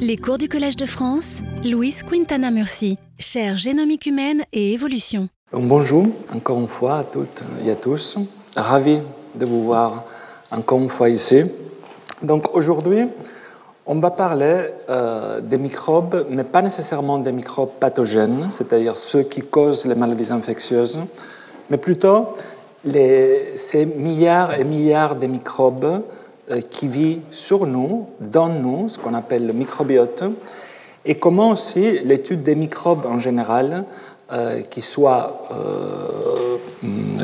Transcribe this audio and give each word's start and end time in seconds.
Les 0.00 0.16
cours 0.16 0.38
du 0.38 0.48
Collège 0.48 0.76
de 0.76 0.86
France, 0.86 1.38
Louise 1.64 2.02
Quintana 2.02 2.50
Murci, 2.50 2.98
chaire 3.18 3.56
génomique 3.56 4.06
humaine 4.06 4.44
et 4.52 4.72
évolution. 4.72 5.28
bonjour 5.52 6.06
encore 6.34 6.58
une 6.60 6.68
fois 6.68 6.98
à 6.98 7.04
toutes 7.04 7.42
et 7.64 7.70
à 7.70 7.74
tous. 7.74 8.18
Ravi 8.56 9.00
de 9.34 9.44
vous 9.44 9.64
voir 9.64 10.04
encore 10.50 10.78
une 10.78 10.88
fois 10.88 11.08
ici. 11.08 11.44
Donc 12.22 12.54
aujourd'hui, 12.54 13.06
on 13.86 13.96
va 13.96 14.10
parler 14.10 14.70
euh, 14.88 15.40
des 15.40 15.58
microbes, 15.58 16.26
mais 16.30 16.44
pas 16.44 16.62
nécessairement 16.62 17.18
des 17.18 17.32
microbes 17.32 17.72
pathogènes, 17.80 18.48
c'est-à-dire 18.50 18.96
ceux 18.96 19.22
qui 19.22 19.42
causent 19.42 19.84
les 19.84 19.94
maladies 19.94 20.32
infectieuses, 20.32 21.00
mais 21.70 21.78
plutôt 21.78 22.28
les, 22.84 23.50
ces 23.54 23.86
milliards 23.86 24.58
et 24.58 24.64
milliards 24.64 25.16
de 25.16 25.26
microbes 25.26 26.02
qui 26.70 26.88
vit 26.88 27.20
sur 27.30 27.66
nous, 27.66 28.06
dans 28.20 28.48
nous, 28.48 28.88
ce 28.88 28.98
qu'on 28.98 29.14
appelle 29.14 29.46
le 29.46 29.52
microbiote, 29.52 30.24
et 31.04 31.14
comment 31.14 31.50
aussi 31.50 32.00
l'étude 32.04 32.42
des 32.42 32.54
microbes 32.54 33.06
en 33.06 33.18
général, 33.18 33.84
euh, 34.30 34.60
qui 34.60 34.82
soient 34.82 35.46
euh, 35.52 36.58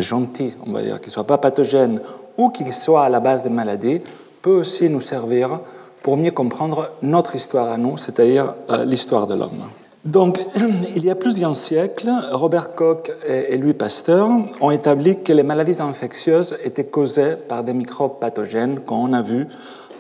gentils, 0.01 0.55
on 0.67 0.73
va 0.73 0.83
dire, 0.83 1.01
qui 1.01 1.09
ne 1.09 1.13
soient 1.13 1.27
pas 1.27 1.37
pathogènes 1.37 2.01
ou 2.39 2.49
qui 2.49 2.73
soient 2.73 3.05
à 3.05 3.09
la 3.11 3.21
base 3.21 3.43
des 3.43 3.51
maladies, 3.51 4.01
peut 4.41 4.59
aussi 4.61 4.89
nous 4.89 5.03
servir 5.03 5.61
pour 6.03 6.17
mieux 6.17 6.31
comprendre 6.31 6.91
notre 7.03 7.35
histoire 7.35 7.71
à 7.71 7.77
nous, 7.77 7.99
c'est-à-dire 7.99 8.55
l'histoire 8.87 9.27
de 9.27 9.35
l'homme. 9.35 9.65
Donc, 10.05 10.39
il 10.97 11.05
y 11.05 11.11
a 11.11 11.15
plusieurs 11.15 11.57
siècles, 11.57 12.11
Robert 12.33 12.75
Koch 12.75 13.11
et 13.27 13.57
Louis 13.57 13.73
Pasteur 13.73 14.29
ont 14.61 14.71
établi 14.71 15.23
que 15.23 15.33
les 15.33 15.43
maladies 15.43 15.81
infectieuses 15.81 16.59
étaient 16.63 16.85
causées 16.85 17.37
par 17.49 17.65
des 17.65 17.73
microbes 17.73 18.19
pathogènes, 18.21 18.81
comme 18.81 18.99
on 18.99 19.13
a 19.15 19.23
vu 19.23 19.47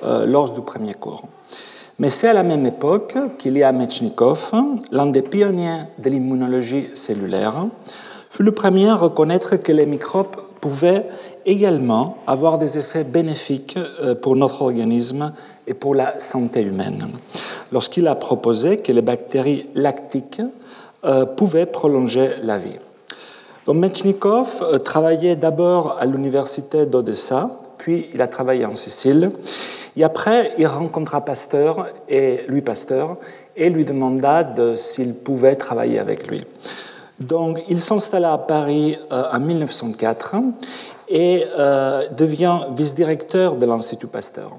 euh, 0.04 0.26
lors 0.26 0.50
du 0.50 0.60
premier 0.60 0.92
cours. 0.92 1.22
Mais 1.98 2.10
c'est 2.10 2.28
à 2.28 2.34
la 2.34 2.42
même 2.42 2.66
époque 2.66 3.16
qu'il 3.38 3.56
y 3.56 3.62
a 3.62 3.72
Mechnikov, 3.72 4.52
l'un 4.92 5.06
des 5.06 5.22
pionniers 5.22 5.84
de 5.98 6.10
l'immunologie 6.10 6.90
cellulaire, 6.94 7.66
fut 8.30 8.42
le 8.42 8.52
premier 8.52 8.90
à 8.90 8.96
reconnaître 8.96 9.56
que 9.56 9.72
les 9.72 9.86
microbes 9.86 10.36
pouvaient 10.60 11.06
également 11.46 12.18
avoir 12.26 12.58
des 12.58 12.76
effets 12.76 13.04
bénéfiques 13.04 13.78
euh, 14.02 14.14
pour 14.14 14.36
notre 14.36 14.60
organisme 14.62 15.32
et 15.66 15.74
pour 15.74 15.94
la 15.94 16.18
santé 16.18 16.62
humaine, 16.62 17.08
lorsqu'il 17.72 18.06
a 18.06 18.14
proposé 18.14 18.78
que 18.78 18.92
les 18.92 19.02
bactéries 19.02 19.68
lactiques 19.74 20.42
euh, 21.04 21.26
pouvaient 21.26 21.66
prolonger 21.66 22.30
la 22.42 22.58
vie. 22.58 22.78
Donc 23.66 23.76
Mechnikov 23.76 24.62
euh, 24.62 24.78
travaillait 24.78 25.36
d'abord 25.36 25.98
à 26.00 26.06
l'université 26.06 26.86
d'Odessa, 26.86 27.50
puis 27.78 28.08
il 28.14 28.22
a 28.22 28.26
travaillé 28.26 28.64
en 28.64 28.74
Sicile, 28.74 29.30
et 29.96 30.04
après 30.04 30.52
il 30.58 30.66
rencontra 30.66 31.22
Pasteur 31.22 31.88
et 32.08 32.44
lui 32.48 32.62
Pasteur 32.62 33.16
et 33.56 33.70
lui 33.70 33.84
demanda 33.84 34.54
s'il 34.76 35.14
pouvait 35.16 35.56
travailler 35.56 35.98
avec 35.98 36.26
lui. 36.26 36.44
Donc 37.20 37.62
il 37.68 37.80
s'installa 37.80 38.32
à 38.32 38.38
Paris 38.38 38.98
euh, 39.12 39.24
en 39.32 39.40
1904 39.40 40.36
et 41.08 41.44
devient 42.16 42.60
vice-directeur 42.74 43.56
de 43.56 43.66
l'Institut 43.66 44.06
Pasteur. 44.06 44.52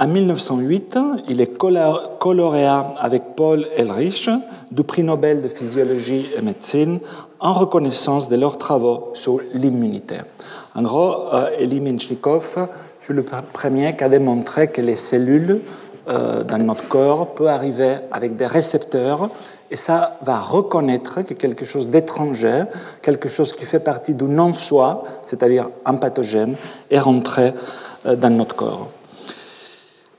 En 0.00 0.06
1908, 0.06 0.96
il 1.28 1.40
est 1.40 1.58
coloréat 1.58 2.94
avec 3.00 3.34
Paul 3.34 3.66
Ehrlich 3.76 4.30
du 4.70 4.84
prix 4.84 5.02
Nobel 5.02 5.42
de 5.42 5.48
physiologie 5.48 6.28
et 6.36 6.40
médecine 6.40 7.00
en 7.40 7.52
reconnaissance 7.52 8.28
de 8.28 8.36
leurs 8.36 8.58
travaux 8.58 9.10
sur 9.14 9.40
l'immunité. 9.54 10.18
En 10.76 10.82
gros, 10.82 11.34
euh, 11.34 11.50
Elie 11.58 11.80
Minchnikov 11.80 12.68
fut 13.00 13.12
le 13.12 13.24
premier 13.24 13.96
qui 13.96 14.04
a 14.04 14.08
démontré 14.08 14.70
que 14.70 14.80
les 14.80 14.94
cellules 14.94 15.62
euh, 16.08 16.44
dans 16.44 16.58
notre 16.58 16.86
corps 16.86 17.34
peuvent 17.34 17.48
arriver 17.48 17.96
avec 18.12 18.36
des 18.36 18.46
récepteurs 18.46 19.28
et 19.68 19.76
ça 19.76 20.16
va 20.22 20.38
reconnaître 20.38 21.22
que 21.22 21.34
quelque 21.34 21.64
chose 21.64 21.88
d'étranger, 21.88 22.62
quelque 23.02 23.28
chose 23.28 23.52
qui 23.52 23.64
fait 23.64 23.80
partie 23.80 24.14
du 24.14 24.26
non-soi, 24.26 25.02
c'est-à-dire 25.26 25.70
un 25.84 25.94
pathogène, 25.94 26.54
est 26.88 27.00
rentré 27.00 27.52
euh, 28.06 28.14
dans 28.14 28.30
notre 28.30 28.54
corps. 28.54 28.90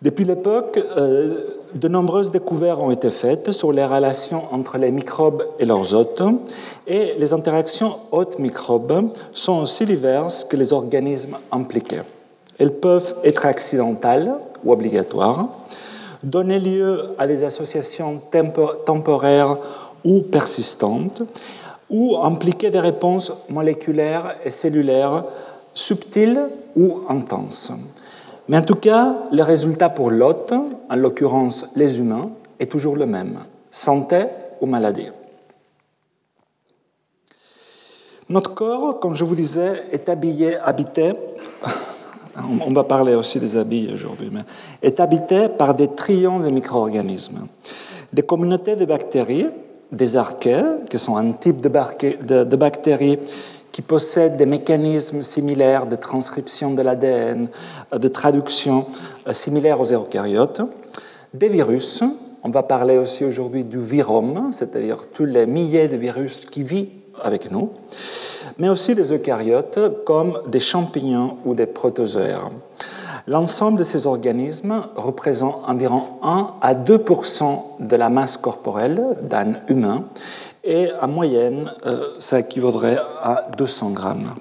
Depuis 0.01 0.23
l'époque, 0.23 0.79
euh, 0.97 1.41
de 1.73 1.87
nombreuses 1.89 2.31
découvertes 2.31 2.79
ont 2.79 2.91
été 2.91 3.11
faites 3.11 3.51
sur 3.51 3.73
les 3.73 3.85
relations 3.85 4.43
entre 4.51 4.77
les 4.77 4.91
microbes 4.91 5.43
et 5.59 5.65
leurs 5.65 5.93
hôtes, 5.93 6.23
et 6.87 7.15
les 7.19 7.33
interactions 7.33 7.97
hôtes-microbes 8.13 9.11
sont 9.33 9.59
aussi 9.59 9.85
diverses 9.85 10.45
que 10.45 10.55
les 10.55 10.71
organismes 10.71 11.37
impliqués. 11.51 12.03
Elles 12.57 12.73
peuvent 12.73 13.13
être 13.25 13.45
accidentales 13.45 14.35
ou 14.63 14.71
obligatoires, 14.71 15.49
donner 16.23 16.59
lieu 16.59 17.09
à 17.17 17.27
des 17.27 17.43
associations 17.43 18.21
temporaires 18.85 19.57
ou 20.05 20.21
persistantes, 20.21 21.23
ou 21.89 22.15
impliquer 22.17 22.69
des 22.69 22.79
réponses 22.79 23.33
moléculaires 23.49 24.35
et 24.45 24.49
cellulaires 24.49 25.25
subtiles 25.73 26.47
ou 26.77 27.01
intenses. 27.09 27.73
Mais 28.49 28.57
en 28.57 28.63
tout 28.63 28.75
cas, 28.75 29.15
le 29.31 29.43
résultat 29.43 29.89
pour 29.89 30.09
l'hôte, 30.09 30.51
en 30.51 30.95
l'occurrence 30.95 31.67
les 31.75 31.99
humains, 31.99 32.31
est 32.59 32.65
toujours 32.65 32.95
le 32.95 33.05
même, 33.05 33.37
santé 33.69 34.23
ou 34.59 34.65
maladie. 34.65 35.07
Notre 38.27 38.55
corps, 38.55 38.99
comme 38.99 39.15
je 39.15 39.23
vous 39.23 39.35
disais, 39.35 39.83
est 39.91 40.09
habillé, 40.09 40.57
habité, 40.57 41.13
on 42.37 42.73
va 42.73 42.83
parler 42.85 43.13
aussi 43.13 43.39
des 43.39 43.55
habits 43.55 43.91
aujourd'hui, 43.93 44.31
mais 44.31 44.41
est 44.81 44.99
habité 44.99 45.47
par 45.47 45.75
des 45.75 45.89
trillions 45.89 46.39
de 46.39 46.49
micro-organismes, 46.49 47.47
des 48.11 48.23
communautés 48.23 48.75
de 48.75 48.85
bactéries, 48.85 49.47
des 49.91 50.15
archées, 50.15 50.63
qui 50.89 50.97
sont 50.97 51.17
un 51.17 51.33
type 51.33 51.61
de 51.61 52.55
bactéries 52.55 53.19
qui 53.71 53.81
possèdent 53.81 54.37
des 54.37 54.45
mécanismes 54.45 55.23
similaires 55.23 55.85
de 55.85 55.95
transcription 55.95 56.73
de 56.73 56.81
l'ADN, 56.81 57.49
de 57.91 58.07
traduction 58.07 58.85
euh, 59.27 59.33
similaires 59.33 59.79
aux 59.79 59.93
eucaryotes, 59.93 60.61
des 61.33 61.49
virus. 61.49 62.03
On 62.43 62.49
va 62.49 62.63
parler 62.63 62.97
aussi 62.97 63.25
aujourd'hui 63.25 63.65
du 63.65 63.79
virome, 63.79 64.49
c'est-à-dire 64.51 64.97
tous 65.13 65.25
les 65.25 65.45
milliers 65.45 65.87
de 65.87 65.97
virus 65.97 66.45
qui 66.45 66.63
vivent 66.63 66.89
avec 67.21 67.51
nous, 67.51 67.71
mais 68.57 68.69
aussi 68.69 68.95
des 68.95 69.11
eucaryotes 69.11 70.03
comme 70.05 70.39
des 70.47 70.59
champignons 70.59 71.37
ou 71.45 71.53
des 71.53 71.65
protozoaires. 71.65 72.49
L'ensemble 73.27 73.77
de 73.77 73.83
ces 73.83 74.07
organismes 74.07 74.81
représente 74.95 75.61
environ 75.67 76.03
1 76.23 76.53
à 76.61 76.73
2% 76.73 77.61
de 77.79 77.95
la 77.95 78.09
masse 78.09 78.37
corporelle 78.37 79.17
d'un 79.21 79.53
humain 79.67 80.05
et 80.69 80.89
en 81.01 81.07
moyenne, 81.07 81.73
euh, 81.87 82.13
ça 82.19 82.39
équivaudrait 82.39 82.99
à 83.23 83.47
200 83.57 83.89
grammes. 83.89 84.35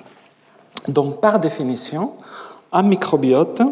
Donc, 0.86 1.22
par 1.22 1.40
définition, 1.40 2.12
un 2.70 2.82
microbiote 2.82 3.62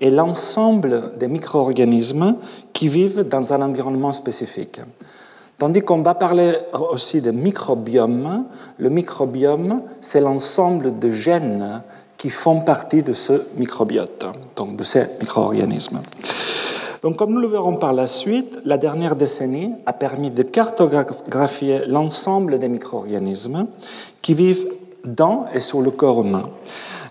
est 0.00 0.10
l'ensemble 0.10 1.18
des 1.18 1.26
micro-organismes 1.26 2.36
qui 2.72 2.86
vivent 2.86 3.24
dans 3.24 3.52
un 3.52 3.62
environnement 3.62 4.12
spécifique. 4.12 4.80
Tandis 5.58 5.82
qu'on 5.82 6.02
va 6.02 6.14
parler 6.14 6.52
aussi 6.92 7.20
de 7.20 7.32
microbiome, 7.32 8.44
le 8.78 8.90
microbiome, 8.90 9.82
c'est 10.00 10.20
l'ensemble 10.20 11.00
de 11.00 11.10
gènes 11.10 11.82
qui 12.16 12.30
font 12.30 12.60
partie 12.60 13.02
de 13.02 13.12
ce 13.12 13.32
microbiote, 13.56 14.24
donc 14.54 14.76
de 14.76 14.84
ces 14.84 15.04
micro-organismes. 15.20 16.00
Donc, 17.04 17.16
comme 17.16 17.34
nous 17.34 17.40
le 17.40 17.48
verrons 17.48 17.76
par 17.76 17.92
la 17.92 18.06
suite, 18.06 18.60
la 18.64 18.78
dernière 18.78 19.14
décennie 19.14 19.74
a 19.84 19.92
permis 19.92 20.30
de 20.30 20.42
cartographier 20.42 21.82
l'ensemble 21.86 22.58
des 22.58 22.70
micro-organismes 22.70 23.66
qui 24.22 24.32
vivent 24.32 24.72
dans 25.04 25.44
et 25.52 25.60
sur 25.60 25.82
le 25.82 25.90
corps 25.90 26.22
humain. 26.22 26.44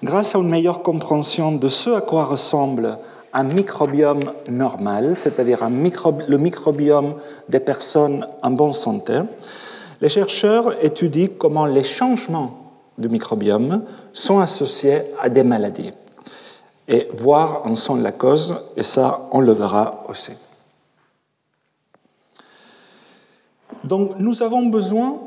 Grâce 0.02 0.34
à 0.34 0.40
une 0.40 0.50
meilleure 0.50 0.82
compréhension 0.82 1.52
de 1.52 1.70
ce 1.70 1.92
à 1.92 2.02
quoi 2.02 2.26
ressemble 2.26 2.98
un 3.34 3.44
microbiome 3.44 4.32
normal, 4.50 5.14
c'est-à-dire 5.16 5.70
le 5.70 6.38
microbiome 6.40 7.14
des 7.48 7.60
personnes 7.60 8.26
en 8.42 8.50
bonne 8.50 8.74
santé, 8.74 9.20
les 10.02 10.10
chercheurs 10.10 10.74
étudient 10.84 11.28
comment 11.38 11.68
les 11.68 11.84
changements 11.84 12.82
du 12.98 13.10
microbiome 13.10 13.84
sont 14.12 14.40
associés 14.40 15.04
à 15.22 15.30
des 15.30 15.44
maladies 15.44 15.92
et 16.88 17.08
voir 17.18 17.66
en 17.66 17.76
sont 17.76 17.96
la 17.96 18.12
cause, 18.12 18.56
et 18.76 18.84
ça, 18.84 19.28
on 19.32 19.40
le 19.40 19.54
verra 19.54 20.04
aussi. 20.10 20.34
Donc, 23.84 24.12
nous 24.20 24.44
avons 24.44 24.66
besoin 24.68 25.20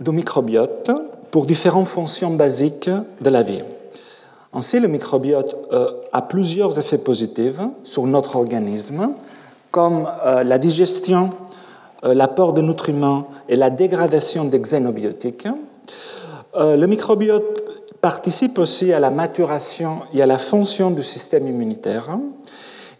de 0.00 0.10
microbiote 0.10 0.90
pour 1.30 1.46
différentes 1.46 1.88
fonctions 1.88 2.30
basiques 2.30 2.90
de 3.20 3.30
la 3.30 3.42
vie. 3.42 3.62
Ainsi, 4.54 4.80
le 4.80 4.88
microbiote 4.88 5.56
euh, 5.72 5.90
a 6.12 6.22
plusieurs 6.22 6.78
effets 6.78 6.98
positifs 6.98 7.60
sur 7.84 8.06
notre 8.06 8.36
organisme, 8.36 9.10
comme 9.70 10.08
euh, 10.24 10.42
la 10.42 10.58
digestion, 10.58 11.30
euh, 12.04 12.14
l'apport 12.14 12.54
de 12.54 12.62
nutriments 12.62 13.28
et 13.48 13.56
la 13.56 13.68
dégradation 13.68 14.44
des 14.44 14.60
xénobiotiques. 14.60 15.48
le 16.54 16.86
microbiote 16.86 17.67
participe 18.00 18.58
aussi 18.58 18.92
à 18.92 19.00
la 19.00 19.10
maturation 19.10 20.00
et 20.14 20.22
à 20.22 20.26
la 20.26 20.38
fonction 20.38 20.90
du 20.90 21.02
système 21.02 21.46
immunitaire. 21.46 22.18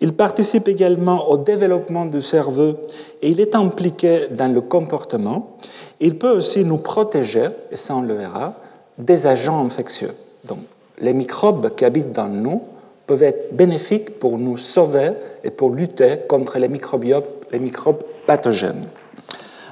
Il 0.00 0.12
participe 0.12 0.68
également 0.68 1.28
au 1.28 1.38
développement 1.38 2.06
du 2.06 2.22
cerveau 2.22 2.76
et 3.20 3.30
il 3.30 3.40
est 3.40 3.54
impliqué 3.54 4.28
dans 4.30 4.52
le 4.52 4.60
comportement. 4.60 5.56
Il 6.00 6.18
peut 6.18 6.30
aussi 6.30 6.64
nous 6.64 6.78
protéger, 6.78 7.48
et 7.72 7.76
ça 7.76 7.96
on 7.96 8.02
le 8.02 8.14
verra, 8.14 8.54
des 8.96 9.26
agents 9.26 9.64
infectieux. 9.64 10.12
Donc, 10.44 10.58
les 11.00 11.12
microbes 11.12 11.74
qui 11.74 11.84
habitent 11.84 12.12
dans 12.12 12.28
nous 12.28 12.62
peuvent 13.06 13.22
être 13.22 13.56
bénéfiques 13.56 14.18
pour 14.18 14.38
nous 14.38 14.56
sauver 14.56 15.10
et 15.42 15.50
pour 15.50 15.70
lutter 15.70 16.18
contre 16.28 16.58
les, 16.58 16.68
les 16.68 17.58
microbes 17.58 18.02
pathogènes. 18.26 18.86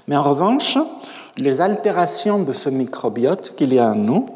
Mais 0.08 0.16
en 0.16 0.22
revanche, 0.22 0.78
les 1.38 1.60
altérations 1.60 2.40
de 2.40 2.52
ce 2.52 2.70
microbiote 2.70 3.54
qu'il 3.56 3.74
y 3.74 3.78
a 3.78 3.90
en 3.90 3.94
nous 3.94 4.26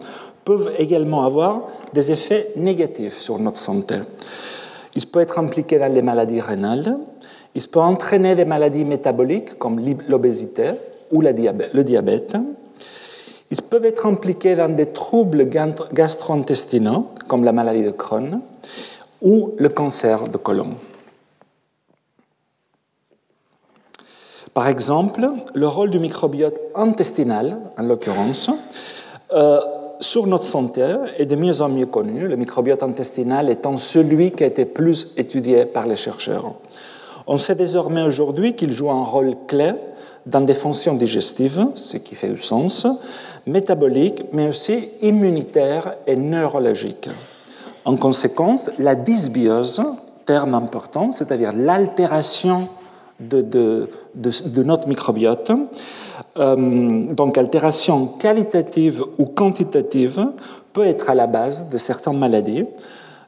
peuvent 0.45 0.73
également 0.79 1.25
avoir 1.25 1.63
des 1.93 2.13
effets 2.13 2.53
négatifs 2.57 3.19
sur 3.19 3.39
notre 3.39 3.59
santé. 3.59 3.97
Il 4.95 5.07
peut 5.07 5.21
être 5.21 5.39
impliqué 5.39 5.79
dans 5.79 5.93
les 5.93 6.03
maladies 6.03 6.41
rénales, 6.41 6.99
il 7.55 7.69
peut 7.69 7.81
entraîner 7.81 8.35
des 8.35 8.45
maladies 8.45 8.85
métaboliques 8.85 9.59
comme 9.59 9.81
l'obésité 10.09 10.71
ou 11.11 11.21
le 11.21 11.83
diabète. 11.83 12.37
Ils 13.51 13.63
peuvent 13.63 13.85
être 13.85 14.07
impliqués 14.07 14.55
dans 14.55 14.69
des 14.69 14.87
troubles 14.87 15.49
gastro-intestinaux 15.93 17.09
comme 17.27 17.45
la 17.45 17.53
maladie 17.53 17.83
de 17.83 17.91
Crohn 17.91 18.41
ou 19.21 19.55
le 19.59 19.69
cancer 19.69 20.29
de 20.29 20.37
côlon. 20.37 20.77
Par 24.55 24.69
exemple, 24.69 25.29
le 25.55 25.69
rôle 25.69 25.91
du 25.91 25.99
microbiote 25.99 26.59
intestinal, 26.75 27.57
en 27.79 27.83
l'occurrence, 27.83 28.51
euh, 29.33 29.61
sur 30.01 30.27
notre 30.27 30.45
santé 30.45 30.97
est 31.19 31.27
de 31.27 31.37
mieux 31.37 31.61
en 31.61 31.69
mieux 31.69 31.87
connu, 31.87 32.27
le 32.27 32.37
microbiote 32.37 32.83
intestinal 32.83 33.51
étant 33.51 33.77
celui 33.77 34.33
qui 34.33 34.45
a 34.45 34.47
été 34.47 34.65
plus 34.65 35.13
étudié 35.17 35.67
par 35.67 35.87
les 35.87 35.97
chercheurs. 35.97 36.55
On 37.27 37.39
sait 37.39 37.55
désormais 37.55 38.03
aujourd'hui 38.03 38.55
qu'il 38.55 38.73
joue 38.73 38.91
un 38.91 39.05
rôle 39.05 39.35
clé 39.47 39.73
dans 40.27 40.41
des 40.41 40.55
fonctions 40.55 40.95
digestives, 40.95 41.67
ce 41.75 41.97
qui 41.97 42.15
fait 42.15 42.31
du 42.31 42.39
sens, 42.39 42.87
métaboliques, 43.47 44.25
mais 44.33 44.49
aussi 44.49 44.89
immunitaires 45.03 45.95
et 46.07 46.17
neurologiques. 46.17 47.09
En 47.85 47.97
conséquence, 47.97 48.71
la 48.79 48.95
dysbiose, 48.95 49.83
terme 50.27 50.55
important, 50.55 51.11
c'est-à-dire 51.11 51.53
l'altération 51.55 52.69
de, 53.19 53.89
notre 54.63 54.89
microbiote, 54.89 55.53
euh, 56.37 57.13
donc 57.13 57.39
altération 57.39 58.07
qualitative 58.07 59.05
ou 59.19 59.25
quantitative, 59.25 60.27
peut 60.73 60.85
être 60.85 61.11
à 61.11 61.15
la 61.15 61.27
base 61.27 61.69
de 61.71 61.79
certaines 61.79 62.19
maladies 62.19 62.65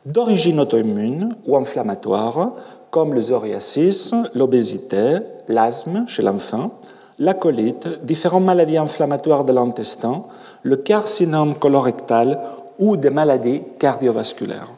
d'origine 0.06 0.60
auto-immune 0.60 1.34
ou 1.46 1.56
inflammatoire, 1.56 2.52
comme 2.90 3.14
le 3.14 3.20
psoriasis, 3.20 4.14
l'obésité, 4.34 5.18
l'asthme 5.48 6.04
chez 6.08 6.22
l'enfant, 6.22 6.72
la 7.18 7.34
colite, 7.34 8.04
différentes 8.04 8.44
maladies 8.44 8.78
inflammatoires 8.78 9.44
de 9.44 9.52
l'intestin, 9.52 10.24
le 10.62 10.76
carcinome 10.76 11.54
colorectal 11.54 12.40
ou 12.78 12.96
des 12.96 13.10
maladies 13.10 13.62
cardiovasculaires. 13.78 14.70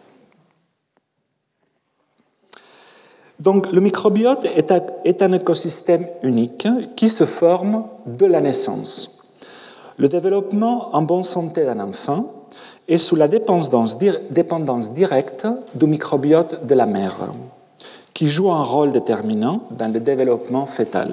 Donc 3.39 3.73
le 3.73 3.81
microbiote 3.81 4.47
est 5.05 5.23
un 5.23 5.33
écosystème 5.33 6.07
unique 6.23 6.69
qui 6.97 7.09
se 7.09 7.25
forme 7.25 7.85
de 8.07 8.27
la 8.27 8.41
naissance. 8.41 9.23
Le 9.97 10.09
développement 10.09 10.95
en 10.95 11.03
bonne 11.03 11.23
santé 11.23 11.65
d'un 11.65 11.81
enfant 11.81 12.27
est 12.89 12.99
sous 12.99 13.17
la 13.17 13.29
dépendance, 13.29 13.99
directe 14.93 15.47
du 15.75 15.87
microbiote 15.87 16.67
de 16.67 16.75
la 16.75 16.87
mère, 16.87 17.17
qui 18.13 18.29
joue 18.29 18.51
un 18.51 18.63
rôle 18.63 18.93
déterminant 18.93 19.63
dans 19.71 19.93
le 19.93 20.01
développement 20.01 20.67
fœtal. 20.67 21.13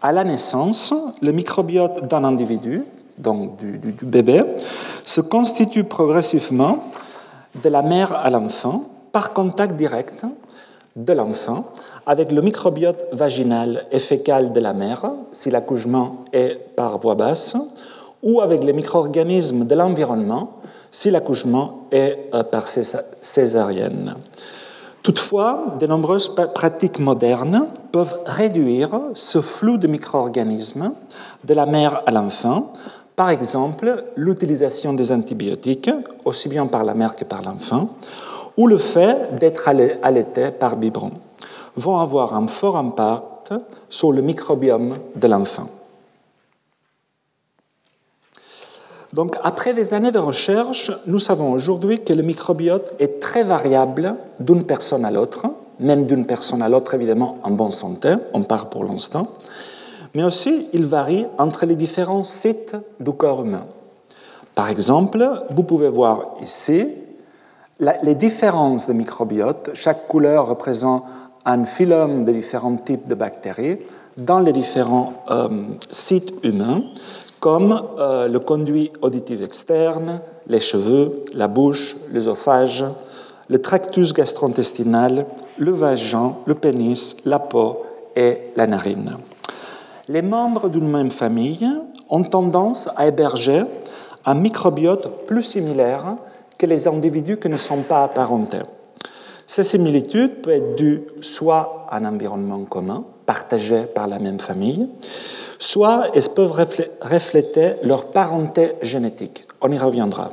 À 0.00 0.12
la 0.12 0.24
naissance, 0.24 0.94
le 1.20 1.32
microbiote 1.32 2.06
d'un 2.06 2.24
individu, 2.24 2.84
donc 3.18 3.56
du, 3.56 3.78
du 3.78 4.04
bébé, 4.04 4.44
se 5.04 5.20
constitue 5.20 5.84
progressivement 5.84 6.78
de 7.62 7.68
la 7.68 7.82
mère 7.82 8.12
à 8.12 8.30
l'enfant 8.30 8.84
par 9.12 9.32
contact 9.32 9.74
direct 9.74 10.24
de 10.98 11.12
l'enfant 11.12 11.66
avec 12.06 12.32
le 12.32 12.42
microbiote 12.42 13.06
vaginal 13.12 13.86
et 13.92 14.00
fécal 14.00 14.52
de 14.52 14.60
la 14.60 14.72
mère, 14.72 15.10
si 15.32 15.50
l'accouchement 15.50 16.24
est 16.32 16.58
par 16.74 16.98
voie 16.98 17.14
basse, 17.14 17.56
ou 18.22 18.40
avec 18.40 18.64
les 18.64 18.72
micro-organismes 18.72 19.64
de 19.64 19.74
l'environnement, 19.74 20.54
si 20.90 21.10
l'accouchement 21.10 21.86
est 21.92 22.28
euh, 22.34 22.42
par 22.42 22.66
césarienne. 22.66 24.16
Toutefois, 25.02 25.76
de 25.78 25.86
nombreuses 25.86 26.34
pratiques 26.54 26.98
modernes 26.98 27.68
peuvent 27.92 28.18
réduire 28.26 29.00
ce 29.14 29.40
flou 29.40 29.76
de 29.78 29.86
micro-organismes 29.86 30.92
de 31.44 31.54
la 31.54 31.66
mère 31.66 32.02
à 32.06 32.10
l'enfant, 32.10 32.72
par 33.14 33.30
exemple 33.30 34.04
l'utilisation 34.16 34.92
des 34.92 35.12
antibiotiques, 35.12 35.90
aussi 36.24 36.48
bien 36.48 36.66
par 36.66 36.84
la 36.84 36.94
mère 36.94 37.14
que 37.14 37.24
par 37.24 37.42
l'enfant, 37.42 37.90
ou 38.58 38.66
le 38.66 38.76
fait 38.76 39.38
d'être 39.38 39.70
allaité 40.02 40.50
par 40.50 40.76
biberon, 40.76 41.12
vont 41.76 41.96
avoir 41.96 42.34
un 42.34 42.48
fort 42.48 42.76
impact 42.76 43.54
sur 43.88 44.12
le 44.12 44.20
microbiome 44.20 44.96
de 45.14 45.28
l'enfant. 45.28 45.68
Donc, 49.12 49.36
après 49.42 49.72
des 49.72 49.94
années 49.94 50.10
de 50.10 50.18
recherche, 50.18 50.90
nous 51.06 51.20
savons 51.20 51.52
aujourd'hui 51.52 52.02
que 52.02 52.12
le 52.12 52.22
microbiote 52.22 52.94
est 52.98 53.20
très 53.20 53.44
variable 53.44 54.16
d'une 54.40 54.64
personne 54.64 55.04
à 55.04 55.10
l'autre, 55.12 55.46
même 55.78 56.04
d'une 56.04 56.26
personne 56.26 56.60
à 56.60 56.68
l'autre, 56.68 56.94
évidemment, 56.94 57.38
en 57.44 57.52
bonne 57.52 57.70
santé, 57.70 58.16
on 58.34 58.42
part 58.42 58.68
pour 58.68 58.84
l'instant, 58.84 59.28
mais 60.14 60.24
aussi 60.24 60.66
il 60.72 60.84
varie 60.84 61.26
entre 61.38 61.64
les 61.64 61.76
différents 61.76 62.24
sites 62.24 62.76
du 62.98 63.12
corps 63.12 63.42
humain. 63.42 63.66
Par 64.56 64.68
exemple, 64.68 65.44
vous 65.50 65.62
pouvez 65.62 65.88
voir 65.88 66.34
ici 66.42 66.88
les 67.80 68.14
différences 68.14 68.88
de 68.88 68.92
microbiote, 68.92 69.70
chaque 69.74 70.08
couleur 70.08 70.48
représente 70.48 71.04
un 71.44 71.64
phylum 71.64 72.24
de 72.24 72.32
différents 72.32 72.76
types 72.76 73.08
de 73.08 73.14
bactéries 73.14 73.78
dans 74.16 74.40
les 74.40 74.52
différents 74.52 75.12
euh, 75.30 75.48
sites 75.90 76.34
humains, 76.42 76.82
comme 77.40 77.80
euh, 77.98 78.26
le 78.26 78.40
conduit 78.40 78.90
auditif 79.00 79.42
externe, 79.42 80.20
les 80.48 80.60
cheveux, 80.60 81.14
la 81.34 81.46
bouche, 81.46 81.96
l'œsophage, 82.12 82.84
le 83.48 83.62
tractus 83.62 84.12
gastro-intestinal, 84.12 85.24
le 85.56 85.70
vagin, 85.70 86.34
le 86.46 86.54
pénis, 86.54 87.16
la 87.24 87.38
peau 87.38 87.82
et 88.16 88.38
la 88.56 88.66
narine. 88.66 89.16
Les 90.08 90.22
membres 90.22 90.68
d'une 90.68 90.88
même 90.88 91.10
famille 91.10 91.68
ont 92.10 92.24
tendance 92.24 92.88
à 92.96 93.06
héberger 93.06 93.62
un 94.26 94.34
microbiote 94.34 95.26
plus 95.26 95.42
similaire 95.42 96.16
que 96.58 96.66
les 96.66 96.88
individus 96.88 97.38
qui 97.38 97.48
ne 97.48 97.56
sont 97.56 97.82
pas 97.82 98.04
apparentés. 98.04 98.58
Ces 99.46 99.64
similitudes 99.64 100.42
peuvent 100.42 100.54
être 100.54 100.74
dues 100.76 101.02
soit 101.22 101.86
à 101.88 101.96
un 101.96 102.04
environnement 102.04 102.64
commun, 102.64 103.04
partagé 103.24 103.84
par 103.94 104.06
la 104.08 104.18
même 104.18 104.40
famille, 104.40 104.90
soit 105.58 106.08
elles 106.14 106.28
peuvent 106.34 106.66
refléter 107.00 107.72
leur 107.82 108.06
parenté 108.06 108.72
génétique. 108.82 109.46
On 109.62 109.72
y 109.72 109.78
reviendra. 109.78 110.32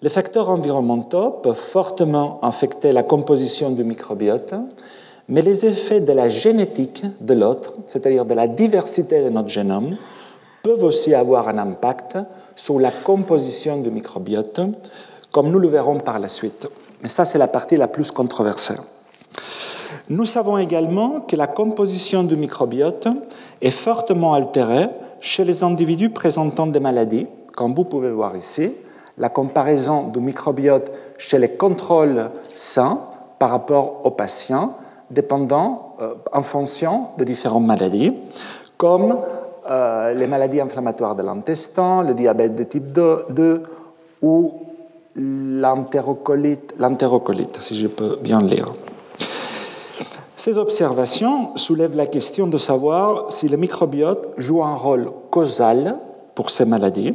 Les 0.00 0.10
facteurs 0.10 0.50
environnementaux 0.50 1.30
peuvent 1.42 1.54
fortement 1.54 2.38
affecter 2.42 2.92
la 2.92 3.02
composition 3.02 3.70
du 3.70 3.84
microbiote, 3.84 4.54
mais 5.28 5.42
les 5.42 5.64
effets 5.64 6.00
de 6.00 6.12
la 6.12 6.28
génétique 6.28 7.04
de 7.20 7.34
l'autre, 7.34 7.74
c'est-à-dire 7.86 8.24
de 8.24 8.34
la 8.34 8.46
diversité 8.46 9.24
de 9.24 9.30
notre 9.30 9.48
génome, 9.48 9.96
peuvent 10.62 10.82
aussi 10.82 11.14
avoir 11.14 11.48
un 11.48 11.58
impact 11.58 12.18
sur 12.54 12.78
la 12.80 12.90
composition 12.90 13.80
du 13.80 13.90
microbiote, 13.90 14.60
comme 15.34 15.50
nous 15.50 15.58
le 15.58 15.66
verrons 15.66 15.98
par 15.98 16.20
la 16.20 16.28
suite. 16.28 16.68
Mais 17.02 17.08
ça, 17.08 17.24
c'est 17.24 17.38
la 17.38 17.48
partie 17.48 17.76
la 17.76 17.88
plus 17.88 18.12
controversée. 18.12 18.76
Nous 20.08 20.26
savons 20.26 20.58
également 20.58 21.22
que 21.22 21.34
la 21.34 21.48
composition 21.48 22.22
du 22.22 22.36
microbiote 22.36 23.08
est 23.60 23.72
fortement 23.72 24.34
altérée 24.34 24.86
chez 25.20 25.42
les 25.42 25.64
individus 25.64 26.10
présentant 26.10 26.68
des 26.68 26.78
maladies, 26.78 27.26
comme 27.56 27.74
vous 27.74 27.82
pouvez 27.82 28.12
voir 28.12 28.36
ici, 28.36 28.74
la 29.18 29.28
comparaison 29.28 30.06
du 30.06 30.20
microbiote 30.20 30.92
chez 31.18 31.40
les 31.40 31.56
contrôles 31.56 32.30
sains 32.54 33.00
par 33.40 33.50
rapport 33.50 34.06
aux 34.06 34.12
patients, 34.12 34.76
dépendant 35.10 35.96
euh, 36.00 36.14
en 36.32 36.42
fonction 36.42 37.08
de 37.18 37.24
différentes 37.24 37.66
maladies, 37.66 38.12
comme 38.76 39.18
euh, 39.68 40.14
les 40.14 40.28
maladies 40.28 40.60
inflammatoires 40.60 41.16
de 41.16 41.24
l'intestin, 41.24 42.04
le 42.04 42.14
diabète 42.14 42.54
de 42.54 42.62
type 42.62 42.92
2, 42.92 43.26
2 43.30 43.62
ou 44.22 44.52
l'entérocolite, 45.16 46.74
si 47.60 47.78
je 47.78 47.86
peux 47.86 48.18
bien 48.20 48.40
lire. 48.42 48.66
Ces 50.36 50.58
observations 50.58 51.56
soulèvent 51.56 51.96
la 51.96 52.06
question 52.06 52.46
de 52.46 52.58
savoir 52.58 53.32
si 53.32 53.48
le 53.48 53.56
microbiote 53.56 54.30
joue 54.36 54.62
un 54.62 54.74
rôle 54.74 55.10
causal 55.30 55.96
pour 56.34 56.50
ces 56.50 56.64
maladies 56.64 57.14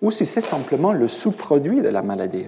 ou 0.00 0.10
si 0.10 0.26
c'est 0.26 0.40
simplement 0.40 0.92
le 0.92 1.08
sous-produit 1.08 1.80
de 1.80 1.88
la 1.88 2.02
maladie. 2.02 2.46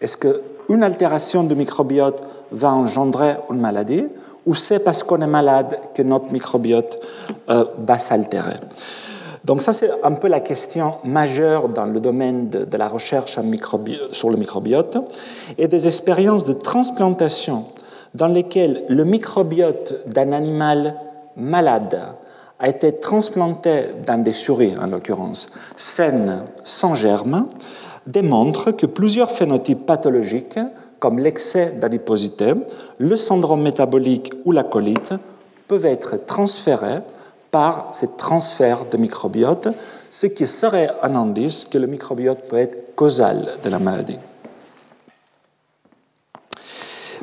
Est-ce 0.00 0.16
qu'une 0.16 0.84
altération 0.84 1.42
du 1.42 1.54
microbiote 1.54 2.22
va 2.52 2.70
engendrer 2.70 3.36
une 3.50 3.60
maladie 3.60 4.04
ou 4.46 4.54
c'est 4.54 4.78
parce 4.78 5.02
qu'on 5.02 5.20
est 5.22 5.26
malade 5.26 5.78
que 5.94 6.02
notre 6.02 6.32
microbiote 6.32 7.00
euh, 7.48 7.64
va 7.78 7.98
s'altérer? 7.98 8.56
Donc 9.44 9.60
ça, 9.60 9.72
c'est 9.72 9.90
un 10.04 10.12
peu 10.12 10.28
la 10.28 10.40
question 10.40 10.94
majeure 11.04 11.68
dans 11.68 11.86
le 11.86 12.00
domaine 12.00 12.48
de, 12.48 12.76
la 12.76 12.88
recherche 12.88 13.32
sur 14.12 14.30
le 14.30 14.36
microbiote 14.36 14.98
et 15.58 15.66
des 15.66 15.88
expériences 15.88 16.46
de 16.46 16.52
transplantation 16.52 17.64
dans 18.14 18.28
lesquelles 18.28 18.84
le 18.88 19.04
microbiote 19.04 20.06
d'un 20.06 20.32
animal 20.32 20.94
malade 21.36 22.00
a 22.60 22.68
été 22.68 22.92
transplanté 22.92 23.86
dans 24.06 24.22
des 24.22 24.32
souris, 24.32 24.74
en 24.80 24.86
l'occurrence, 24.86 25.50
saines, 25.74 26.44
sans 26.62 26.94
germes, 26.94 27.48
démontre 28.06 28.70
que 28.70 28.86
plusieurs 28.86 29.32
phénotypes 29.32 29.84
pathologiques, 29.84 30.60
comme 31.00 31.18
l'excès 31.18 31.72
d'adiposité, 31.80 32.54
le 32.98 33.16
syndrome 33.16 33.62
métabolique 33.62 34.32
ou 34.44 34.52
la 34.52 34.62
colite, 34.62 35.14
peuvent 35.66 35.86
être 35.86 36.24
transférés 36.26 37.00
par 37.52 37.90
ces 37.92 38.16
transferts 38.16 38.86
de 38.90 38.96
microbiote, 38.96 39.68
ce 40.10 40.26
qui 40.26 40.46
serait 40.48 40.90
un 41.02 41.14
indice 41.14 41.66
que 41.66 41.78
le 41.78 41.86
microbiote 41.86 42.48
peut 42.48 42.56
être 42.56 42.96
causal 42.96 43.58
de 43.62 43.68
la 43.68 43.78
maladie. 43.78 44.18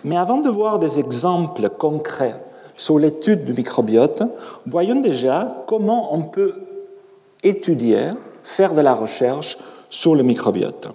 Mais 0.04 0.16
avant 0.16 0.38
de 0.38 0.50
voir 0.50 0.80
des 0.80 1.00
exemples 1.00 1.70
concrets 1.70 2.36
sur 2.78 3.00
l'étude 3.00 3.44
du 3.44 3.54
microbiote, 3.54 4.24
voyons 4.66 5.02
déjà 5.02 5.64
comment 5.68 6.14
on 6.14 6.22
peut 6.22 6.54
étudier, 7.44 8.12
faire 8.44 8.74
de 8.74 8.82
la 8.82 8.94
recherche 8.94 9.58
sur 9.90 10.16
le 10.16 10.24
microbiote. 10.24 10.90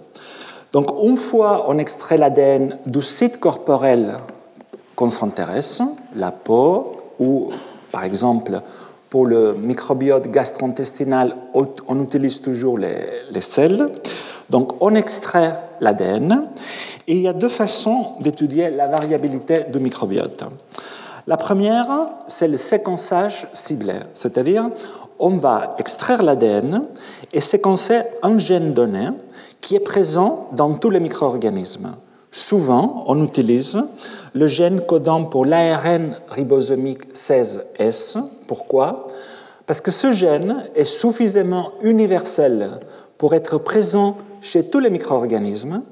Donc, 0.71 0.91
une 1.03 1.17
fois 1.17 1.65
on 1.67 1.77
extrait 1.77 2.17
l'ADN 2.17 2.79
du 2.85 3.01
site 3.01 3.39
corporel 3.39 4.17
qu'on 4.95 5.09
s'intéresse, 5.09 5.81
la 6.15 6.31
peau, 6.31 6.95
ou 7.19 7.49
par 7.91 8.05
exemple 8.05 8.61
pour 9.15 9.27
le 9.27 9.53
microbiote 9.53 10.27
gastro-intestinal, 10.29 11.37
on 11.53 12.03
utilise 12.03 12.41
toujours 12.41 12.77
les, 12.77 12.97
les 13.31 13.39
selles. 13.39 13.87
Donc, 14.49 14.73
on 14.81 14.93
extrait 14.93 15.55
l'ADN 15.79 16.49
et 17.07 17.15
il 17.15 17.21
y 17.21 17.27
a 17.29 17.31
deux 17.31 17.47
façons 17.47 18.07
d'étudier 18.19 18.69
la 18.71 18.89
variabilité 18.89 19.67
du 19.71 19.79
microbiote. 19.79 20.43
La 21.27 21.37
première, 21.37 22.09
c'est 22.27 22.49
le 22.49 22.57
séquençage 22.57 23.47
ciblé, 23.53 23.93
c'est-à-dire 24.13 24.69
on 25.17 25.37
va 25.37 25.75
extraire 25.77 26.21
l'ADN 26.21 26.83
et 27.31 27.39
séquencer 27.39 28.01
un 28.21 28.37
gène 28.37 28.73
donné 28.73 29.11
qui 29.61 29.77
est 29.77 29.79
présent 29.93 30.49
dans 30.51 30.73
tous 30.73 30.89
les 30.89 30.99
micro-organismes. 30.99 31.95
Souvent, 32.31 33.05
on 33.07 33.23
utilise 33.23 33.81
le 34.33 34.47
gène 34.47 34.81
codant 34.81 35.23
pour 35.23 35.45
l'ARN 35.45 36.17
ribosomique 36.27 37.13
16S. 37.13 38.17
Pourquoi? 38.45 39.04
Parce 39.67 39.81
que 39.81 39.91
ce 39.91 40.13
gène 40.13 40.65
est 40.75 40.85
suffisamment 40.85 41.71
universel 41.81 42.79
pour 43.17 43.33
être 43.33 43.57
présent 43.57 44.17
chez 44.41 44.63
tous 44.63 44.79
les 44.79 44.89
micro-organismes, 44.89 45.83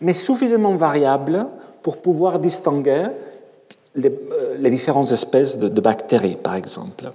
mais 0.00 0.12
suffisamment 0.12 0.76
variable 0.76 1.46
pour 1.82 1.98
pouvoir 1.98 2.38
distinguer 2.38 3.06
les, 3.94 4.12
euh, 4.32 4.70
différentes 4.70 5.12
espèces 5.12 5.58
de, 5.58 5.80
bactéries, 5.80 6.36
par 6.36 6.54
exemple. 6.56 7.10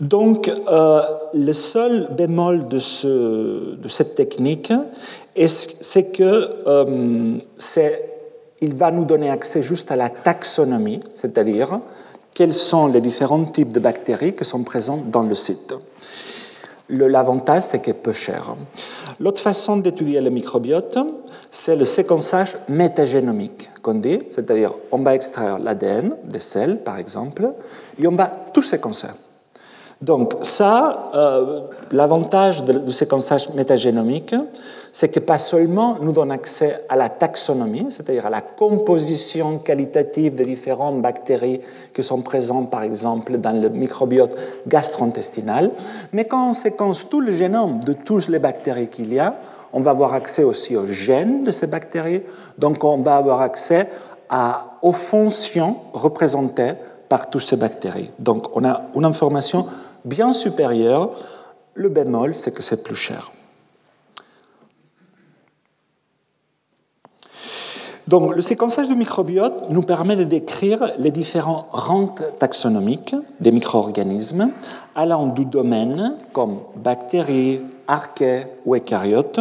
Donc, 0.00 0.48
euh, 0.48 1.02
le 1.34 1.52
seul 1.52 2.08
bémol 2.10 2.68
de, 2.68 2.78
ce, 2.78 3.74
de 3.74 3.88
cette 3.88 4.14
technique, 4.14 4.72
c'est 5.46 6.12
que 6.12 6.50
euh, 6.66 7.38
va 8.62 8.90
nous 8.90 9.04
donner 9.04 9.30
accès 9.30 9.62
juste 9.62 9.90
à 9.90 9.96
la 9.96 10.08
taxonomie, 10.08 11.00
c'est-à-dire 11.14 11.80
quels 12.34 12.54
sont 12.54 12.88
les 12.88 13.00
différents 13.00 13.44
types 13.44 13.72
de 13.72 13.80
bactéries 13.80 14.34
qui 14.34 14.44
sont 14.44 14.64
présentes 14.64 15.08
dans 15.10 15.22
le 15.22 15.34
site? 15.34 15.72
L'avantage, 16.88 17.62
c'est 17.62 17.80
qu'il 17.80 17.92
est 17.92 18.02
peu 18.02 18.12
cher. 18.12 18.56
L'autre 19.20 19.40
façon 19.40 19.78
d'étudier 19.78 20.20
le 20.20 20.30
microbiote, 20.30 20.98
c'est 21.50 21.76
le 21.76 21.84
séquençage 21.84 22.56
métagénomique 22.68 23.70
qu'on 23.80 23.94
dit, 23.94 24.18
c'est-à-dire 24.28 24.74
on 24.90 24.98
va 24.98 25.14
extraire 25.14 25.58
l'ADN 25.60 26.16
des 26.24 26.40
cells, 26.40 26.82
par 26.84 26.98
exemple, 26.98 27.54
et 27.98 28.06
on 28.06 28.16
va 28.16 28.26
tout 28.52 28.62
séquencer. 28.62 29.06
Donc 30.02 30.34
ça, 30.42 31.10
euh, 31.14 31.60
l'avantage 31.92 32.64
du 32.64 32.92
séquençage 32.92 33.48
métagénomique, 33.54 34.34
c'est 34.92 35.08
que 35.08 35.20
pas 35.20 35.38
seulement 35.38 35.96
nous 36.00 36.12
donne 36.12 36.30
accès 36.30 36.84
à 36.88 36.96
la 36.96 37.08
taxonomie, 37.08 37.86
c'est-à-dire 37.90 38.26
à 38.26 38.30
la 38.30 38.40
composition 38.40 39.58
qualitative 39.58 40.34
des 40.34 40.44
différentes 40.44 41.00
bactéries 41.00 41.60
qui 41.94 42.02
sont 42.02 42.20
présentes, 42.22 42.70
par 42.70 42.82
exemple, 42.82 43.38
dans 43.38 43.60
le 43.60 43.68
microbiote 43.68 44.36
gastro-intestinal, 44.68 45.70
mais 46.12 46.24
quand 46.26 46.50
on 46.50 46.52
séquence 46.52 47.08
tout 47.08 47.20
le 47.20 47.32
génome 47.32 47.80
de 47.80 47.92
toutes 47.92 48.28
les 48.28 48.38
bactéries 48.38 48.88
qu'il 48.88 49.12
y 49.12 49.18
a, 49.18 49.34
on 49.72 49.80
va 49.80 49.90
avoir 49.90 50.14
accès 50.14 50.44
aussi 50.44 50.76
aux 50.76 50.86
gènes 50.86 51.44
de 51.44 51.50
ces 51.50 51.66
bactéries, 51.66 52.22
donc 52.58 52.84
on 52.84 52.98
va 52.98 53.16
avoir 53.16 53.40
accès 53.40 53.88
aux 54.82 54.92
fonctions 54.92 55.76
représentées 55.92 56.72
par 57.08 57.30
toutes 57.30 57.42
ces 57.42 57.56
bactéries. 57.56 58.10
Donc 58.18 58.56
on 58.56 58.64
a 58.64 58.82
une 58.94 59.04
information 59.04 59.66
bien 60.04 60.32
supérieure. 60.32 61.10
Le 61.74 61.88
bémol, 61.88 62.34
c'est 62.34 62.52
que 62.52 62.62
c'est 62.62 62.84
plus 62.84 62.96
cher. 62.96 63.32
Donc, 68.06 68.36
le 68.36 68.42
séquençage 68.42 68.88
du 68.88 68.96
microbiote 68.96 69.70
nous 69.70 69.82
permet 69.82 70.14
de 70.14 70.24
décrire 70.24 70.92
les 70.98 71.10
différents 71.10 71.68
rangs 71.72 72.14
taxonomiques 72.38 73.14
des 73.40 73.50
micro-organismes 73.50 74.50
allant 74.94 75.26
du 75.26 75.46
domaine 75.46 76.16
comme 76.34 76.58
bactéries, 76.76 77.62
archées 77.88 78.46
ou 78.66 78.74
eucaryotes, 78.76 79.40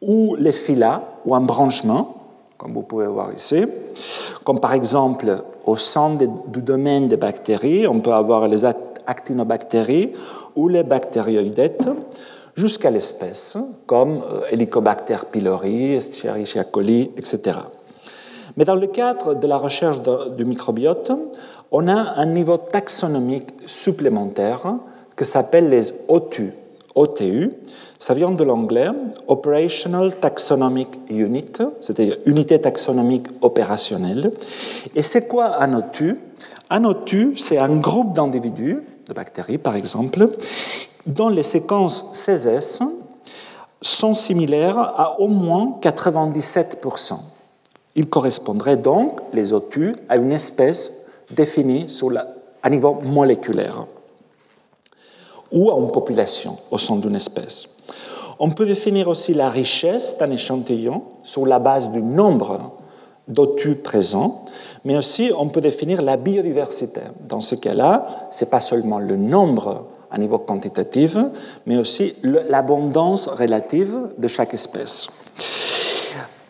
ou 0.00 0.34
les 0.36 0.52
phyla 0.52 1.02
ou 1.26 1.34
embranchements, 1.34 2.14
comme 2.56 2.72
vous 2.72 2.82
pouvez 2.82 3.06
voir 3.06 3.32
ici, 3.32 3.66
comme 4.44 4.60
par 4.60 4.72
exemple 4.72 5.44
au 5.66 5.76
sein 5.76 6.16
du 6.46 6.62
domaine 6.62 7.08
des 7.08 7.18
bactéries, 7.18 7.86
on 7.86 8.00
peut 8.00 8.14
avoir 8.14 8.48
les 8.48 8.64
actinobactéries 9.08 10.12
ou 10.54 10.68
les 10.68 10.84
bactérioïdetes, 10.84 11.88
jusqu'à 12.54 12.90
l'espèce, 12.90 13.56
comme 13.86 14.22
euh, 14.22 14.40
Helicobacter 14.50 15.16
pylori, 15.30 15.94
Escherichia 15.94 16.64
coli, 16.64 17.10
etc. 17.16 17.58
Mais 18.56 18.64
dans 18.64 18.74
le 18.74 18.88
cadre 18.88 19.34
de 19.34 19.46
la 19.46 19.56
recherche 19.56 20.00
du 20.36 20.44
microbiote, 20.44 21.12
on 21.70 21.86
a 21.86 21.94
un 21.94 22.26
niveau 22.26 22.56
taxonomique 22.56 23.50
supplémentaire 23.66 24.74
que 25.14 25.24
s'appelle 25.24 25.68
les 25.68 25.92
OTU. 26.08 26.52
OTU, 26.94 27.52
ça 28.00 28.14
vient 28.14 28.32
de 28.32 28.42
l'anglais 28.42 28.90
Operational 29.28 30.16
Taxonomic 30.16 30.88
Unit, 31.10 31.62
c'est-à-dire 31.80 32.16
unité 32.26 32.60
taxonomique 32.60 33.26
opérationnelle. 33.42 34.32
Et 34.96 35.02
c'est 35.02 35.28
quoi 35.28 35.62
un 35.62 35.74
OTU 35.74 36.16
Un 36.70 36.84
OTU, 36.84 37.34
c'est 37.36 37.58
un 37.58 37.76
groupe 37.76 38.14
d'individus, 38.14 38.82
de 39.08 39.14
bactéries 39.14 39.58
par 39.58 39.74
exemple, 39.74 40.28
dont 41.06 41.28
les 41.28 41.42
séquences 41.42 42.12
16S 42.12 42.82
sont 43.80 44.14
similaires 44.14 44.78
à 44.78 45.20
au 45.20 45.28
moins 45.28 45.78
97%. 45.80 47.14
Il 47.94 48.08
correspondrait 48.08 48.76
donc, 48.76 49.20
les 49.32 49.52
OTU, 49.52 49.94
à 50.08 50.16
une 50.16 50.32
espèce 50.32 51.06
définie 51.30 51.88
sur 51.88 52.12
à 52.62 52.70
niveau 52.70 52.94
moléculaire 53.02 53.86
ou 55.50 55.70
à 55.70 55.78
une 55.78 55.90
population 55.90 56.58
au 56.70 56.78
sein 56.78 56.96
d'une 56.96 57.16
espèce. 57.16 57.68
On 58.38 58.50
peut 58.50 58.66
définir 58.66 59.08
aussi 59.08 59.34
la 59.34 59.48
richesse 59.48 60.18
d'un 60.18 60.30
échantillon 60.30 61.02
sur 61.22 61.46
la 61.46 61.58
base 61.58 61.90
du 61.90 62.02
nombre 62.02 62.72
d'OTU 63.26 63.76
présents, 63.76 64.44
mais 64.84 64.96
aussi 64.96 65.30
on 65.36 65.48
peut 65.48 65.60
définir 65.60 66.02
la 66.02 66.16
biodiversité. 66.16 67.00
Dans 67.20 67.40
ce 67.40 67.54
cas-là, 67.54 68.28
ce 68.30 68.44
n'est 68.44 68.50
pas 68.50 68.60
seulement 68.60 68.98
le 68.98 69.16
nombre 69.16 69.86
à 70.10 70.18
niveau 70.18 70.38
quantitatif, 70.38 71.16
mais 71.66 71.76
aussi 71.76 72.14
l'abondance 72.22 73.26
relative 73.26 73.98
de 74.16 74.28
chaque 74.28 74.54
espèce. 74.54 75.08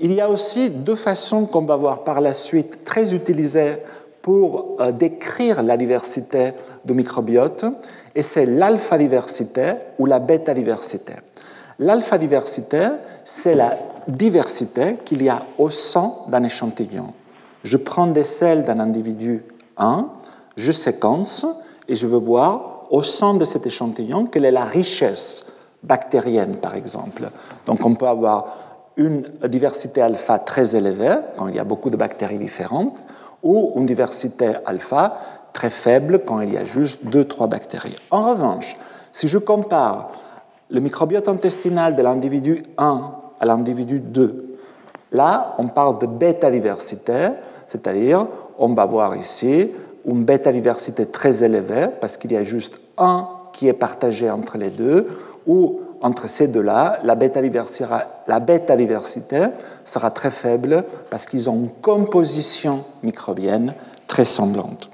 Il 0.00 0.12
y 0.12 0.20
a 0.20 0.28
aussi 0.28 0.70
deux 0.70 0.94
façons 0.94 1.46
qu'on 1.46 1.62
va 1.62 1.76
voir 1.76 2.04
par 2.04 2.20
la 2.20 2.34
suite 2.34 2.84
très 2.84 3.14
utilisées 3.14 3.78
pour 4.22 4.76
euh, 4.80 4.92
décrire 4.92 5.62
la 5.62 5.76
diversité 5.76 6.52
du 6.84 6.94
microbiote, 6.94 7.64
et 8.14 8.22
c'est 8.22 8.46
l'alpha-diversité 8.46 9.72
ou 9.98 10.06
la 10.06 10.18
bêta-diversité. 10.20 11.14
L'alpha-diversité, 11.78 12.88
c'est 13.24 13.54
la 13.54 13.76
diversité 14.06 14.96
qu'il 15.04 15.22
y 15.22 15.28
a 15.28 15.46
au 15.58 15.70
sein 15.70 16.12
d'un 16.28 16.42
échantillon. 16.44 17.12
Je 17.68 17.76
prends 17.76 18.06
des 18.06 18.24
selles 18.24 18.64
d'un 18.64 18.80
individu 18.80 19.44
1, 19.76 20.06
je 20.56 20.72
séquence 20.72 21.44
et 21.86 21.96
je 21.96 22.06
veux 22.06 22.16
voir 22.16 22.86
au 22.88 23.02
sein 23.02 23.34
de 23.34 23.44
cet 23.44 23.66
échantillon 23.66 24.24
quelle 24.24 24.46
est 24.46 24.50
la 24.50 24.64
richesse 24.64 25.52
bactérienne, 25.82 26.56
par 26.56 26.74
exemple. 26.74 27.28
Donc 27.66 27.84
on 27.84 27.94
peut 27.94 28.08
avoir 28.08 28.56
une 28.96 29.22
diversité 29.46 30.00
alpha 30.00 30.38
très 30.38 30.76
élevée, 30.76 31.16
quand 31.36 31.48
il 31.48 31.56
y 31.56 31.58
a 31.58 31.64
beaucoup 31.64 31.90
de 31.90 31.98
bactéries 31.98 32.38
différentes, 32.38 33.04
ou 33.42 33.74
une 33.76 33.84
diversité 33.84 34.52
alpha 34.64 35.18
très 35.52 35.68
faible 35.68 36.22
quand 36.24 36.40
il 36.40 36.54
y 36.54 36.56
a 36.56 36.64
juste 36.64 37.04
deux, 37.04 37.26
trois 37.26 37.48
bactéries. 37.48 37.96
En 38.10 38.30
revanche, 38.30 38.78
si 39.12 39.28
je 39.28 39.36
compare 39.36 40.12
le 40.70 40.80
microbiote 40.80 41.28
intestinal 41.28 41.94
de 41.94 42.02
l'individu 42.02 42.62
1 42.78 43.12
à 43.38 43.44
l'individu 43.44 44.00
2, 44.00 44.56
là, 45.12 45.54
on 45.58 45.68
parle 45.68 45.98
de 45.98 46.06
bêta-diversité, 46.06 47.28
c'est-à-dire, 47.68 48.26
on 48.58 48.74
va 48.74 48.84
voir 48.86 49.14
ici 49.14 49.70
une 50.04 50.24
bêta-diversité 50.24 51.06
très 51.06 51.44
élevée, 51.44 51.86
parce 52.00 52.16
qu'il 52.16 52.32
y 52.32 52.36
a 52.36 52.42
juste 52.42 52.80
un 52.96 53.28
qui 53.52 53.68
est 53.68 53.72
partagé 53.72 54.28
entre 54.28 54.58
les 54.58 54.70
deux, 54.70 55.04
ou 55.46 55.82
entre 56.00 56.28
ces 56.28 56.48
deux-là, 56.48 56.98
la 57.04 57.14
bêta-diversité 57.14 59.46
sera 59.84 60.10
très 60.10 60.30
faible 60.30 60.84
parce 61.10 61.26
qu'ils 61.26 61.50
ont 61.50 61.54
une 61.54 61.70
composition 61.70 62.84
microbienne 63.02 63.74
très 64.06 64.24
semblante. 64.24 64.88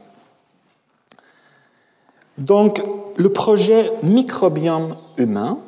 Donc, 2.38 2.82
le 3.16 3.28
projet 3.28 3.92
microbiome 4.02 4.96
humain 5.18 5.58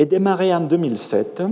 est 0.00 0.06
démarré 0.06 0.54
en 0.54 0.60
2007 0.60 1.42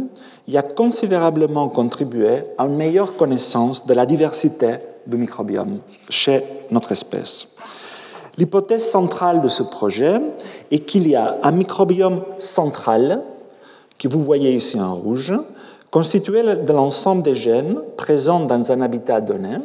et 0.49 0.57
a 0.57 0.63
considérablement 0.63 1.69
contribué 1.69 2.45
à 2.57 2.65
une 2.65 2.77
meilleure 2.77 3.15
connaissance 3.15 3.87
de 3.87 3.93
la 3.93 4.07
diversité 4.07 4.77
du 5.07 5.19
microbiome 5.19 5.81
chez 6.09 6.43
notre 6.71 6.93
espèce. 6.93 7.57
L'hypothèse 8.39 8.89
centrale 8.89 9.43
de 9.43 9.49
ce 9.49 9.63
projet 9.63 10.19
est 10.71 10.79
qu'il 10.79 11.07
y 11.09 11.15
a 11.15 11.37
un 11.43 11.51
microbiome 11.51 12.23
central, 12.39 13.23
que 13.99 14.09
vous 14.09 14.23
voyez 14.23 14.55
ici 14.55 14.81
en 14.81 14.95
rouge, 14.95 15.35
constitué 15.91 16.43
de 16.43 16.73
l'ensemble 16.73 17.23
des 17.23 17.35
gènes 17.35 17.79
présents 17.99 18.41
dans 18.41 18.73
un 18.73 18.81
habitat 18.81 19.21
donné, 19.21 19.57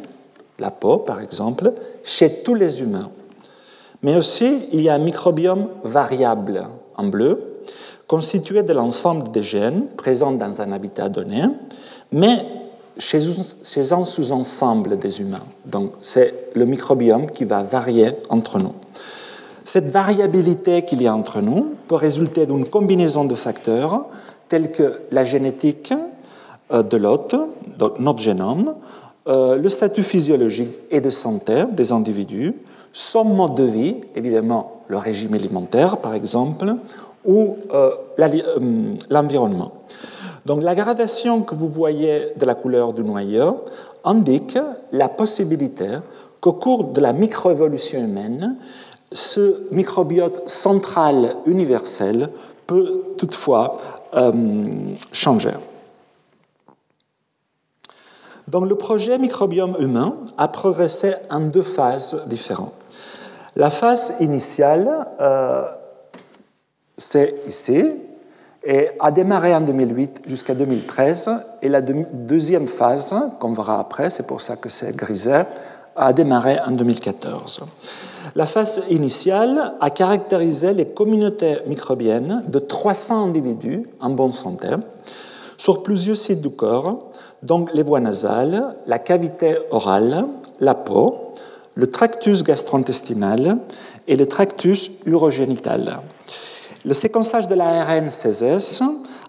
la 0.58 0.70
peau 0.70 0.98
par 0.98 1.22
exemple, 1.22 1.72
chez 2.02 2.42
tous 2.42 2.54
les 2.54 2.82
humains. 2.82 3.10
Mais 4.02 4.14
aussi, 4.16 4.68
il 4.72 4.82
y 4.82 4.90
a 4.90 4.94
un 4.94 4.98
microbiome 4.98 5.68
variable 5.84 6.66
en 6.98 7.04
bleu, 7.04 7.53
constitué 8.06 8.62
de 8.62 8.72
l'ensemble 8.72 9.30
des 9.30 9.42
gènes 9.42 9.86
présents 9.96 10.32
dans 10.32 10.60
un 10.60 10.72
habitat 10.72 11.08
donné, 11.08 11.42
mais 12.12 12.44
chez, 12.98 13.92
un 13.92 14.04
sous-ensemble 14.04 14.98
des 14.98 15.20
humains. 15.20 15.44
Donc 15.66 15.92
c'est 16.00 16.50
le 16.54 16.64
microbiome 16.64 17.30
qui 17.30 17.44
va 17.44 17.62
varier 17.62 18.12
entre 18.28 18.58
nous. 18.58 18.72
Cette 19.64 19.88
variabilité 19.88 20.82
qu'il 20.82 21.02
y 21.02 21.06
a 21.06 21.14
entre 21.14 21.40
nous 21.40 21.74
peut 21.88 21.94
résulter 21.94 22.46
d'une 22.46 22.66
combinaison 22.66 23.24
de 23.24 23.34
facteurs 23.34 24.06
tels 24.48 24.70
que 24.70 25.00
la 25.10 25.24
génétique 25.24 25.92
euh, 26.70 26.82
de 26.82 26.96
l'hôte, 26.96 27.34
notre 27.98 28.20
génome, 28.20 28.74
euh, 29.26 29.56
le 29.56 29.68
statut 29.68 30.02
physiologique 30.02 30.76
et 30.90 31.00
de 31.00 31.10
santé 31.10 31.64
des 31.72 31.92
individus, 31.92 32.54
son 32.92 33.24
mode 33.24 33.54
de 33.54 33.64
vie, 33.64 33.96
évidemment 34.14 34.82
le 34.88 34.98
régime 34.98 35.34
alimentaire 35.34 35.96
par 35.96 36.14
exemple, 36.14 36.76
ou 37.24 37.56
euh, 37.72 37.90
l'environnement. 39.10 39.72
Donc 40.46 40.62
la 40.62 40.74
gradation 40.74 41.42
que 41.42 41.54
vous 41.54 41.68
voyez 41.68 42.32
de 42.36 42.44
la 42.44 42.54
couleur 42.54 42.92
du 42.92 43.02
noyau 43.02 43.64
indique 44.04 44.58
la 44.92 45.08
possibilité 45.08 45.88
qu'au 46.40 46.52
cours 46.52 46.84
de 46.84 47.00
la 47.00 47.12
microévolution 47.12 48.00
humaine, 48.00 48.56
ce 49.10 49.72
microbiote 49.72 50.48
central 50.48 51.36
universel 51.46 52.28
peut 52.66 53.02
toutefois 53.16 53.78
euh, 54.14 54.32
changer. 55.12 55.52
Donc 58.48 58.68
le 58.68 58.74
projet 58.74 59.16
microbiome 59.16 59.76
humain 59.78 60.16
a 60.36 60.48
progressé 60.48 61.14
en 61.30 61.40
deux 61.40 61.62
phases 61.62 62.24
différentes. 62.26 62.74
La 63.56 63.70
phase 63.70 64.16
initiale, 64.20 65.06
euh, 65.20 65.64
c'est 66.96 67.42
ici, 67.46 67.84
et 68.64 68.88
a 68.98 69.10
démarré 69.10 69.54
en 69.54 69.60
2008 69.60 70.22
jusqu'à 70.26 70.54
2013. 70.54 71.30
Et 71.62 71.68
la 71.68 71.80
deuxième 71.80 72.66
phase, 72.66 73.14
qu'on 73.38 73.52
verra 73.52 73.78
après, 73.78 74.10
c'est 74.10 74.26
pour 74.26 74.40
ça 74.40 74.56
que 74.56 74.68
c'est 74.68 74.96
grisé, 74.96 75.42
a 75.96 76.12
démarré 76.12 76.58
en 76.66 76.70
2014. 76.70 77.60
La 78.34 78.46
phase 78.46 78.82
initiale 78.90 79.74
a 79.80 79.90
caractérisé 79.90 80.72
les 80.72 80.86
communautés 80.86 81.58
microbiennes 81.66 82.42
de 82.48 82.58
300 82.58 83.26
individus 83.26 83.86
en 84.00 84.10
bonne 84.10 84.32
santé 84.32 84.68
sur 85.58 85.82
plusieurs 85.82 86.16
sites 86.16 86.40
du 86.40 86.50
corps, 86.50 87.10
donc 87.42 87.70
les 87.74 87.82
voies 87.82 88.00
nasales, 88.00 88.76
la 88.86 88.98
cavité 88.98 89.56
orale, 89.70 90.24
la 90.60 90.74
peau, 90.74 91.32
le 91.74 91.86
tractus 91.86 92.42
gastro-intestinal 92.42 93.58
et 94.08 94.16
le 94.16 94.26
tractus 94.26 94.90
urogénital. 95.06 96.00
Le 96.86 96.92
séquençage 96.92 97.48
de 97.48 97.54
l'ARN 97.54 98.10
CSS 98.10 98.82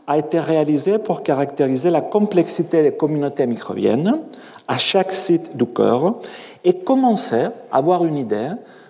a 0.08 0.18
été 0.18 0.42
réalisé 0.42 0.98
pour 0.98 1.24
caractériser 1.24 1.90
la 1.90 2.02
complexité 2.02 2.84
des 2.84 2.92
communautés 2.92 3.48
microbiennes 3.48 4.20
à 4.68 4.78
chaque 4.78 5.14
site 5.14 5.56
du 5.56 5.66
corps 5.66 6.22
et 6.66 6.74
commencer 6.74 7.46
à 7.72 7.78
avoir 7.78 8.04
une 8.04 8.18
idée 8.18 8.50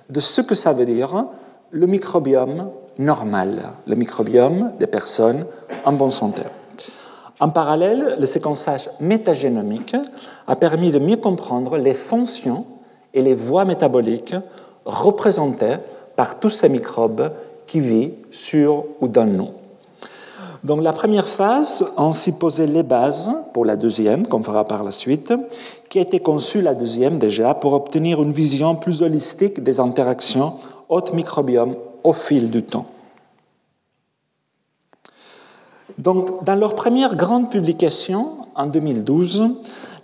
de 0.09 0.19
ce 0.19 0.41
que 0.41 0.55
ça 0.55 0.73
veut 0.73 0.87
dire 0.87 1.25
le 1.69 1.85
microbiome 1.85 2.71
normal, 2.97 3.61
le 3.85 3.95
microbiome 3.95 4.69
des 4.79 4.87
personnes 4.87 5.45
en 5.85 5.93
bonne 5.93 6.09
santé. 6.09 6.41
En 7.39 7.49
parallèle, 7.49 8.15
le 8.19 8.25
séquençage 8.25 8.89
métagénomique 8.99 9.95
a 10.47 10.55
permis 10.55 10.89
de 10.89 10.97
mieux 10.97 11.17
comprendre 11.17 11.77
les 11.77 11.93
fonctions 11.93 12.65
et 13.13 13.21
les 13.21 13.35
voies 13.35 13.65
métaboliques 13.65 14.33
représentées 14.85 15.75
par 16.15 16.39
tous 16.39 16.49
ces 16.49 16.69
microbes 16.69 17.29
sur 18.31 18.85
ou 19.01 19.07
dans 19.07 19.25
nous. 19.25 19.49
Donc 20.63 20.81
la 20.81 20.93
première 20.93 21.27
phase 21.27 21.85
ainsi 21.95 22.31
posait 22.31 22.65
les 22.65 22.83
bases 22.83 23.31
pour 23.53 23.65
la 23.65 23.75
deuxième, 23.75 24.27
qu'on 24.27 24.41
fera 24.41 24.65
par 24.65 24.83
la 24.83 24.91
suite, 24.91 25.33
qui 25.89 25.99
a 25.99 26.01
été 26.01 26.19
conçue 26.19 26.61
la 26.61 26.73
deuxième 26.73 27.19
déjà 27.19 27.53
pour 27.53 27.73
obtenir 27.73 28.21
une 28.21 28.33
vision 28.33 28.75
plus 28.75 29.01
holistique 29.01 29.63
des 29.63 29.79
interactions 29.79 30.53
hôte 30.89 31.13
microbiome 31.13 31.75
au 32.03 32.13
fil 32.13 32.49
du 32.49 32.63
temps. 32.63 32.85
Donc, 35.97 36.43
dans 36.43 36.55
leur 36.55 36.75
première 36.75 37.15
grande 37.15 37.49
publication 37.49 38.29
en 38.55 38.67
2012, 38.67 39.49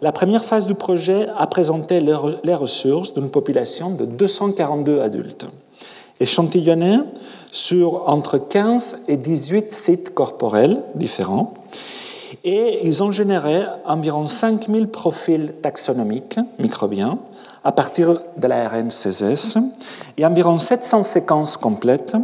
la 0.01 0.11
première 0.11 0.43
phase 0.43 0.65
du 0.65 0.73
projet 0.73 1.27
a 1.37 1.45
présenté 1.47 1.99
les 1.99 2.55
ressources 2.55 3.13
d'une 3.13 3.29
population 3.29 3.91
de 3.91 4.05
242 4.05 5.01
adultes, 5.01 5.45
échantillonnés 6.21 6.99
sur 7.51 8.07
entre 8.07 8.37
15 8.37 9.05
et 9.07 9.17
18 9.17 9.73
sites 9.73 10.13
corporels 10.13 10.83
différents. 10.95 11.53
Et 12.43 12.87
ils 12.87 13.03
ont 13.03 13.11
généré 13.11 13.63
environ 13.85 14.25
5000 14.25 14.87
profils 14.87 15.53
taxonomiques 15.61 16.39
microbiens 16.59 17.19
à 17.63 17.71
partir 17.71 18.21
de 18.37 18.47
l'ARN 18.47 18.89
CSS 18.89 19.57
et 20.17 20.25
environ 20.25 20.57
700 20.57 21.03
séquences 21.03 21.57
complètes 21.57 22.15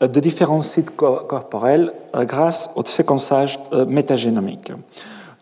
de 0.00 0.20
différents 0.20 0.62
sites 0.62 0.94
corporels 0.94 1.92
euh, 2.14 2.24
grâce 2.24 2.70
au 2.76 2.84
séquençage 2.84 3.58
euh, 3.72 3.84
métagénomique. 3.84 4.70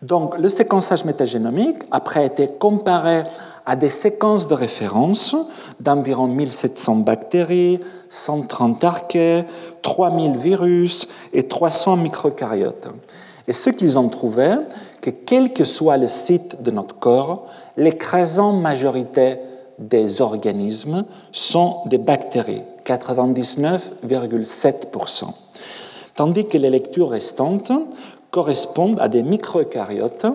Donc, 0.01 0.37
le 0.37 0.49
séquençage 0.49 1.05
métagénomique, 1.05 1.77
après, 1.91 2.21
a 2.21 2.25
été 2.25 2.47
comparé 2.47 3.23
à 3.67 3.75
des 3.75 3.89
séquences 3.89 4.47
de 4.47 4.55
référence 4.55 5.35
d'environ 5.81 6.27
1700 6.27 6.95
bactéries, 6.95 7.81
130 8.07 8.81
archées, 8.85 9.43
3000 9.81 10.37
virus 10.37 11.09
et 11.33 11.47
300 11.47 11.97
microcaryotes. 11.97 12.87
Et 13.47 13.53
ce 13.53 13.69
qu'ils 13.69 13.99
ont 13.99 14.07
trouvé, 14.07 14.55
que 15.01 15.09
quel 15.09 15.51
que 15.51 15.65
soit 15.65 15.97
le 15.97 16.07
site 16.07 16.63
de 16.63 16.71
notre 16.71 16.97
corps, 16.97 17.47
l'écrasante 17.75 18.61
majorité 18.61 19.39
des 19.79 20.21
organismes 20.21 21.03
sont 21.33 21.79
des 21.87 21.97
bactéries, 21.97 22.63
99,7%, 22.85 25.25
tandis 26.15 26.47
que 26.47 26.57
les 26.57 26.69
lectures 26.69 27.09
restantes 27.09 27.73
correspondent 28.31 29.01
à 29.01 29.09
des 29.09 29.23
microcaryotes, 29.23 30.27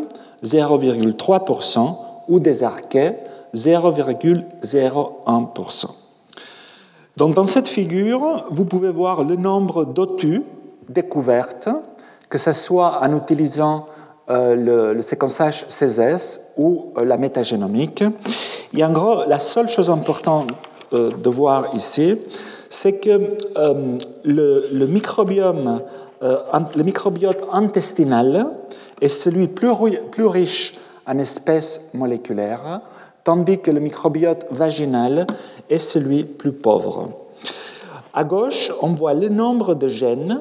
0,3%, 0.44 2.12
ou 2.32 2.40
des 2.40 2.62
archées, 2.62 3.12
0,01%. 3.54 5.86
Donc 7.18 7.34
dans 7.34 7.44
cette 7.44 7.68
figure, 7.68 8.46
vous 8.50 8.64
pouvez 8.64 8.90
voir 8.90 9.22
le 9.22 9.36
nombre 9.36 9.84
d'OTU 9.84 10.42
découvertes, 10.88 11.68
que 12.30 12.38
ce 12.38 12.52
soit 12.52 13.00
en 13.02 13.14
utilisant 13.14 13.86
euh, 14.30 14.94
le, 14.94 15.02
séquençage 15.02 15.66
CSS 15.66 16.54
ou 16.56 16.86
euh, 16.96 17.04
la 17.04 17.18
métagénomique. 17.18 18.02
En 18.80 18.92
gros, 18.92 19.24
la 19.28 19.38
seule 19.38 19.68
chose 19.68 19.90
importante 19.90 20.50
euh, 20.94 21.10
de 21.10 21.28
voir 21.28 21.76
ici, 21.76 22.16
c'est 22.70 22.94
que 22.94 23.36
le, 24.24 24.86
microbiome 24.86 25.82
le 26.22 26.82
microbiote 26.82 27.44
intestinal 27.52 28.46
est 29.02 29.10
celui 29.10 29.48
plus 29.48 30.26
riche 30.26 30.78
en 31.06 31.18
espèces 31.18 31.90
moléculaires, 31.94 32.80
tandis 33.24 33.60
que 33.60 33.70
le 33.70 33.80
microbiote 33.80 34.46
vaginal 34.50 35.26
est 35.70 35.78
celui 35.78 36.24
plus 36.24 36.52
pauvre. 36.52 37.10
À 38.14 38.24
gauche, 38.24 38.70
on 38.82 38.88
voit 38.88 39.14
le 39.14 39.28
nombre 39.28 39.74
de 39.74 39.88
gènes 39.88 40.40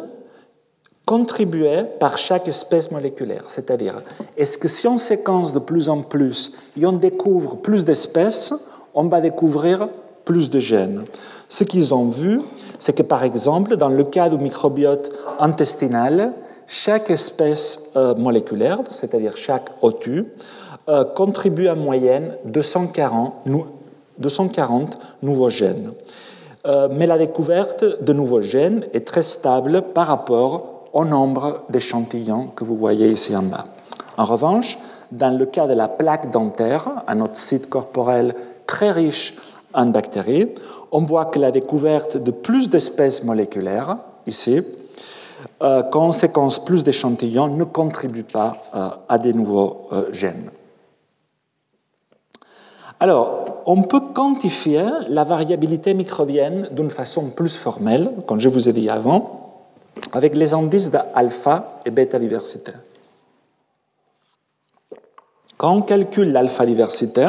contribués 1.05 1.83
par 1.99 2.17
chaque 2.17 2.47
espèce 2.47 2.91
moléculaire. 2.91 3.45
C'est-à-dire, 3.47 4.01
est-ce 4.37 4.57
que 4.57 4.67
si 4.67 4.87
on 4.87 4.97
séquence 4.97 5.53
de 5.53 5.59
plus 5.59 5.89
en 5.89 6.01
plus 6.01 6.57
et 6.79 6.85
on 6.85 6.93
découvre 6.93 7.57
plus 7.57 7.85
d'espèces, 7.85 8.53
on 8.93 9.05
va 9.05 9.21
découvrir 9.21 9.89
plus 10.25 10.49
de 10.49 10.59
gènes? 10.59 11.03
Ce 11.49 11.63
qu'ils 11.63 11.93
ont 11.93 12.09
vu, 12.09 12.41
c'est 12.79 12.93
que 12.93 13.03
par 13.03 13.23
exemple, 13.23 13.75
dans 13.77 13.89
le 13.89 14.03
cas 14.03 14.29
du 14.29 14.37
microbiote 14.37 15.11
intestinal, 15.39 16.33
chaque 16.71 17.09
espèce 17.09 17.91
euh, 17.97 18.15
moléculaire, 18.15 18.79
c'est-à-dire 18.91 19.35
chaque 19.35 19.69
OTU, 19.81 20.23
euh, 20.87 21.03
contribue 21.03 21.67
en 21.67 21.75
moyenne 21.75 22.37
240, 22.45 23.33
240 24.17 24.97
nouveaux 25.21 25.49
gènes. 25.49 25.91
Euh, 26.65 26.87
mais 26.89 27.07
la 27.07 27.17
découverte 27.17 28.01
de 28.01 28.13
nouveaux 28.13 28.41
gènes 28.41 28.85
est 28.93 29.05
très 29.05 29.21
stable 29.21 29.81
par 29.93 30.07
rapport 30.07 30.87
au 30.93 31.03
nombre 31.03 31.63
d'échantillons 31.69 32.47
que 32.55 32.63
vous 32.63 32.77
voyez 32.77 33.09
ici 33.09 33.35
en 33.35 33.43
bas. 33.43 33.65
En 34.17 34.23
revanche, 34.23 34.77
dans 35.11 35.37
le 35.37 35.45
cas 35.45 35.67
de 35.67 35.73
la 35.73 35.89
plaque 35.89 36.31
dentaire, 36.31 37.03
un 37.05 37.19
autre 37.19 37.37
site 37.37 37.69
corporel 37.69 38.33
très 38.65 38.91
riche 38.91 39.35
en 39.73 39.87
bactéries, 39.87 40.47
on 40.93 41.01
voit 41.01 41.25
que 41.25 41.39
la 41.39 41.51
découverte 41.51 42.15
de 42.15 42.31
plus 42.31 42.69
d'espèces 42.69 43.25
moléculaires, 43.25 43.97
ici, 44.25 44.61
euh, 45.61 46.11
séquence 46.11 46.63
plus 46.63 46.83
d'échantillons, 46.83 47.47
ne 47.47 47.63
contribue 47.63 48.23
pas 48.23 48.57
euh, 48.73 48.89
à 49.07 49.17
des 49.17 49.33
nouveaux 49.33 49.89
gènes. 50.11 50.51
Alors, 52.99 53.45
on 53.65 53.81
peut 53.83 54.01
quantifier 54.13 54.83
la 55.09 55.23
variabilité 55.23 55.93
microbienne 55.93 56.67
d'une 56.71 56.91
façon 56.91 57.29
plus 57.29 57.57
formelle, 57.57 58.11
comme 58.27 58.39
je 58.39 58.49
vous 58.49 58.69
ai 58.69 58.73
dit 58.73 58.89
avant, 58.89 59.41
avec 60.13 60.35
les 60.35 60.53
indices 60.53 60.91
d'alpha 60.91 61.81
et 61.85 61.89
bêta 61.89 62.19
diversité. 62.19 62.73
Quand 65.57 65.73
on 65.73 65.81
calcule 65.81 66.31
l'alpha 66.31 66.65
diversité, 66.65 67.27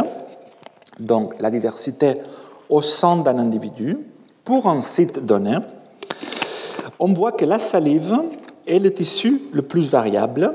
donc 0.99 1.35
la 1.41 1.51
diversité 1.51 2.15
au 2.69 2.83
sein 2.83 3.17
d'un 3.17 3.39
individu, 3.39 3.99
pour 4.45 4.69
un 4.69 4.81
site 4.81 5.25
donné, 5.25 5.59
on 7.03 7.13
voit 7.13 7.33
que 7.33 7.45
la 7.45 7.59
salive 7.59 8.17
est 8.65 8.79
le 8.79 8.95
tissu 8.95 9.43
le 9.53 9.63
plus 9.63 9.91
variable 9.91 10.55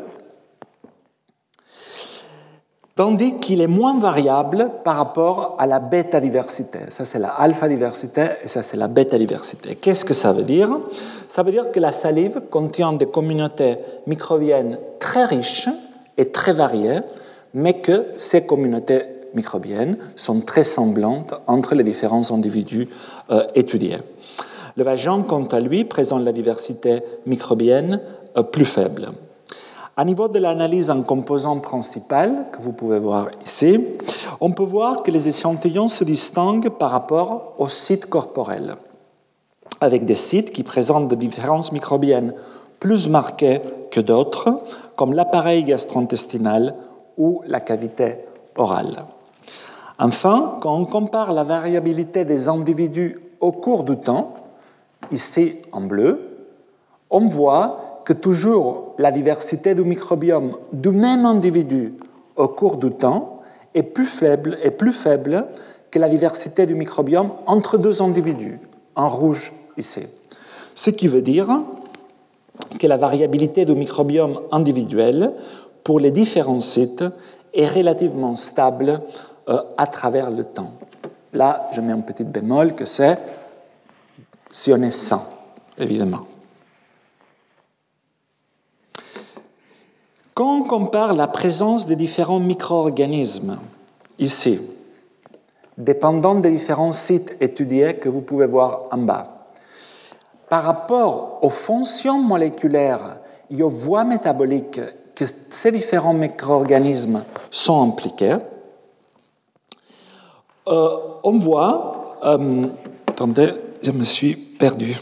tandis 2.96 3.38
qu'il 3.40 3.62
est 3.62 3.68
moins 3.68 4.00
variable 4.00 4.72
par 4.84 4.96
rapport 4.96 5.56
à 5.60 5.68
la 5.68 5.80
bêta-diversité. 5.80 6.80
Ça, 6.90 7.06
c'est 7.06 7.20
la 7.20 7.28
alpha-diversité 7.28 8.24
et 8.44 8.48
ça, 8.48 8.64
c'est 8.64 8.78
la 8.78 8.88
bêta-diversité. 8.88 9.76
Qu'est-ce 9.76 10.04
que 10.04 10.16
ça 10.16 10.32
veut 10.32 10.44
dire? 10.44 10.80
Ça 11.28 11.44
veut 11.44 11.52
dire 11.52 11.72
que 11.72 11.80
la 11.80 11.92
salive 11.92 12.42
contient 12.50 12.94
des 12.94 13.06
communautés 13.06 13.78
microbiennes 14.08 14.80
très 15.00 15.26
riches 15.26 15.70
et 16.18 16.32
très 16.32 16.54
variées, 16.54 17.02
mais 17.54 17.82
que 17.82 18.08
ces 18.16 18.48
communautés 18.48 19.04
microbiennes 19.36 19.98
sont 20.16 20.40
très 20.40 20.64
semblantes 20.64 21.36
entre 21.46 21.76
les 21.76 21.84
différents 21.84 22.32
individus 22.32 22.88
euh, 23.30 23.46
étudiés. 23.54 23.98
Le 24.78 24.84
vagin, 24.84 25.24
quant 25.24 25.46
à 25.46 25.60
lui, 25.60 25.86
présente 25.86 26.24
la 26.24 26.32
diversité 26.32 27.02
microbienne 27.26 28.00
euh, 28.38 28.44
plus 28.44 28.64
faible. 28.64 29.10
À 29.98 30.06
niveau 30.06 30.28
de 30.28 30.38
l'analyse 30.38 30.92
en 30.92 31.02
composants 31.02 31.58
principal, 31.58 32.46
que 32.52 32.62
vous 32.62 32.74
pouvez 32.74 33.00
voir 33.00 33.30
ici, 33.44 33.84
on 34.40 34.52
peut 34.52 34.64
voir 34.64 35.02
que 35.02 35.10
les 35.10 35.28
échantillons 35.28 35.88
se 35.88 36.04
distinguent 36.04 36.70
par 36.70 36.92
rapport 36.92 37.56
aux 37.58 37.70
sites 37.70 38.06
corporels, 38.06 38.76
avec 39.82 40.06
des 40.06 40.14
sites 40.14 40.54
qui 40.54 40.62
présentent 40.62 41.08
des 41.08 41.16
différences 41.16 41.72
microbiennes 41.72 42.36
plus 42.80 43.08
marquées 43.08 43.62
que 43.90 44.00
d'autres, 44.00 44.62
comme 44.96 45.14
l'appareil 45.14 45.64
gastro-intestinal 45.64 46.76
ou 47.18 47.42
la 47.48 47.62
cavité 47.62 48.18
orale. 48.56 49.06
Enfin, 49.98 50.60
quand 50.62 50.76
on 50.76 50.86
compare 50.86 51.34
la 51.34 51.44
variabilité 51.44 52.26
des 52.26 52.48
individus 52.48 53.20
au 53.40 53.52
cours 53.52 53.84
du 53.84 53.98
temps, 53.98 54.36
ici 55.12 55.56
en 55.72 55.82
bleu, 55.82 56.20
on 57.10 57.28
voit 57.28 58.02
que 58.06 58.14
toujours 58.14 58.96
la 58.98 59.12
diversité 59.12 59.76
du 59.76 59.84
microbiome 59.84 60.54
du 60.72 60.90
même 60.90 61.26
individu 61.26 61.94
au 62.36 62.48
cours 62.48 62.78
du 62.78 62.92
temps 62.92 63.42
est 63.74 63.84
plus 63.84 64.06
faible, 64.06 64.58
est 64.64 64.72
plus 64.72 64.94
faible 64.94 65.46
que 65.92 66.00
la 66.00 66.10
diversité 66.10 66.66
du 66.66 66.76
microbiome 66.76 67.32
entre 67.46 67.78
deux 67.78 68.02
individus, 68.02 68.60
en 68.96 69.10
rouge 69.10 69.52
ici. 69.78 70.08
Ce 70.76 70.90
qui 70.90 71.08
veut 71.08 71.22
dire 71.22 71.48
que 72.80 72.88
la 72.88 72.98
variabilité 72.98 73.66
du 73.66 73.76
microbiome 73.76 74.40
individuel 74.52 75.34
pour 75.84 76.00
les 76.00 76.12
différents 76.12 76.60
sites 76.60 77.04
est 77.54 77.68
relativement 77.68 78.36
stable 78.36 79.02
euh, 79.50 79.62
à 79.78 79.88
travers 79.88 80.30
le 80.30 80.44
temps. 80.44 80.72
Là, 81.34 81.70
je 81.72 81.82
mets 81.82 81.94
un 81.94 82.02
petit 82.02 82.24
bémol 82.24 82.74
que 82.74 82.86
c'est 82.86 83.18
si 84.52 84.72
on 84.74 84.82
est 84.82 84.92
100, 84.92 85.22
évidemment. 85.78 86.26
Quand 90.34 90.58
on 90.58 90.64
compare 90.64 91.14
la 91.14 91.28
présence 91.28 91.88
des 91.88 91.96
différents 91.96 92.40
micro-organismes 92.40 93.58
ici, 94.20 94.60
dépendant 95.78 96.36
des 96.36 96.52
différents 96.52 96.92
sites 96.92 97.36
étudiés 97.42 97.96
que 97.96 98.10
vous 98.10 98.22
pouvez 98.22 98.46
voir 98.46 98.84
en 98.92 99.00
bas, 99.00 99.48
par 100.50 100.64
rapport 100.64 101.40
aux 101.42 101.50
fonctions 101.50 102.20
moléculaires 102.20 103.18
et 103.50 103.64
aux 103.64 103.70
voies 103.70 104.04
métaboliques 104.04 104.80
que 105.16 105.26
ces 105.50 105.72
différents 105.72 106.14
micro-organismes 106.14 107.24
sont 107.50 107.90
impliqués, 107.90 108.38
euh, 110.68 110.98
on 111.24 111.40
voit... 111.40 112.16
Euh, 112.24 112.64
attendez, 113.08 113.54
je 113.82 113.92
me 113.92 114.04
suis 114.04 114.36
perdu. 114.36 114.96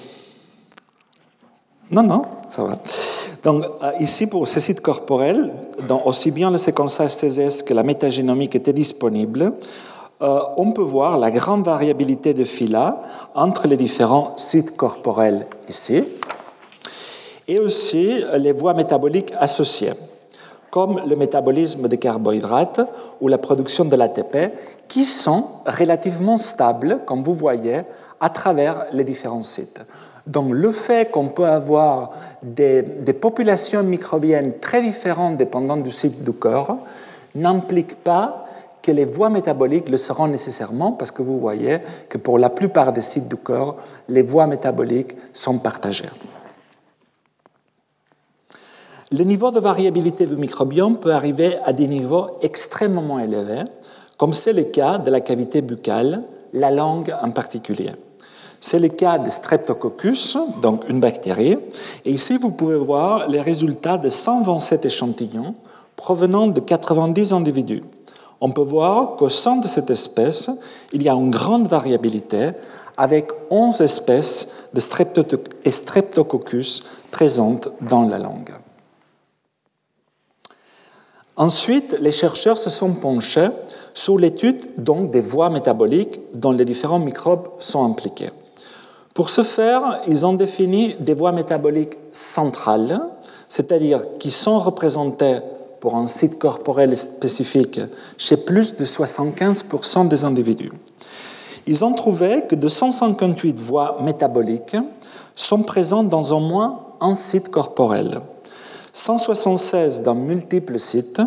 Non, 1.91 2.03
non, 2.03 2.23
ça 2.49 2.63
va. 2.63 2.79
Donc, 3.43 3.63
euh, 3.63 3.91
ici, 3.99 4.25
pour 4.25 4.47
ces 4.47 4.59
sites 4.59 4.81
corporels, 4.81 5.53
dont 5.87 6.01
aussi 6.05 6.31
bien 6.31 6.49
le 6.49 6.57
séquençage 6.57 7.15
CSS 7.15 7.61
que 7.61 7.75
la 7.75 7.83
métagénomique 7.83 8.55
étaient 8.55 8.73
disponibles, 8.73 9.53
euh, 10.21 10.39
on 10.57 10.71
peut 10.71 10.81
voir 10.81 11.19
la 11.19 11.29
grande 11.29 11.65
variabilité 11.65 12.33
de 12.33 12.43
phyla 12.43 13.03
entre 13.35 13.67
les 13.67 13.77
différents 13.77 14.33
sites 14.37 14.75
corporels 14.75 15.45
ici, 15.69 16.03
et 17.47 17.59
aussi 17.59 18.23
les 18.37 18.51
voies 18.51 18.73
métaboliques 18.73 19.33
associées, 19.37 19.93
comme 20.71 21.01
le 21.07 21.15
métabolisme 21.15 21.87
des 21.87 21.97
carbohydrates 21.97 22.81
ou 23.21 23.27
la 23.27 23.37
production 23.37 23.85
de 23.85 23.95
l'ATP, 23.95 24.53
qui 24.87 25.03
sont 25.03 25.45
relativement 25.67 26.37
stables, 26.37 27.01
comme 27.05 27.21
vous 27.21 27.35
voyez, 27.35 27.81
à 28.25 28.29
travers 28.29 28.87
les 28.91 29.03
différents 29.03 29.43
sites. 29.43 29.81
Donc 30.25 30.51
le 30.51 30.71
fait 30.71 31.11
qu'on 31.11 31.27
peut 31.27 31.45
avoir 31.45 32.09
des, 32.41 32.81
populations 33.13 33.83
microbiennes 33.83 34.53
très 34.59 34.81
différentes 34.81 35.37
dépendant 35.37 35.77
du 35.77 35.91
site 35.91 36.23
du 36.23 36.31
corps 36.31 36.79
n'implique 37.35 38.03
pas 38.03 38.47
que 38.81 38.91
les 38.91 39.05
voies 39.05 39.29
métaboliques 39.29 39.89
le 39.89 39.97
seront 39.97 40.27
nécessairement 40.27 40.93
parce 40.93 41.11
que 41.11 41.21
vous 41.21 41.39
voyez 41.39 41.77
que 42.09 42.17
pour 42.17 42.39
la 42.39 42.49
plupart 42.49 42.93
des 42.93 43.01
sites 43.01 43.27
du 43.27 43.35
corps, 43.35 43.77
les 44.09 44.23
voies 44.23 44.47
métaboliques 44.47 45.15
sont 45.31 45.59
partagées. 45.59 46.09
Le 49.11 49.23
niveau 49.23 49.51
de 49.51 49.59
variabilité 49.59 50.25
du 50.25 50.35
microbiome 50.35 50.97
peut 50.97 51.13
arriver 51.13 51.59
à 51.63 51.73
des 51.73 51.85
niveaux 51.87 52.39
extrêmement 52.41 53.19
élevés, 53.19 53.65
comme 54.17 54.33
c'est 54.33 54.53
le 54.53 54.63
cas 54.63 54.97
de 54.97 55.11
la 55.11 55.21
cavité 55.21 55.61
buccale, 55.61 56.23
la 56.53 56.71
langue 56.71 57.13
en 57.21 57.29
particulier. 57.29 57.91
C'est 58.67 58.79
le 58.79 58.87
cas 58.87 59.19
de 59.19 59.29
Streptococcus, 59.29 60.39
donc 60.59 60.89
une 60.89 60.99
bactérie. 60.99 61.55
Et 62.03 62.09
ici, 62.09 62.39
vous 62.39 62.49
pouvez 62.49 62.77
voir 62.77 63.27
les 63.27 63.39
résultats 63.39 63.99
de 63.99 64.09
127 64.09 64.85
échantillons 64.85 65.53
provenant 65.95 66.47
de 66.47 66.59
90 66.59 67.31
individus. 67.31 67.83
On 68.41 68.49
peut 68.49 68.63
voir 68.63 69.17
qu'au 69.17 69.29
sein 69.29 69.57
de 69.57 69.67
cette 69.67 69.91
espèce, 69.91 70.49
il 70.93 71.03
y 71.03 71.09
a 71.09 71.13
une 71.13 71.29
grande 71.29 71.67
variabilité 71.67 72.53
avec 72.97 73.29
11 73.51 73.81
espèces 73.81 74.51
de 74.73 74.79
Streptococcus 74.79 76.85
présentes 77.11 77.69
dans 77.81 78.07
la 78.07 78.17
langue. 78.17 78.55
Ensuite, 81.35 81.99
les 81.99 82.11
chercheurs 82.11 82.57
se 82.57 82.71
sont 82.71 82.93
penchés 82.93 83.49
sur 83.93 84.17
l'étude 84.17 84.65
des 84.75 85.21
voies 85.21 85.51
métaboliques 85.51 86.19
dont 86.33 86.51
les 86.51 86.65
différents 86.65 86.97
microbes 86.97 87.47
sont 87.59 87.85
impliqués. 87.85 88.31
Pour 89.15 89.29
ce 89.29 89.43
faire, 89.43 90.01
ils 90.09 90.25
ont 90.25 90.33
défini 90.33 90.93
des 90.99 91.13
voies 91.13 91.31
métaboliques 91.31 91.97
centrales, 92.11 92.99
c'est-à-dire 93.47 94.01
qui 94.19 94.29
sont 94.29 94.59
représentées 94.59 95.37
pour 95.79 95.95
un 95.95 96.05
site 96.05 96.37
corporel 96.37 96.97
spécifique 96.97 97.79
chez 98.17 98.35
plus 98.35 98.75
de 98.75 98.83
75% 98.83 100.09
des 100.09 100.25
individus. 100.25 100.73
Ils 101.65 101.85
ont 101.85 101.93
trouvé 101.93 102.43
que 102.49 102.55
258 102.55 103.57
voies 103.57 103.99
métaboliques 104.01 104.75
sont 105.33 105.63
présentes 105.63 106.09
dans 106.09 106.33
au 106.33 106.41
moins 106.41 106.81
un 106.99 107.15
site 107.15 107.47
corporel, 107.49 108.19
176 108.91 110.03
dans 110.03 110.15
multiples 110.15 110.77
sites 110.77 111.21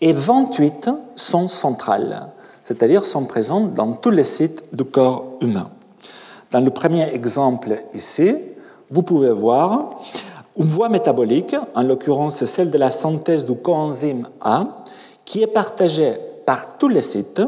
et 0.00 0.14
28 0.14 0.88
sont 1.16 1.48
centrales, 1.48 2.28
c'est-à-dire 2.62 3.04
sont 3.04 3.26
présentes 3.26 3.74
dans 3.74 3.92
tous 3.92 4.10
les 4.10 4.24
sites 4.24 4.64
du 4.72 4.84
corps 4.84 5.36
humain. 5.42 5.68
Dans 6.50 6.60
le 6.60 6.70
premier 6.70 7.14
exemple 7.14 7.80
ici, 7.94 8.34
vous 8.90 9.02
pouvez 9.02 9.30
voir 9.30 10.00
une 10.58 10.66
voie 10.66 10.88
métabolique, 10.88 11.54
en 11.74 11.82
l'occurrence 11.82 12.44
celle 12.44 12.70
de 12.70 12.78
la 12.78 12.90
synthèse 12.90 13.46
du 13.46 13.54
coenzyme 13.54 14.26
A, 14.40 14.66
qui 15.24 15.42
est 15.42 15.46
partagée 15.46 16.14
par 16.44 16.76
tous 16.76 16.88
les 16.88 17.02
sites, 17.02 17.40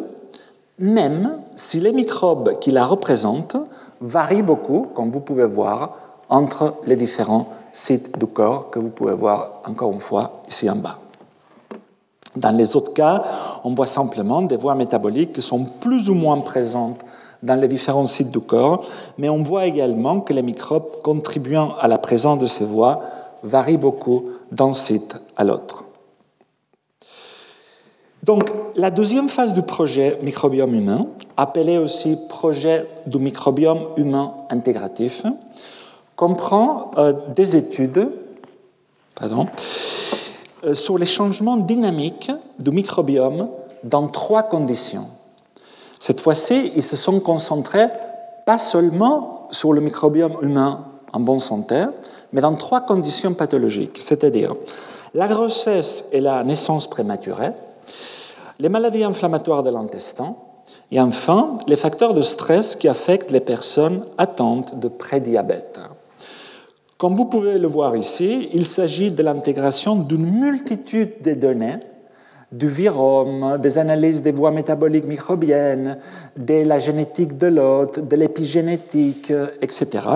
même 0.79 1.39
si 1.57 1.81
les 1.81 1.93
microbes 1.93 2.59
qui 2.61 2.71
la 2.71 2.87
représentent 2.87 3.57
varient 4.01 4.43
beaucoup, 4.43 4.87
comme 4.95 5.11
vous 5.11 5.21
pouvez 5.21 5.47
voir, 5.47 5.97
entre 6.29 6.75
les 6.87 6.97
différents 6.97 7.49
sites 7.73 8.17
du 8.19 8.27
corps 8.27 8.71
que 8.71 8.79
vous 8.79 8.89
pouvez 8.89 9.15
voir 9.15 9.63
encore 9.67 9.93
une 9.93 10.01
fois 10.01 10.43
ici 10.49 10.71
en 10.71 10.77
bas. 10.77 10.99
Dans 12.37 12.51
les 12.51 12.77
autres 12.77 12.95
cas, 12.95 13.25
on 13.65 13.75
voit 13.75 13.87
simplement 13.87 14.43
des 14.43 14.57
voies 14.57 14.75
métaboliques 14.75 15.35
qui 15.35 15.43
sont 15.43 15.65
plus 15.65 16.09
ou 16.09 16.15
moins 16.15 16.39
présentes 16.41 17.01
dans 17.43 17.61
les 17.61 17.69
différents 17.69 18.07
sites 18.07 18.31
du 18.31 18.41
corps, 18.41 18.85
mais 19.19 19.29
on 19.29 19.43
voit 19.43 19.67
également 19.67 20.21
que 20.21 20.33
les 20.33 20.43
microbes 20.43 21.03
contribuant 21.03 21.75
à 21.81 21.89
la 21.89 21.99
présence 21.99 22.39
de 22.39 22.47
ces 22.47 22.65
voies 22.65 23.03
varient 23.43 23.77
beaucoup 23.77 24.31
d'un 24.51 24.73
site 24.73 25.17
à 25.37 25.45
l'autre. 25.45 25.85
Donc, 28.23 28.53
la 28.77 28.91
deuxième 28.91 29.29
phase 29.29 29.53
du 29.53 29.63
projet 29.63 30.19
microbiome 30.23 30.75
humain, 30.75 31.09
appelé 31.37 31.77
aussi 31.77 32.17
projet 32.29 32.87
du 33.07 33.19
microbiome 33.19 33.89
humain 33.97 34.33
intégratif, 34.49 35.25
comprend 36.15 36.93
euh, 36.99 37.13
des 37.35 37.57
études 37.57 38.09
pardon, 39.17 39.47
euh, 40.65 40.77
sur 40.77 40.99
les 40.99 41.07
changements 41.07 41.57
dynamiques 41.57 42.31
du 42.61 42.71
microbiome 42.71 43.49
dans 43.83 44.07
trois 44.07 44.45
conditions. 44.45 45.09
Cette 46.03 46.21
fois-ci, 46.21 46.73
ils 46.75 46.83
se 46.83 46.97
sont 46.97 47.21
concentrés 47.21 47.87
pas 48.45 48.59
seulement 48.59 49.47
sur 49.53 49.73
le 49.73 49.81
microbiome 49.81 50.37
humain 50.43 50.87
en 51.13 51.21
bonne 51.21 51.39
santé, 51.39 51.85
mais 52.33 52.41
dans 52.41 52.57
trois 52.57 52.81
conditions 52.81 53.35
pathologiques, 53.35 53.99
c'est-à-dire 54.01 54.57
la 55.15 55.29
grossesse 55.29 56.09
et 56.11 56.21
la 56.21 56.43
naissance 56.43 56.91
prématurée, 56.91 57.53
les 58.59 58.69
maladies 58.69 59.05
inflammatoires 59.05 59.63
de 59.63 59.71
l'intestin, 59.71 60.35
et 60.91 61.01
enfin 61.01 61.59
les 61.69 61.77
facteurs 61.77 62.15
de 62.15 62.21
stress 62.21 62.75
qui 62.75 62.89
affectent 62.89 63.31
les 63.31 63.39
personnes 63.39 64.05
atteintes 64.19 64.81
de 64.81 64.89
prédiabète. 64.89 65.79
Comme 66.99 67.15
vous 67.15 67.27
pouvez 67.27 67.59
le 67.59 67.69
voir 67.69 67.95
ici, 67.95 68.49
il 68.53 68.67
s'agit 68.67 69.13
de 69.13 69.23
l'intégration 69.23 69.95
d'une 69.95 70.27
multitude 70.27 71.23
de 71.23 71.35
données 71.35 71.77
du 72.53 72.69
virome, 72.69 73.59
des 73.59 73.79
analyses 73.79 74.23
des 74.23 74.33
voies 74.33 74.51
métaboliques 74.51 75.07
microbiennes, 75.07 75.99
de 76.37 76.63
la 76.65 76.79
génétique 76.79 77.39
de 77.39 77.47
l'hôte, 77.47 78.07
de 78.07 78.17
l'épigénétique, 78.17 79.33
etc. 79.63 80.07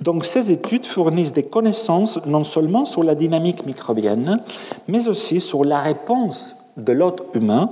Donc 0.00 0.24
ces 0.24 0.50
études 0.50 0.86
fournissent 0.86 1.32
des 1.32 1.44
connaissances 1.44 2.24
non 2.26 2.44
seulement 2.44 2.84
sur 2.84 3.02
la 3.02 3.14
dynamique 3.14 3.64
microbienne, 3.66 4.36
mais 4.86 5.08
aussi 5.08 5.40
sur 5.40 5.64
la 5.64 5.80
réponse 5.80 6.72
de 6.76 6.92
l'hôte 6.92 7.24
humain 7.34 7.70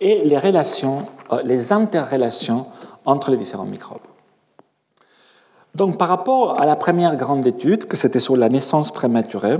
et 0.00 0.24
les 0.24 0.38
relations, 0.38 1.06
euh, 1.32 1.40
les 1.44 1.72
interrelations 1.72 2.66
entre 3.04 3.30
les 3.30 3.36
différents 3.36 3.64
microbes. 3.64 4.00
Donc 5.74 5.96
par 5.96 6.08
rapport 6.08 6.60
à 6.60 6.66
la 6.66 6.76
première 6.76 7.16
grande 7.16 7.46
étude, 7.46 7.86
que 7.86 7.96
c'était 7.96 8.20
sur 8.20 8.36
la 8.36 8.48
naissance 8.48 8.90
prématurée, 8.90 9.56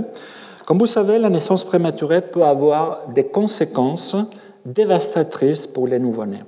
comme 0.65 0.79
vous 0.79 0.85
savez, 0.85 1.19
la 1.19 1.29
naissance 1.29 1.63
prématurée 1.63 2.21
peut 2.21 2.43
avoir 2.43 3.07
des 3.09 3.25
conséquences 3.25 4.15
dévastatrices 4.65 5.67
pour 5.67 5.87
les 5.87 5.99
nouveau-nés. 5.99 6.43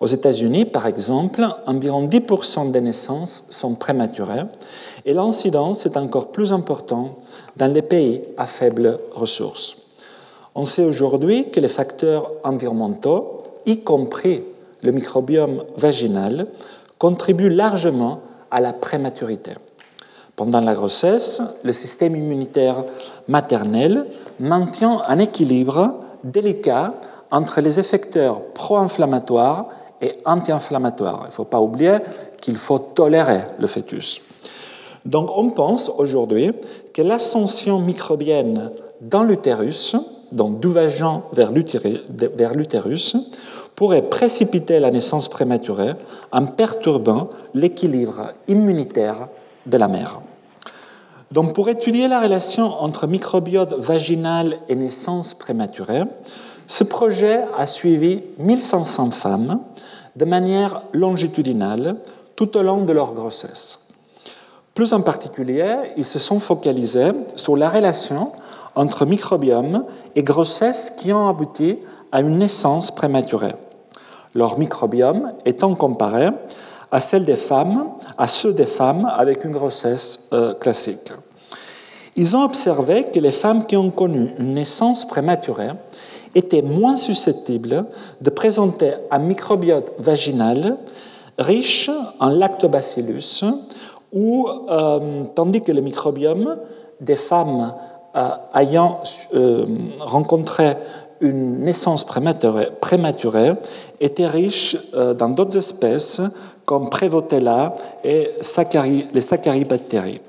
Aux 0.00 0.06
États-Unis, 0.06 0.64
par 0.64 0.86
exemple, 0.86 1.46
environ 1.66 2.06
10% 2.06 2.70
des 2.72 2.80
naissances 2.80 3.46
sont 3.50 3.74
prématurées 3.74 4.44
et 5.04 5.12
l'incidence 5.12 5.86
est 5.86 5.96
encore 5.96 6.32
plus 6.32 6.52
importante 6.52 7.16
dans 7.56 7.72
les 7.72 7.82
pays 7.82 8.22
à 8.36 8.46
faibles 8.46 8.98
ressources. 9.12 9.76
On 10.54 10.66
sait 10.66 10.84
aujourd'hui 10.84 11.50
que 11.50 11.60
les 11.60 11.68
facteurs 11.68 12.32
environnementaux, 12.44 13.42
y 13.64 13.80
compris 13.80 14.42
le 14.82 14.92
microbiome 14.92 15.64
vaginal, 15.76 16.46
contribuent 16.98 17.48
largement 17.48 18.20
à 18.50 18.60
la 18.60 18.72
prématurité. 18.72 19.52
Pendant 20.36 20.60
la 20.60 20.74
grossesse, 20.74 21.42
le 21.62 21.72
système 21.72 22.16
immunitaire 22.16 22.84
maternel 23.28 24.06
maintient 24.40 25.02
un 25.06 25.18
équilibre 25.18 26.00
délicat 26.24 26.94
entre 27.30 27.60
les 27.60 27.78
effecteurs 27.78 28.40
pro-inflammatoires 28.54 29.66
et 30.00 30.12
anti-inflammatoires. 30.24 31.20
Il 31.24 31.28
ne 31.28 31.32
faut 31.32 31.44
pas 31.44 31.60
oublier 31.60 31.98
qu'il 32.40 32.56
faut 32.56 32.78
tolérer 32.78 33.42
le 33.58 33.66
fœtus. 33.66 34.20
Donc 35.04 35.30
on 35.36 35.50
pense 35.50 35.90
aujourd'hui 35.98 36.52
que 36.92 37.02
l'ascension 37.02 37.78
microbienne 37.78 38.70
dans 39.00 39.24
l'utérus, 39.24 39.96
donc 40.30 40.60
du 40.60 40.68
vagin 40.68 41.22
vers 41.32 41.52
l'utérus, 42.54 43.16
pourrait 43.74 44.02
précipiter 44.02 44.78
la 44.78 44.90
naissance 44.90 45.28
prématurée 45.28 45.94
en 46.30 46.46
perturbant 46.46 47.30
l'équilibre 47.54 48.32
immunitaire 48.48 49.28
de 49.66 49.76
la 49.76 49.88
mère. 49.88 50.20
Donc, 51.30 51.54
pour 51.54 51.68
étudier 51.68 52.08
la 52.08 52.20
relation 52.20 52.66
entre 52.82 53.06
microbiote 53.06 53.72
vaginal 53.72 54.58
et 54.68 54.74
naissance 54.74 55.32
prématurée, 55.32 56.02
ce 56.66 56.84
projet 56.84 57.40
a 57.56 57.66
suivi 57.66 58.22
1500 58.38 59.10
femmes 59.10 59.60
de 60.16 60.24
manière 60.24 60.82
longitudinale 60.92 61.96
tout 62.36 62.56
au 62.56 62.62
long 62.62 62.84
de 62.84 62.92
leur 62.92 63.14
grossesse. 63.14 63.88
Plus 64.74 64.92
en 64.92 65.00
particulier, 65.02 65.74
ils 65.96 66.04
se 66.04 66.18
sont 66.18 66.40
focalisés 66.40 67.12
sur 67.36 67.56
la 67.56 67.68
relation 67.68 68.32
entre 68.74 69.04
microbiome 69.04 69.84
et 70.16 70.22
grossesse 70.22 70.90
qui 70.98 71.12
ont 71.12 71.28
abouti 71.28 71.78
à 72.10 72.20
une 72.20 72.38
naissance 72.38 72.90
prématurée. 72.90 73.54
Leur 74.34 74.58
microbiome 74.58 75.32
étant 75.44 75.74
comparé 75.74 76.28
à 76.92 77.00
celle 77.00 77.24
des 77.24 77.36
femmes, 77.36 77.88
à 78.18 78.26
ceux 78.26 78.52
des 78.52 78.66
femmes 78.66 79.10
avec 79.16 79.44
une 79.44 79.52
grossesse 79.52 80.28
euh, 80.34 80.52
classique. 80.52 81.10
Ils 82.14 82.36
ont 82.36 82.44
observé 82.44 83.04
que 83.04 83.18
les 83.18 83.30
femmes 83.30 83.64
qui 83.64 83.76
ont 83.76 83.90
connu 83.90 84.34
une 84.38 84.52
naissance 84.52 85.08
prématurée 85.08 85.70
étaient 86.34 86.60
moins 86.60 86.98
susceptibles 86.98 87.86
de 88.20 88.30
présenter 88.30 88.92
un 89.10 89.18
microbiote 89.18 89.92
vaginal 89.98 90.76
riche 91.38 91.90
en 92.20 92.28
lactobacillus, 92.28 93.42
ou, 94.12 94.46
euh, 94.68 95.24
tandis 95.34 95.62
que 95.62 95.72
le 95.72 95.80
microbiome 95.80 96.58
des 97.00 97.16
femmes 97.16 97.74
euh, 98.14 98.28
ayant 98.54 99.00
rencontré 100.00 100.76
une 101.22 101.60
naissance 101.60 102.04
prématurée, 102.04 103.52
était 104.00 104.26
riche 104.26 104.76
dans 104.92 105.28
d'autres 105.28 105.56
espèces 105.56 106.20
comme 106.64 106.88
Prevotella 106.88 107.74
et 108.04 108.30
les 109.12 109.20
saccharibactéries. 109.20 110.20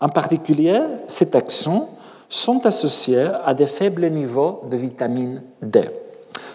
En 0.00 0.08
particulier, 0.08 0.80
ces 1.06 1.30
taxons 1.30 1.86
sont 2.28 2.66
associés 2.66 3.26
à 3.44 3.54
des 3.54 3.66
faibles 3.66 4.06
niveaux 4.10 4.62
de 4.70 4.76
vitamine 4.76 5.42
D, 5.62 5.88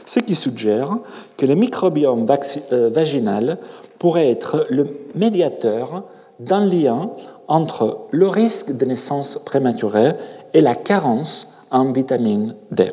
ce 0.06 0.20
qui 0.20 0.36
suggère 0.36 0.98
que 1.36 1.46
le 1.46 1.56
microbiome 1.56 2.26
euh, 2.72 2.90
vaginal 2.90 3.58
pourrait 4.00 4.30
être 4.30 4.68
le 4.70 4.88
médiateur 5.16 6.04
d'un 6.40 6.66
lien 6.66 7.10
entre 7.48 8.08
le 8.12 8.28
risque 8.28 8.76
de 8.78 8.86
naissance 8.86 9.40
prématurée 9.46 10.14
et 10.54 10.62
la 10.62 10.76
carence 10.76 11.66
en 11.72 11.92
vitamine 11.92 12.56
D. 12.72 12.92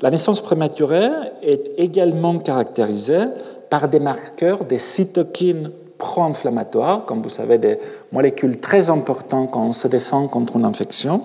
La 0.00 0.10
naissance 0.10 0.40
prématurée 0.40 1.10
est 1.42 1.70
également 1.78 2.38
caractérisée 2.38 3.24
par 3.72 3.88
des 3.88 4.00
marqueurs 4.00 4.66
des 4.66 4.76
cytokines 4.76 5.70
pro-inflammatoires, 5.96 7.06
comme 7.06 7.22
vous 7.22 7.30
savez, 7.30 7.56
des 7.56 7.78
molécules 8.12 8.60
très 8.60 8.90
importantes 8.90 9.50
quand 9.50 9.64
on 9.64 9.72
se 9.72 9.88
défend 9.88 10.28
contre 10.28 10.56
une 10.56 10.66
infection, 10.66 11.24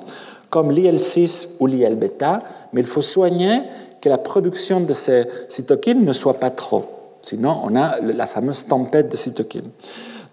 comme 0.50 0.72
l'IL6 0.72 1.58
ou 1.60 1.68
l'IL-bêta, 1.68 2.40
mais 2.72 2.80
il 2.80 2.88
faut 2.88 3.02
soigner 3.02 3.64
que 4.00 4.08
la 4.08 4.18
production 4.18 4.80
de 4.80 4.94
ces 4.94 5.26
cytokines 5.50 6.06
ne 6.06 6.14
soit 6.14 6.36
pas 6.36 6.50
trop. 6.50 6.86
Sinon, 7.22 7.60
on 7.66 7.76
a 7.76 8.00
la 8.00 8.28
fameuse 8.28 8.66
tempête 8.66 9.12
de 9.12 9.18
cytokines. 9.18 9.72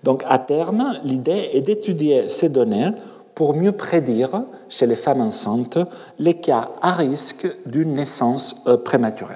Donc 0.05 0.23
à 0.29 0.39
terme, 0.39 1.01
l'idée 1.03 1.51
est 1.53 1.63
d'étudier 1.63 2.29
ces 2.29 2.49
données 2.49 2.91
pour 3.35 3.57
mieux 3.57 3.73
prédire 3.73 4.45
chez 4.69 4.87
les 4.87 4.95
femmes 4.95 5.21
enceintes 5.21 5.81
les 6.21 6.35
cas 6.35 6.71
à 6.81 6.93
risque 6.93 7.49
d'une 7.67 7.95
naissance 7.95 8.63
euh, 8.69 8.77
prématurée. 8.77 9.35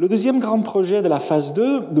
Le 0.00 0.08
deuxième 0.08 0.40
grand 0.40 0.58
projet 0.60 1.02
de 1.02 1.08
la 1.08 1.20
phase 1.20 1.52
2 1.52 1.88
du, 1.90 2.00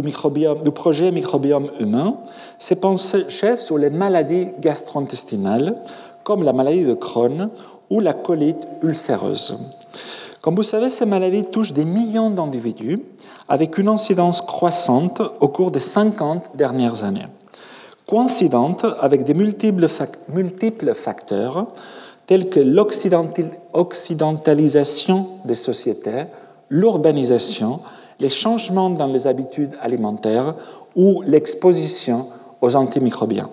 projet 0.72 1.10
microbiome 1.10 1.68
humain 1.80 2.16
s'est 2.58 2.76
penché 2.76 3.58
sur 3.58 3.76
les 3.76 3.90
maladies 3.90 4.48
gastro-intestinales, 4.58 5.74
comme 6.24 6.42
la 6.42 6.54
maladie 6.54 6.84
de 6.84 6.94
Crohn 6.94 7.50
ou 7.90 8.00
la 8.00 8.14
colite 8.14 8.66
ulcéreuse. 8.82 9.58
Comme 10.40 10.54
vous 10.54 10.62
savez, 10.62 10.88
ces 10.88 11.04
maladies 11.04 11.44
touchent 11.44 11.74
des 11.74 11.84
millions 11.84 12.30
d'individus 12.30 13.02
avec 13.50 13.76
une 13.76 13.88
incidence 13.88 14.40
croissante 14.40 15.20
au 15.40 15.48
cours 15.48 15.70
des 15.70 15.78
50 15.78 16.56
dernières 16.56 17.04
années, 17.04 17.28
coïncidente 18.08 18.86
avec 18.98 19.24
des 19.24 19.34
multiples, 19.34 20.94
facteurs 20.94 21.66
tels 22.26 22.48
que 22.48 22.60
l'occidentalisation 22.60 25.26
des 25.44 25.54
sociétés, 25.54 26.24
l'urbanisation, 26.70 27.80
les 28.20 28.28
changements 28.28 28.90
dans 28.90 29.08
les 29.08 29.26
habitudes 29.26 29.76
alimentaires 29.82 30.54
ou 30.96 31.22
l'exposition 31.22 32.26
aux 32.60 32.76
antimicrobiens. 32.76 33.50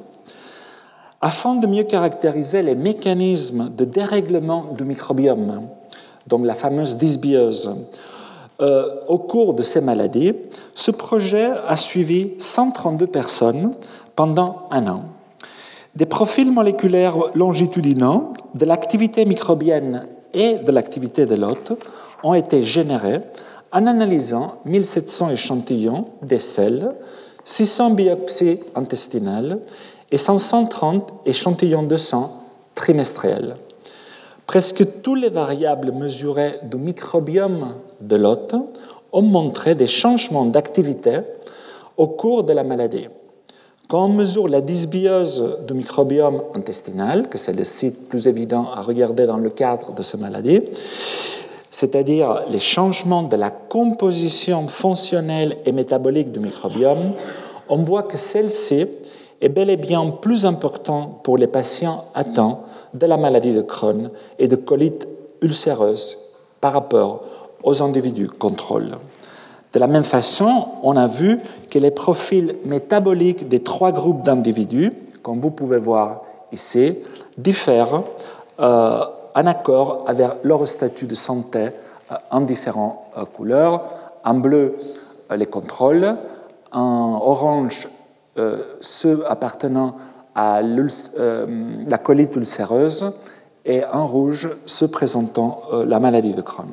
Afin 1.20 1.56
de 1.56 1.66
mieux 1.66 1.84
caractériser 1.84 2.62
les 2.62 2.76
mécanismes 2.76 3.72
de 3.76 3.86
dérèglement 3.86 4.66
du 4.78 4.84
microbiome, 4.84 5.68
donc 6.28 6.46
la 6.46 6.54
fameuse 6.54 6.98
dysbiose, 6.98 7.76
euh, 8.60 9.00
au 9.08 9.18
cours 9.18 9.54
de 9.54 9.64
ces 9.64 9.82
maladies, 9.82 10.34
ce 10.76 10.92
projet 10.92 11.52
a 11.68 11.78
suivi 11.78 12.34
132 12.38 13.08
personnes 13.08 13.74
pendant 14.16 14.68
un 14.72 14.88
an. 14.88 15.04
Des 15.96 16.06
profils 16.06 16.52
moléculaires 16.52 17.18
longitudinaux 17.34 18.34
de 18.54 18.66
l'activité 18.66 19.26
microbienne 19.26 20.08
et 20.34 20.56
de 20.56 20.72
l'activité 20.72 21.26
de 21.26 21.36
l'hôte 21.36 21.72
ont 22.24 22.34
été 22.34 22.64
générés 22.64 23.22
en 23.72 23.86
analysant 23.86 24.56
1700 24.66 25.32
échantillons 25.32 26.06
des 26.22 26.40
selles, 26.40 26.94
600 27.44 27.92
biopsies 27.92 28.60
intestinales 28.76 29.60
et 30.12 30.18
530 30.18 31.14
échantillons 31.26 31.84
de 31.84 31.98
sang 31.98 32.44
trimestriels. 32.76 33.56
Presque 34.46 35.02
toutes 35.02 35.20
les 35.20 35.30
variables 35.30 35.92
mesurées 35.92 36.60
du 36.64 36.78
microbiome 36.78 37.76
de 38.00 38.16
l'hôte 38.16 38.56
ont 39.12 39.22
montré 39.22 39.76
des 39.76 39.88
changements 39.88 40.46
d'activité 40.46 41.20
au 41.98 42.08
cours 42.08 42.44
de 42.44 42.54
la 42.54 42.64
maladie. 42.64 43.08
Quand 43.90 44.06
on 44.06 44.10
mesure 44.10 44.48
la 44.48 44.62
dysbiose 44.62 45.60
du 45.68 45.74
microbiome 45.74 46.44
intestinal, 46.54 47.30
que 47.30 47.38
c'est 47.38 47.54
le 47.54 47.64
site 47.64 48.10
plus 48.10 48.28
évident 48.28 48.68
à 48.76 48.82
regarder 48.82 49.26
dans 49.26 49.38
le 49.38 49.50
cadre 49.50 49.94
de 49.94 50.02
cette 50.02 50.20
maladie, 50.20 50.62
c'est-à-dire 51.80 52.42
les 52.50 52.58
changements 52.58 53.22
de 53.22 53.36
la 53.36 53.52
composition 53.52 54.68
fonctionnelle 54.68 55.58
et 55.64 55.72
métabolique 55.72 56.32
du 56.32 56.40
microbiome, 56.40 57.12
on 57.70 57.78
voit 57.84 58.02
que 58.02 58.18
celle-ci 58.18 58.88
est 59.42 59.50
bel 59.50 59.70
et 59.70 59.78
bien 59.78 60.10
plus 60.10 60.48
importante 60.48 61.22
pour 61.22 61.38
les 61.38 61.46
patients 61.46 62.06
atteints 62.16 62.58
de 62.96 63.06
la 63.06 63.18
maladie 63.18 63.54
de 63.54 63.62
Crohn 63.62 64.10
et 64.40 64.48
de 64.48 64.56
colite 64.56 65.08
ulcéreuse 65.44 66.18
par 66.62 66.74
rapport 66.74 67.22
aux 67.62 67.84
individus 67.84 68.28
contrôle. 68.28 68.98
De 69.72 69.78
la 69.80 69.86
même 69.86 70.04
façon, 70.04 70.70
on 70.82 70.98
a 70.98 71.06
vu 71.06 71.40
que 71.70 71.78
les 71.78 71.92
profils 71.92 72.56
métaboliques 72.66 73.48
des 73.48 73.60
trois 73.60 73.92
groupes 73.92 74.24
d'individus, 74.24 74.94
comme 75.22 75.40
vous 75.40 75.52
pouvez 75.52 75.78
voir 75.78 76.24
ici, 76.52 76.96
diffèrent 77.38 78.02
euh, 78.60 79.02
en 79.38 79.46
accord 79.46 80.04
avec 80.08 80.28
leur 80.44 80.68
statut 80.68 81.06
de 81.06 81.16
santé 81.16 81.70
euh, 82.12 82.16
en 82.32 82.42
différentes 82.42 83.00
euh, 83.18 83.24
couleurs. 83.26 83.86
En 84.26 84.34
bleu, 84.34 84.76
les 85.34 85.46
contrôles, 85.46 86.18
en 86.74 87.22
orange, 87.24 87.88
ceux 88.82 89.24
appartenant 89.30 89.96
à 90.38 90.62
euh, 90.62 91.46
la 91.88 91.98
colite 91.98 92.36
ulcéreuse 92.36 93.12
et 93.66 93.84
en 93.92 94.06
rouge 94.06 94.50
se 94.68 94.86
présentant 94.86 95.64
euh, 95.74 95.84
la 95.84 96.00
maladie 96.00 96.34
de 96.34 96.42
Crohn. 96.42 96.70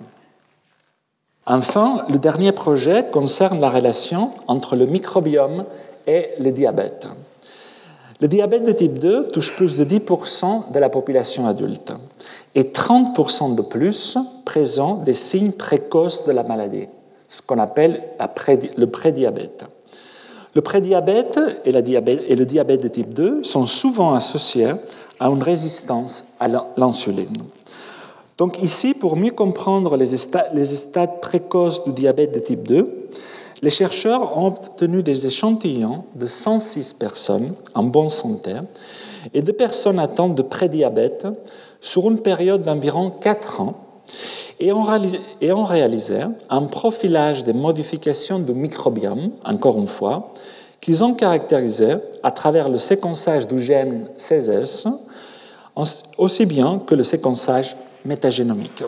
Enfin, 1.46 2.04
le 2.10 2.18
dernier 2.18 2.52
projet 2.52 3.06
concerne 3.10 3.60
la 3.60 3.70
relation 3.70 4.32
entre 4.48 4.76
le 4.76 4.84
microbiome 4.84 5.64
et 6.06 6.30
le 6.38 6.50
diabète. 6.50 7.08
Le 8.20 8.28
diabète 8.28 8.64
de 8.64 8.72
type 8.72 8.98
2 8.98 9.28
touche 9.28 9.56
plus 9.56 9.76
de 9.76 9.84
10% 9.84 10.72
de 10.72 10.78
la 10.78 10.88
population 10.88 11.46
adulte 11.46 11.92
et 12.54 12.62
30% 12.62 13.56
de 13.56 13.62
plus 13.62 14.16
présentent 14.44 15.04
des 15.04 15.14
signes 15.14 15.52
précoces 15.52 16.24
de 16.24 16.32
la 16.32 16.44
maladie, 16.44 16.86
ce 17.26 17.42
qu'on 17.42 17.58
appelle 17.58 18.02
le 18.76 18.86
prédiabète. 18.86 19.64
Le 20.54 20.60
prédiabète 20.60 21.40
et, 21.64 21.72
le 21.72 22.44
diabète 22.44 22.82
de 22.82 22.88
type 22.88 23.12
2 23.12 23.42
sont 23.42 23.66
souvent 23.66 24.14
associés 24.14 24.72
à 25.18 25.28
une 25.28 25.42
résistance 25.42 26.34
à 26.38 26.46
l'insuline. 26.76 27.42
Donc 28.38 28.62
ici, 28.62 28.94
pour 28.94 29.16
mieux 29.16 29.32
comprendre 29.32 29.96
les, 29.96 30.16
stades 30.16 31.20
précoces 31.20 31.84
du 31.84 31.92
diabète 31.92 32.34
de 32.34 32.38
type 32.38 32.66
2, 32.66 33.08
les 33.62 33.70
chercheurs 33.70 34.36
ont 34.36 34.46
obtenu 34.46 35.02
des 35.02 35.26
échantillons 35.26 36.04
de 36.14 36.26
106 36.26 36.94
personnes 36.94 37.54
en 37.74 37.84
bonne 37.84 38.08
santé 38.08 38.54
et 39.32 39.42
de 39.42 39.52
personnes 39.52 39.98
atteintes 39.98 40.34
de 40.34 40.42
prédiabète 40.42 41.26
sur 41.80 42.10
une 42.10 42.18
période 42.18 42.62
d'environ 42.62 43.10
4 43.10 43.60
ans 43.60 43.74
et 44.60 44.72
ont 44.72 45.64
réalisé 45.64 46.20
un 46.48 46.62
profilage 46.62 47.44
des 47.44 47.52
modifications 47.52 48.38
du 48.38 48.52
microbiome, 48.52 49.30
encore 49.44 49.78
une 49.78 49.88
fois, 49.88 50.32
qu'ils 50.80 51.02
ont 51.02 51.14
caractérisé 51.14 51.96
à 52.22 52.30
travers 52.30 52.68
le 52.68 52.78
séquençage 52.78 53.48
du 53.48 53.58
gène 53.58 54.08
16S, 54.18 54.86
aussi 56.18 56.46
bien 56.46 56.80
que 56.86 56.94
le 56.94 57.02
séquençage 57.02 57.76
métagénomique. 58.04 58.84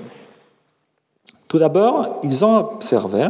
Tout 1.48 1.58
d'abord, 1.58 2.20
ils 2.22 2.44
ont 2.44 2.56
observé 2.74 3.28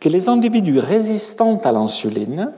que 0.00 0.08
les 0.08 0.28
individus 0.28 0.78
résistants 0.78 1.60
à 1.62 1.72
l'insuline 1.72 2.52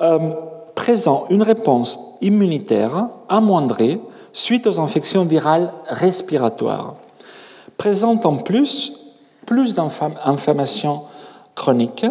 euh, 0.00 0.30
présentent 0.74 1.26
une 1.28 1.42
réponse 1.42 2.16
immunitaire 2.20 3.08
amoindrie 3.28 3.98
suite 4.32 4.66
aux 4.66 4.78
infections 4.78 5.24
virales 5.24 5.72
respiratoires, 5.88 6.94
présentent 7.76 8.24
en 8.24 8.36
plus 8.36 8.92
plus 9.46 9.74
d'inflammation 9.74 11.02
chronique 11.54 12.06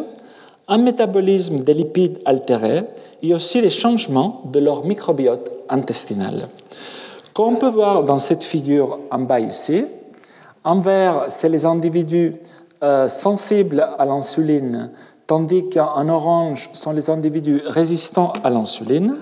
un 0.67 0.77
métabolisme 0.77 1.63
des 1.63 1.73
lipides 1.73 2.19
altéré 2.25 2.83
et 3.23 3.33
aussi 3.33 3.61
des 3.61 3.71
changements 3.71 4.41
de 4.45 4.59
leur 4.59 4.85
microbiote 4.85 5.49
intestinal. 5.69 6.49
Comme 7.33 7.55
on 7.55 7.55
peut 7.55 7.69
voir 7.69 8.03
dans 8.03 8.19
cette 8.19 8.43
figure 8.43 8.99
en 9.09 9.19
bas 9.19 9.39
ici, 9.39 9.85
en 10.63 10.79
vert, 10.79 11.25
c'est 11.29 11.49
les 11.49 11.65
individus 11.65 12.35
euh, 12.83 13.07
sensibles 13.07 13.87
à 13.99 14.05
l'insuline, 14.05 14.89
tandis 15.27 15.69
qu'en 15.69 16.09
orange 16.09 16.69
sont 16.73 16.91
les 16.91 17.09
individus 17.09 17.61
résistants 17.65 18.33
à 18.43 18.49
l'insuline. 18.49 19.17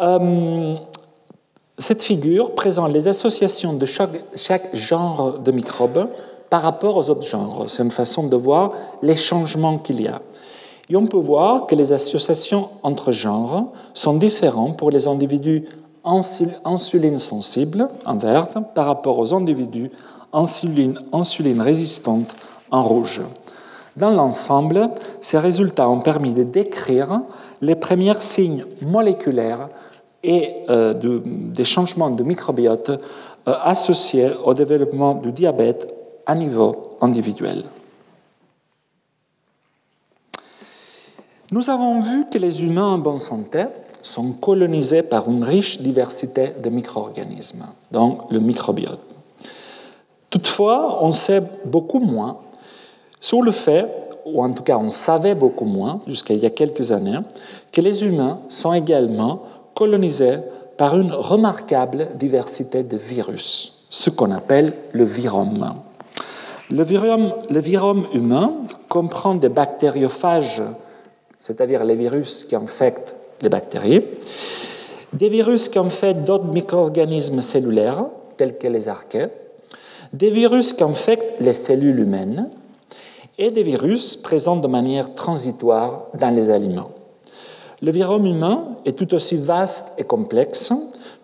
Euh, 0.00 0.76
cette 1.78 2.02
figure 2.02 2.54
présente 2.54 2.90
les 2.92 3.06
associations 3.06 3.74
de 3.74 3.84
chaque, 3.84 4.18
chaque 4.34 4.74
genre 4.74 5.38
de 5.38 5.52
microbes 5.52 6.08
par 6.48 6.62
rapport 6.62 6.96
aux 6.96 7.10
autres 7.10 7.26
genres. 7.26 7.64
C'est 7.66 7.82
une 7.82 7.90
façon 7.90 8.28
de 8.28 8.36
voir 8.36 8.72
les 9.02 9.16
changements 9.16 9.78
qu'il 9.78 10.00
y 10.00 10.08
a. 10.08 10.22
Et 10.88 10.96
on 10.96 11.06
peut 11.06 11.18
voir 11.18 11.66
que 11.66 11.74
les 11.74 11.92
associations 11.92 12.68
entre 12.82 13.12
genres 13.12 13.72
sont 13.92 14.14
différentes 14.14 14.78
pour 14.78 14.90
les 14.90 15.08
individus 15.08 15.68
insuline 16.04 17.18
sensibles 17.18 17.88
en 18.04 18.16
vert 18.16 18.48
par 18.74 18.86
rapport 18.86 19.18
aux 19.18 19.34
individus 19.34 19.90
insuline, 20.32 20.98
insuline 21.12 21.60
résistantes 21.60 22.36
en 22.70 22.82
rouge. 22.82 23.22
Dans 23.96 24.10
l'ensemble, 24.10 24.90
ces 25.20 25.38
résultats 25.38 25.88
ont 25.88 26.00
permis 26.00 26.32
de 26.34 26.42
décrire 26.42 27.22
les 27.62 27.74
premiers 27.74 28.20
signes 28.20 28.66
moléculaires 28.82 29.68
et 30.22 30.50
euh, 30.68 30.92
des 30.92 31.64
changements 31.64 32.10
de 32.10 32.22
microbiote 32.22 32.90
euh, 32.90 33.54
associés 33.62 34.30
au 34.44 34.52
développement 34.54 35.14
du 35.14 35.32
diabète 35.32 35.92
à 36.26 36.34
niveau 36.34 36.96
individuel. 37.00 37.64
Nous 41.52 41.70
avons 41.70 42.00
vu 42.00 42.26
que 42.28 42.38
les 42.38 42.62
humains 42.62 42.94
en 42.94 42.98
bonne 42.98 43.20
santé 43.20 43.66
sont 44.02 44.32
colonisés 44.32 45.04
par 45.04 45.30
une 45.30 45.44
riche 45.44 45.80
diversité 45.80 46.52
de 46.60 46.68
micro-organismes, 46.70 47.66
donc 47.92 48.30
le 48.30 48.40
microbiote. 48.40 49.05
Toutefois, 50.36 50.98
on 51.02 51.12
sait 51.12 51.42
beaucoup 51.64 51.98
moins 51.98 52.36
sur 53.22 53.40
le 53.40 53.52
fait 53.52 53.86
ou 54.26 54.44
en 54.44 54.52
tout 54.52 54.62
cas 54.62 54.76
on 54.76 54.90
savait 54.90 55.34
beaucoup 55.34 55.64
moins, 55.64 56.02
jusqu'à 56.06 56.34
il 56.34 56.40
y 56.40 56.44
a 56.44 56.50
quelques 56.50 56.92
années, 56.92 57.20
que 57.72 57.80
les 57.80 58.04
humains 58.04 58.40
sont 58.50 58.74
également 58.74 59.44
colonisés 59.72 60.36
par 60.76 60.98
une 60.98 61.10
remarquable 61.10 62.08
diversité 62.16 62.82
de 62.82 62.98
virus, 62.98 63.86
ce 63.88 64.10
qu'on 64.10 64.30
appelle 64.30 64.74
le 64.92 65.06
virome. 65.06 65.76
Le 66.70 66.82
virome, 66.82 68.04
humain 68.12 68.52
comprend 68.90 69.36
des 69.36 69.48
bactériophages, 69.48 70.60
c'est-à-dire 71.40 71.82
les 71.82 71.94
virus 71.94 72.44
qui 72.44 72.56
infectent 72.56 73.16
les 73.40 73.48
bactéries, 73.48 74.04
des 75.14 75.30
virus 75.30 75.70
qui 75.70 75.78
infectent 75.78 76.24
d'autres 76.24 76.52
micro-organismes 76.52 77.40
cellulaires, 77.40 78.04
tels 78.36 78.58
que 78.58 78.68
les 78.68 78.86
archées, 78.86 79.28
des 80.16 80.30
virus 80.30 80.72
qui 80.72 80.82
infectent 80.82 81.40
les 81.40 81.52
cellules 81.52 82.00
humaines, 82.00 82.48
et 83.38 83.50
des 83.50 83.62
virus 83.62 84.16
présents 84.16 84.56
de 84.56 84.66
manière 84.66 85.12
transitoire 85.12 86.06
dans 86.18 86.34
les 86.34 86.48
aliments. 86.48 86.90
Le 87.82 87.90
virome 87.90 88.24
humain 88.24 88.76
est 88.86 88.96
tout 88.96 89.12
aussi 89.12 89.36
vaste 89.36 89.92
et 89.98 90.04
complexe 90.04 90.72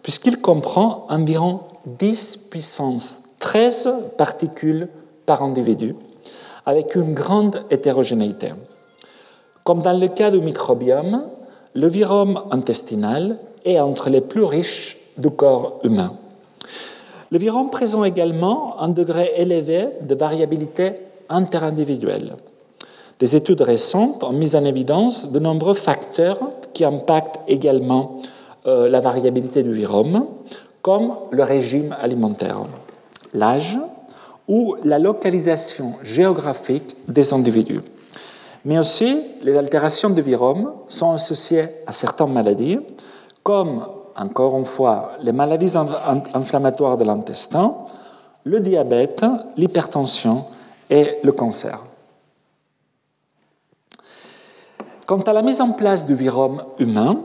puisqu'il 0.02 0.42
comprend 0.42 1.06
environ 1.08 1.60
10 1.86 2.48
puissance 2.50 3.22
13 3.38 3.94
particules 4.18 4.88
par 5.24 5.42
individu, 5.42 5.96
avec 6.66 6.94
une 6.94 7.14
grande 7.14 7.64
hétérogénéité. 7.70 8.50
Comme 9.64 9.80
dans 9.80 9.98
le 9.98 10.08
cas 10.08 10.30
du 10.30 10.40
microbiome, 10.40 11.24
le 11.74 11.88
virome 11.88 12.42
intestinal 12.50 13.38
est 13.64 13.80
entre 13.80 14.10
les 14.10 14.20
plus 14.20 14.44
riches 14.44 14.98
du 15.16 15.30
corps 15.30 15.80
humain. 15.82 16.18
Le 17.32 17.38
virome 17.38 17.70
présente 17.70 18.04
également 18.04 18.78
un 18.78 18.90
degré 18.90 19.32
élevé 19.38 19.88
de 20.02 20.14
variabilité 20.14 20.96
interindividuelle. 21.30 22.36
Des 23.20 23.34
études 23.34 23.62
récentes 23.62 24.22
ont 24.22 24.34
mis 24.34 24.54
en 24.54 24.66
évidence 24.66 25.32
de 25.32 25.38
nombreux 25.38 25.72
facteurs 25.72 26.38
qui 26.74 26.84
impactent 26.84 27.40
également 27.48 28.20
euh, 28.66 28.86
la 28.86 29.00
variabilité 29.00 29.62
du 29.62 29.72
virome, 29.72 30.26
comme 30.82 31.14
le 31.30 31.42
régime 31.42 31.96
alimentaire, 32.02 32.64
l'âge 33.32 33.78
ou 34.46 34.76
la 34.84 34.98
localisation 34.98 35.94
géographique 36.02 36.94
des 37.08 37.32
individus. 37.32 37.80
Mais 38.66 38.78
aussi, 38.78 39.22
les 39.42 39.56
altérations 39.56 40.10
du 40.10 40.20
virome 40.20 40.70
sont 40.86 41.12
associées 41.12 41.64
à 41.86 41.92
certaines 41.92 42.34
maladies, 42.34 42.78
comme, 43.42 43.86
encore 44.16 44.58
une 44.58 44.64
fois, 44.64 45.12
les 45.22 45.32
maladies 45.32 45.76
inflammatoires 46.34 46.96
de 46.96 47.04
l'intestin, 47.04 47.74
le 48.44 48.60
diabète, 48.60 49.24
l'hypertension 49.56 50.44
et 50.90 51.18
le 51.22 51.32
cancer. 51.32 51.78
Quant 55.06 55.20
à 55.20 55.32
la 55.32 55.42
mise 55.42 55.60
en 55.60 55.72
place 55.72 56.06
du 56.06 56.14
virome 56.14 56.62
humain, 56.78 57.18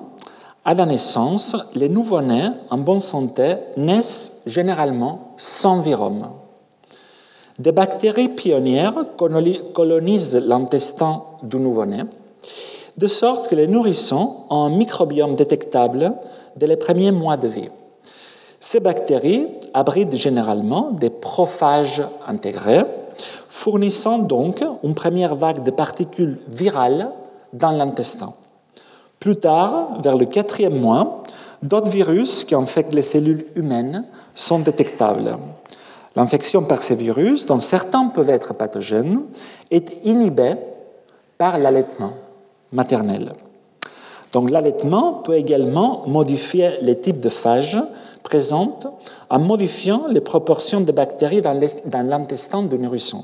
à 0.65 0.73
la 0.73 0.85
naissance, 0.85 1.55
les 1.75 1.87
nouveau-nés 1.87 2.49
en 2.69 2.77
bonne 2.77 2.99
santé 2.99 3.55
naissent 3.77 4.41
généralement 4.45 5.33
sans 5.37 5.81
virome. 5.81 6.27
Des 7.57 7.71
bactéries 7.71 8.29
pionnières 8.29 9.05
colonisent 9.15 10.35
l'intestin 10.35 11.23
du 11.41 11.57
nouveau-né, 11.57 12.03
de 12.97 13.07
sorte 13.07 13.47
que 13.47 13.55
les 13.55 13.67
nourrissons 13.67 14.43
ont 14.49 14.65
un 14.65 14.69
microbiome 14.69 15.35
détectable 15.35 16.13
dès 16.57 16.67
les 16.67 16.75
premiers 16.75 17.11
mois 17.11 17.37
de 17.37 17.47
vie. 17.47 17.69
Ces 18.59 18.79
bactéries 18.79 19.47
abritent 19.73 20.15
généralement 20.15 20.91
des 20.91 21.09
prophages 21.09 22.03
intégrés, 22.27 22.83
fournissant 23.47 24.19
donc 24.19 24.63
une 24.83 24.95
première 24.95 25.35
vague 25.35 25.63
de 25.63 25.71
particules 25.71 26.39
virales 26.47 27.11
dans 27.53 27.71
l'intestin. 27.71 28.33
Plus 29.19 29.37
tard, 29.37 30.01
vers 30.01 30.17
le 30.17 30.25
quatrième 30.25 30.79
mois, 30.79 31.23
d'autres 31.61 31.89
virus 31.89 32.43
qui 32.43 32.55
infectent 32.55 32.93
les 32.93 33.01
cellules 33.01 33.45
humaines 33.55 34.05
sont 34.35 34.59
détectables. 34.59 35.37
L'infection 36.15 36.63
par 36.63 36.81
ces 36.81 36.95
virus, 36.95 37.45
dont 37.45 37.59
certains 37.59 38.07
peuvent 38.07 38.29
être 38.29 38.53
pathogènes, 38.53 39.21
est 39.69 40.03
inhibée 40.03 40.55
par 41.37 41.59
l'allaitement 41.59 42.13
maternel. 42.71 43.33
Donc 44.37 44.51
l'allaitement 44.51 45.13
peut 45.13 45.33
également 45.33 46.03
modifier 46.05 46.73
les 46.83 46.99
types 46.99 47.17
de 47.17 47.29
phages 47.29 47.79
présentes 48.21 48.85
en 49.31 49.39
modifiant 49.39 50.05
les 50.07 50.21
proportions 50.21 50.79
de 50.79 50.91
bactéries 50.91 51.41
dans 51.41 52.07
l'intestin 52.07 52.61
du 52.61 52.77
nourrisson, 52.77 53.23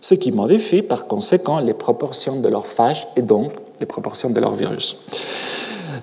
ce 0.00 0.14
qui 0.14 0.30
modifie 0.30 0.82
par 0.82 1.08
conséquent 1.08 1.58
les 1.58 1.74
proportions 1.74 2.36
de 2.36 2.48
leurs 2.48 2.68
phages 2.68 3.08
et 3.16 3.22
donc 3.22 3.50
les 3.80 3.86
proportions 3.86 4.30
de 4.30 4.38
leurs 4.38 4.54
virus. 4.54 5.04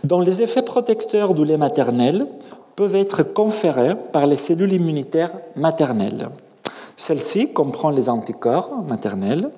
Dont 0.03 0.19
les 0.19 0.41
effets 0.41 0.63
protecteurs 0.63 1.33
du 1.33 1.45
lait 1.45 1.55
maternel 1.55 2.27
peuvent 2.75 2.95
être 2.97 3.23
conférés 3.23 3.95
par 4.11 4.25
les 4.25 4.35
cellules 4.35 4.73
immunitaires 4.73 5.31
maternelles. 5.55 6.27
Celles-ci 6.97 7.53
comprennent 7.53 7.95
les 7.95 8.09
anticorps 8.09 8.83
maternels, 8.85 9.49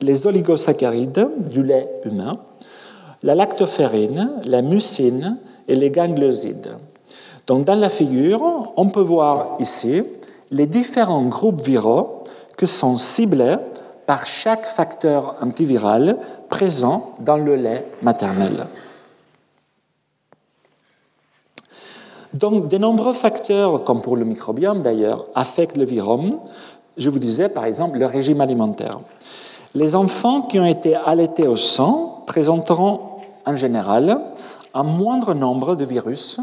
les 0.00 0.26
oligosaccharides 0.26 1.30
du 1.48 1.62
lait 1.62 1.88
humain, 2.04 2.40
la 3.22 3.34
lactoferrine, 3.34 4.40
la 4.44 4.62
mucine 4.62 5.38
et 5.68 5.76
les 5.76 5.90
gangliosides. 5.90 6.76
Donc 7.46 7.64
dans 7.64 7.78
la 7.78 7.88
figure, 7.88 8.72
on 8.76 8.88
peut 8.88 9.00
voir 9.00 9.56
ici 9.58 10.02
les 10.50 10.66
différents 10.66 11.22
groupes 11.22 11.62
viraux 11.62 12.22
que 12.56 12.66
sont 12.66 12.96
ciblés 12.96 13.56
par 14.06 14.26
chaque 14.26 14.66
facteur 14.66 15.36
antiviral 15.40 16.18
présent 16.48 17.16
dans 17.20 17.36
le 17.36 17.56
lait 17.56 17.86
maternel. 18.02 18.66
Donc, 22.34 22.68
de 22.68 22.78
nombreux 22.78 23.12
facteurs, 23.12 23.84
comme 23.84 24.00
pour 24.00 24.16
le 24.16 24.24
microbiome 24.24 24.82
d'ailleurs, 24.82 25.26
affectent 25.34 25.76
le 25.76 25.84
virome. 25.84 26.30
Je 26.96 27.10
vous 27.10 27.18
disais 27.18 27.48
par 27.48 27.66
exemple 27.66 27.98
le 27.98 28.06
régime 28.06 28.40
alimentaire. 28.40 29.00
Les 29.74 29.94
enfants 29.94 30.42
qui 30.42 30.58
ont 30.58 30.66
été 30.66 30.94
allaités 30.94 31.46
au 31.46 31.56
sang 31.56 32.22
présenteront 32.26 33.00
en 33.46 33.56
général 33.56 34.20
un 34.74 34.82
moindre 34.82 35.34
nombre 35.34 35.76
de 35.76 35.84
virus 35.84 36.40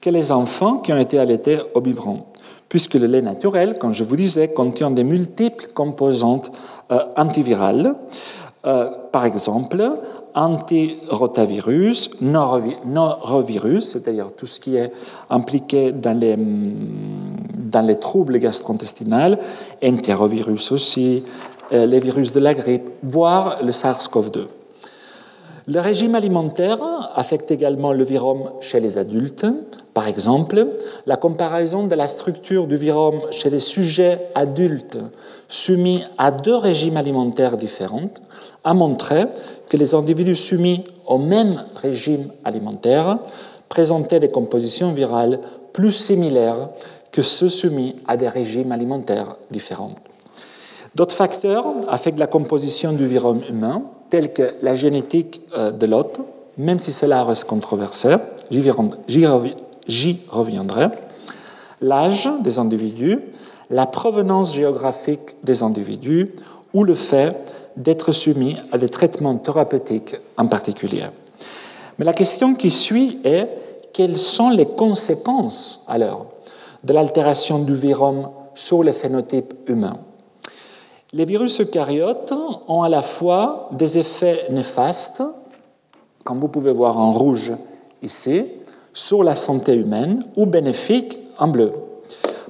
que 0.00 0.10
les 0.10 0.32
enfants 0.32 0.78
qui 0.78 0.92
ont 0.92 0.98
été 0.98 1.18
allaités 1.18 1.58
au 1.74 1.80
biberon, 1.80 2.24
puisque 2.68 2.94
le 2.94 3.06
lait 3.06 3.22
naturel, 3.22 3.74
comme 3.78 3.94
je 3.94 4.04
vous 4.04 4.16
disais, 4.16 4.48
contient 4.48 4.90
des 4.90 5.04
multiples 5.04 5.68
composantes 5.72 6.50
euh, 6.90 7.00
antivirales, 7.16 7.94
euh, 8.66 8.90
par 9.10 9.24
exemple 9.24 9.82
antirotavirus, 10.34 12.20
norovirus, 12.22 13.88
c'est-à-dire 13.90 14.32
tout 14.34 14.46
ce 14.46 14.60
qui 14.60 14.76
est 14.76 14.92
impliqué 15.28 15.92
dans 15.92 16.18
les, 16.18 16.36
dans 16.38 17.82
les 17.82 17.98
troubles 17.98 18.38
gastro-intestinaux, 18.38 19.36
entérovirus 19.84 20.72
aussi, 20.72 21.22
euh, 21.72 21.86
les 21.86 22.00
virus 22.00 22.32
de 22.32 22.40
la 22.40 22.54
grippe, 22.54 22.88
voire 23.02 23.58
le 23.62 23.72
SARS-CoV-2. 23.72 24.46
Le 25.72 25.80
régime 25.80 26.14
alimentaire 26.14 26.80
affecte 27.14 27.50
également 27.50 27.94
le 27.94 28.04
virome 28.04 28.50
chez 28.60 28.78
les 28.78 28.98
adultes. 28.98 29.46
Par 29.94 30.06
exemple, 30.06 30.66
la 31.06 31.16
comparaison 31.16 31.86
de 31.86 31.94
la 31.94 32.08
structure 32.08 32.66
du 32.66 32.76
virome 32.76 33.22
chez 33.30 33.48
les 33.48 33.58
sujets 33.58 34.18
adultes 34.34 34.98
soumis 35.48 36.04
à 36.18 36.30
deux 36.30 36.56
régimes 36.56 36.98
alimentaires 36.98 37.56
différents 37.56 38.10
a 38.64 38.74
montré 38.74 39.24
que 39.70 39.78
les 39.78 39.94
individus 39.94 40.36
soumis 40.36 40.84
au 41.06 41.16
même 41.16 41.64
régime 41.76 42.28
alimentaire 42.44 43.18
présentaient 43.70 44.20
des 44.20 44.30
compositions 44.30 44.92
virales 44.92 45.40
plus 45.72 45.92
similaires 45.92 46.68
que 47.12 47.22
ceux 47.22 47.48
soumis 47.48 47.96
à 48.06 48.18
des 48.18 48.28
régimes 48.28 48.72
alimentaires 48.72 49.36
différents. 49.50 49.94
D'autres 50.94 51.14
facteurs 51.14 51.64
affectent 51.88 52.18
la 52.18 52.26
composition 52.26 52.92
du 52.92 53.06
virome 53.06 53.40
humain, 53.48 53.84
tels 54.12 54.34
que 54.34 54.56
la 54.60 54.74
génétique 54.74 55.40
euh, 55.56 55.70
de 55.70 55.86
l'hôte, 55.86 56.20
même 56.58 56.78
si 56.78 56.92
cela 56.92 57.24
reste 57.24 57.44
controversé, 57.44 58.16
j'y 58.50 60.20
reviendrai, 60.28 60.88
l'âge 61.80 62.28
des 62.44 62.58
individus, 62.58 63.20
la 63.70 63.86
provenance 63.86 64.54
géographique 64.54 65.36
des 65.42 65.62
individus 65.62 66.28
ou 66.74 66.84
le 66.84 66.94
fait 66.94 67.34
d'être 67.78 68.12
soumis 68.12 68.58
à 68.70 68.76
des 68.76 68.90
traitements 68.90 69.36
thérapeutiques 69.36 70.16
en 70.36 70.46
particulier. 70.46 71.06
Mais 71.98 72.04
la 72.04 72.12
question 72.12 72.54
qui 72.54 72.70
suit 72.70 73.18
est 73.24 73.48
quelles 73.94 74.18
sont 74.18 74.50
les 74.50 74.66
conséquences 74.66 75.84
alors 75.88 76.26
de 76.84 76.92
l'altération 76.92 77.60
du 77.60 77.74
virome 77.74 78.28
sur 78.54 78.82
le 78.82 78.92
phénotype 78.92 79.54
humain 79.68 80.00
Les 81.14 81.26
virus 81.26 81.60
eucaryotes 81.60 82.32
ont 82.68 82.82
à 82.82 82.88
la 82.88 83.02
fois 83.02 83.68
des 83.72 83.98
effets 83.98 84.46
néfastes, 84.48 85.22
comme 86.24 86.40
vous 86.40 86.48
pouvez 86.48 86.72
voir 86.72 86.96
en 86.96 87.12
rouge 87.12 87.52
ici, 88.02 88.44
sur 88.94 89.22
la 89.22 89.36
santé 89.36 89.74
humaine 89.74 90.24
ou 90.36 90.46
bénéfiques 90.46 91.18
en 91.38 91.48
bleu. 91.48 91.72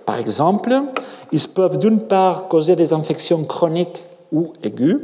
Par 0.06 0.20
exemple, 0.20 0.80
ils 1.32 1.48
peuvent 1.48 1.76
d'une 1.76 2.02
part 2.02 2.46
causer 2.46 2.76
des 2.76 2.92
infections 2.92 3.42
chroniques 3.42 4.04
ou 4.30 4.52
aiguës, 4.62 5.00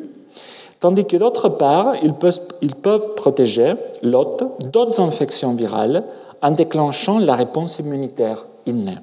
tandis 0.79 1.05
que 1.05 1.17
d'autre 1.17 1.49
part, 1.49 1.95
ils 2.05 2.15
peuvent, 2.15 3.15
protéger 3.17 3.75
l'hôte 4.05 4.45
d'autres 4.71 5.01
infections 5.01 5.55
virales 5.55 6.05
en 6.43 6.53
déclenchant 6.53 7.19
la 7.19 7.35
réponse 7.35 7.81
immunitaire 7.81 8.47
innée. 8.67 8.99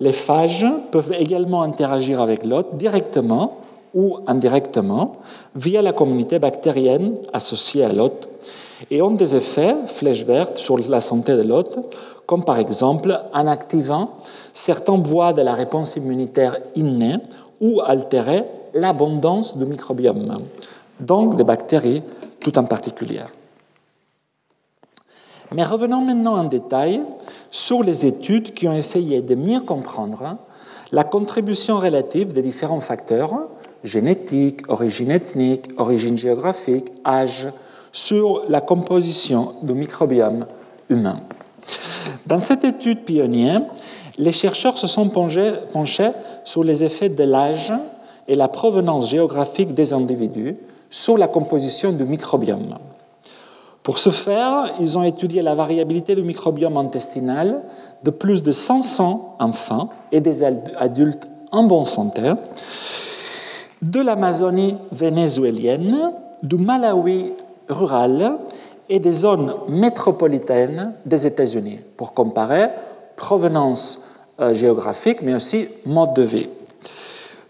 Les 0.00 0.12
phages 0.12 0.66
peuvent 0.90 1.12
également 1.18 1.62
interagir 1.62 2.20
avec 2.20 2.44
l'hôte 2.44 2.76
directement 2.76 3.58
ou 3.94 4.18
indirectement 4.26 5.16
via 5.56 5.82
la 5.82 5.92
communauté 5.92 6.38
bactérienne 6.38 7.16
associée 7.32 7.84
à 7.84 7.92
l'hôte 7.92 8.28
et 8.90 9.02
ont 9.02 9.10
des 9.10 9.34
effets, 9.34 9.74
flèches 9.86 10.24
vertes, 10.24 10.58
sur 10.58 10.78
la 10.78 11.00
santé 11.00 11.36
de 11.36 11.42
l'hôte, 11.42 11.78
comme 12.26 12.44
par 12.44 12.58
exemple 12.58 13.18
en 13.32 13.46
activant 13.46 14.10
certaines 14.52 15.02
voies 15.02 15.32
de 15.32 15.42
la 15.42 15.54
réponse 15.54 15.96
immunitaire 15.96 16.58
innée 16.76 17.16
ou 17.60 17.80
altérer 17.80 18.44
l'abondance 18.74 19.56
du 19.56 19.64
microbiome, 19.64 20.34
donc 21.00 21.34
des 21.34 21.44
bactéries 21.44 22.02
tout 22.38 22.56
en 22.58 22.64
particulier. 22.64 23.22
Mais 25.52 25.64
revenons 25.64 26.02
maintenant 26.02 26.36
en 26.36 26.44
détail 26.44 27.00
sur 27.50 27.82
les 27.82 28.06
études 28.06 28.54
qui 28.54 28.68
ont 28.68 28.74
essayé 28.74 29.20
de 29.20 29.34
mieux 29.34 29.60
comprendre 29.60 30.36
la 30.92 31.04
contribution 31.04 31.78
relative 31.78 32.32
des 32.32 32.42
différents 32.42 32.80
facteurs 32.80 33.48
génétique, 33.84 34.62
origine 34.68 35.10
ethnique, 35.10 35.68
origine 35.76 36.18
géographique, 36.18 36.86
âge, 37.06 37.48
sur 37.92 38.44
la 38.48 38.60
composition 38.60 39.54
du 39.62 39.72
microbiome 39.72 40.46
humain. 40.88 41.20
Dans 42.26 42.40
cette 42.40 42.64
étude 42.64 43.04
pionnière, 43.04 43.62
les 44.18 44.32
chercheurs 44.32 44.78
se 44.78 44.86
sont 44.86 45.08
penchés 45.08 46.10
sur 46.44 46.64
les 46.64 46.82
effets 46.82 47.08
de 47.08 47.24
l'âge 47.24 47.72
et 48.26 48.34
la 48.34 48.48
provenance 48.48 49.10
géographique 49.10 49.74
des 49.74 49.92
individus 49.92 50.56
sur 50.90 51.16
la 51.16 51.28
composition 51.28 51.92
du 51.92 52.04
microbiome. 52.04 52.74
Pour 53.88 53.98
ce 53.98 54.10
faire, 54.10 54.74
ils 54.80 54.98
ont 54.98 55.02
étudié 55.02 55.40
la 55.40 55.54
variabilité 55.54 56.14
du 56.14 56.22
microbiome 56.22 56.76
intestinal 56.76 57.62
de 58.04 58.10
plus 58.10 58.42
de 58.42 58.52
500 58.52 59.36
enfants 59.38 59.88
et 60.12 60.20
des 60.20 60.44
adultes 60.44 61.26
en 61.52 61.64
bonne 61.64 61.86
santé 61.86 62.20
de 63.80 64.00
l'Amazonie 64.02 64.74
vénézuélienne, 64.92 66.12
du 66.42 66.56
Malawi 66.56 67.32
rural 67.70 68.36
et 68.90 69.00
des 69.00 69.12
zones 69.14 69.54
métropolitaines 69.70 70.92
des 71.06 71.26
États-Unis, 71.26 71.80
pour 71.96 72.12
comparer 72.12 72.68
provenance 73.16 74.10
euh, 74.38 74.52
géographique, 74.52 75.22
mais 75.22 75.34
aussi 75.34 75.66
mode 75.86 76.12
de 76.12 76.22
vie. 76.24 76.48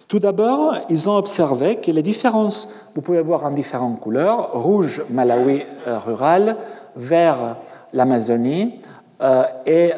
Tout 0.09 0.19
d'abord, 0.19 0.75
ils 0.89 1.09
ont 1.11 1.17
observé 1.17 1.77
que 1.77 1.91
les 1.91 2.03
différences, 2.03 2.71
vous 2.95 3.03
pouvez 3.03 3.21
voir 3.21 3.45
en 3.45 3.51
différentes 3.51 4.01
couleurs, 4.01 4.53
rouge, 4.55 5.05
Malawi 5.11 5.63
euh, 5.87 5.99
rural, 5.99 6.57
vert, 6.97 7.57
l'Amazonie, 7.93 8.81
euh, 9.21 9.43
et 9.67 9.93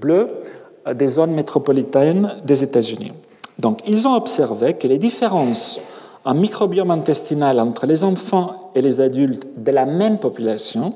bleu, 0.00 0.42
des 0.94 1.08
zones 1.08 1.32
métropolitaines 1.32 2.36
des 2.44 2.64
États-Unis. 2.64 3.12
Donc, 3.58 3.80
ils 3.86 4.06
ont 4.06 4.14
observé 4.14 4.74
que 4.74 4.86
les 4.86 4.98
différences 4.98 5.80
en 6.24 6.34
microbiome 6.34 6.90
intestinal 6.90 7.60
entre 7.60 7.86
les 7.86 8.04
enfants 8.04 8.70
et 8.74 8.82
les 8.82 9.00
adultes 9.00 9.46
de 9.56 9.70
la 9.72 9.86
même 9.86 10.18
population 10.18 10.94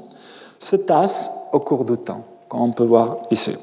se 0.59 0.77
tassent 0.77 1.31
au 1.53 1.61
cours 1.61 1.85
du 1.85 1.97
temps, 1.97 2.25
comme 2.49 2.61
on 2.61 2.73
peut 2.73 2.85
voir 2.85 3.19
ici. 3.31 3.57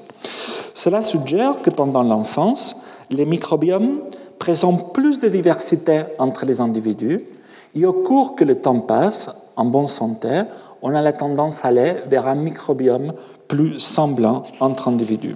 Cela 0.73 1.03
suggère 1.03 1.61
que 1.61 1.69
pendant 1.69 2.03
l'enfance, 2.03 2.81
les 3.09 3.25
microbiomes 3.25 4.01
présentent 4.37 4.93
plus 4.93 5.19
de 5.19 5.27
diversité 5.27 6.03
entre 6.17 6.45
les 6.45 6.61
individus 6.61 7.23
et 7.75 7.85
au 7.85 7.93
cours 7.93 8.35
que 8.35 8.43
le 8.43 8.55
temps 8.55 8.79
passe, 8.79 9.51
en 9.55 9.65
bonne 9.65 9.87
santé, 9.87 10.43
on 10.81 10.95
a 10.95 11.01
la 11.01 11.13
tendance 11.13 11.65
à 11.65 11.69
aller 11.69 11.95
vers 12.07 12.27
un 12.27 12.35
microbiome 12.35 13.13
plus 13.47 13.79
semblant 13.79 14.43
entre 14.59 14.87
individus. 14.87 15.35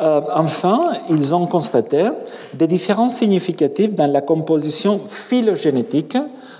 Euh, 0.00 0.20
enfin, 0.34 0.92
ils 1.08 1.34
ont 1.34 1.46
constaté 1.46 2.08
des 2.52 2.66
différences 2.66 3.16
significatives 3.16 3.94
dans 3.94 4.10
la 4.10 4.20
composition 4.20 5.00
phylogénétique 5.08 6.18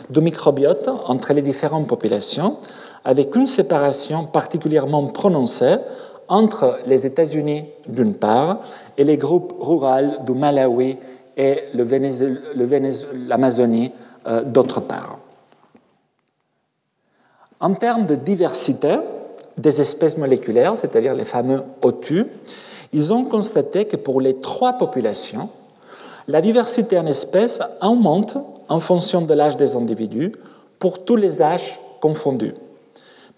du 0.08 0.20
microbiote 0.20 0.88
entre 1.06 1.32
les 1.32 1.42
différentes 1.42 1.88
populations, 1.88 2.56
avec 3.04 3.34
une 3.34 3.48
séparation 3.48 4.24
particulièrement 4.24 5.06
prononcée 5.08 5.76
entre 6.28 6.78
les 6.86 7.06
États-Unis 7.06 7.64
d'une 7.86 8.14
part 8.14 8.60
et 8.96 9.04
les 9.04 9.16
groupes 9.16 9.54
ruraux 9.60 10.22
du 10.24 10.32
Malawi 10.32 10.96
et 11.36 11.64
l'Amazonie 13.28 13.92
euh, 14.26 14.42
d'autre 14.42 14.80
part. 14.80 15.18
En 17.60 17.74
termes 17.74 18.06
de 18.06 18.14
diversité 18.14 18.96
des 19.56 19.80
espèces 19.80 20.18
moléculaires, 20.18 20.76
c'est-à-dire 20.76 21.14
les 21.14 21.24
fameux 21.24 21.62
OTU, 21.82 22.26
ils 22.92 23.12
ont 23.12 23.24
constaté 23.24 23.86
que 23.86 23.96
pour 23.96 24.20
les 24.20 24.40
trois 24.40 24.74
populations, 24.74 25.48
la 26.28 26.40
diversité 26.40 26.98
en 26.98 27.06
espèces 27.06 27.60
augmente 27.82 28.36
en 28.68 28.80
fonction 28.80 29.22
de 29.22 29.34
l'âge 29.34 29.56
des 29.56 29.76
individus 29.76 30.32
pour 30.78 31.04
tous 31.04 31.16
les 31.16 31.42
âges 31.42 31.78
confondus, 32.00 32.54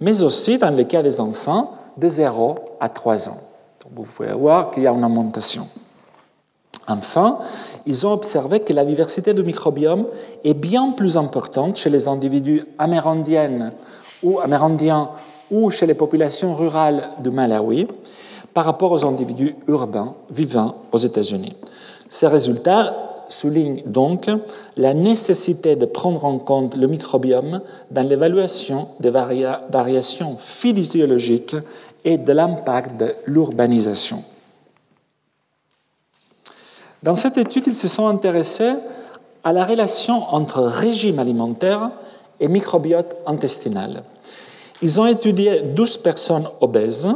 mais 0.01 0.23
aussi 0.23 0.59
dans 0.59 0.75
le 0.75 0.85
cas 0.85 1.03
des 1.03 1.21
enfants 1.21 1.73
de 1.97 2.09
0 2.09 2.59
à 2.81 2.89
3 2.89 3.29
ans. 3.29 3.39
vous 3.95 4.05
pouvez 4.05 4.33
voir 4.33 4.71
qu'il 4.71 4.83
y 4.83 4.87
a 4.87 4.93
une 4.93 5.05
augmentation. 5.05 5.67
Enfin, 6.89 7.39
ils 7.85 8.07
ont 8.07 8.13
observé 8.13 8.61
que 8.61 8.73
la 8.73 8.85
diversité 8.85 9.35
du 9.35 9.43
microbiome 9.43 10.07
est 10.45 10.55
bien 10.55 10.93
plus 10.93 11.17
importante 11.17 11.77
chez 11.77 11.91
les 11.91 12.07
individus 12.07 12.65
amérindiennes 12.79 13.73
ou 14.23 14.41
amérindiens 14.41 15.11
ou 15.51 15.71
chez 15.71 15.87
les 15.87 15.95
populations 15.95 16.55
rurales 16.55 17.11
du 17.21 17.31
Malawi, 17.31 17.87
par 18.55 18.65
rapport 18.65 18.93
aux 18.93 19.05
individus 19.05 19.55
urbains 19.69 20.15
vivant 20.31 20.77
aux 20.91 20.99
États-Unis. 20.99 21.57
Ces 22.09 22.27
résultats 22.27 22.95
soulignent 23.29 23.83
donc 23.85 24.31
la 24.77 24.95
nécessité 24.95 25.77
de 25.77 25.85
prendre 25.85 26.25
en 26.25 26.39
compte 26.39 26.77
le 26.77 26.87
microbiome 26.87 27.61
dans 27.91 28.09
l'évaluation 28.09 28.89
des 29.01 29.11
variations 29.11 30.37
physiologiques 30.39 31.57
et 32.07 32.17
de 32.17 32.33
l'impact 32.33 32.97
de 32.99 33.15
l'urbanisation. 33.27 34.23
Dans 37.03 37.17
cette 37.17 37.37
étude, 37.37 37.65
ils 37.67 37.77
se 37.77 37.89
sont 37.89 38.07
intéressés 38.07 38.75
à 39.43 39.53
la 39.53 39.65
relation 39.65 40.23
entre 40.33 40.63
régime 40.63 41.19
alimentaire 41.19 41.91
et 42.39 42.49
microbiote 42.49 43.17
intestinal. 43.27 44.05
Ils 44.83 45.01
ont 45.01 45.07
étudié 45.07 45.63
12 45.63 45.97
personnes 45.99 46.49
obèses 46.61 47.09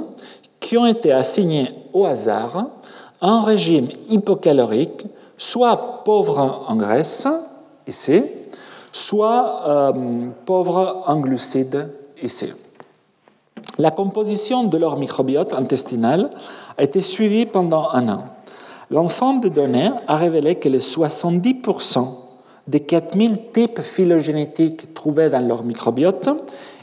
qui 0.59 0.76
ont 0.76 0.86
été 0.86 1.12
assignés 1.12 1.70
au 1.93 2.05
hasard 2.05 2.66
un 3.22 3.43
régime 3.43 3.88
hypocalorique, 4.09 5.05
soit 5.36 6.03
pauvre 6.05 6.64
en 6.66 6.74
graisse, 6.74 7.28
ici, 7.86 8.22
soit 8.93 9.62
euh, 9.68 9.93
pauvre 10.47 11.05
en 11.07 11.16
glucides, 11.20 11.88
ici. 12.22 12.53
La 13.81 13.91
composition 13.91 14.64
de 14.64 14.76
leur 14.76 14.99
microbiote 14.99 15.55
intestinal 15.55 16.28
a 16.76 16.83
été 16.83 17.01
suivie 17.01 17.47
pendant 17.47 17.89
un 17.93 18.11
an. 18.11 18.24
L'ensemble 18.91 19.41
des 19.41 19.49
données 19.49 19.91
a 20.07 20.16
révélé 20.16 20.57
que 20.57 20.68
les 20.68 20.81
70% 20.81 22.07
des 22.68 22.81
4000 22.81 23.39
types 23.55 23.81
phylogénétiques 23.81 24.93
trouvés 24.93 25.31
dans 25.31 25.41
leur 25.49 25.64
microbiote 25.64 26.28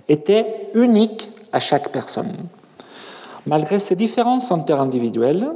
étaient 0.09 0.71
uniques 0.73 1.29
à 1.53 1.59
chaque 1.59 1.91
personne. 1.91 2.33
Malgré 3.45 3.77
ces 3.77 3.95
différences 3.95 4.51
interindividuelles, 4.51 5.49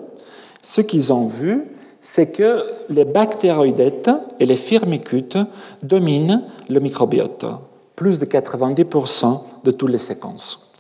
ce 0.61 0.81
qu'ils 0.81 1.11
ont 1.11 1.25
vu, 1.25 1.65
c'est 2.01 2.31
que 2.31 2.67
les 2.89 3.05
bactéroïdetes 3.05 4.11
et 4.39 4.45
les 4.45 4.57
firmicutes 4.57 5.39
dominent 5.81 6.43
le 6.69 6.79
microbiote, 6.79 7.47
plus 7.95 8.19
de 8.19 8.25
90% 8.25 9.39
de 9.63 9.71
toutes 9.71 9.89
les 9.89 9.97
séquences. 9.97 10.70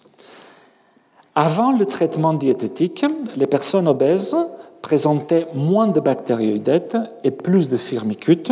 Avant 1.35 1.71
le 1.71 1.85
traitement 1.85 2.33
diététique, 2.33 3.05
les 3.37 3.47
personnes 3.47 3.87
obèses 3.87 4.35
présentaient 4.81 5.47
moins 5.53 5.87
de 5.87 6.01
bactérioïdetes 6.01 6.97
et 7.23 7.31
plus 7.31 7.69
de 7.69 7.77
firmicutes 7.77 8.51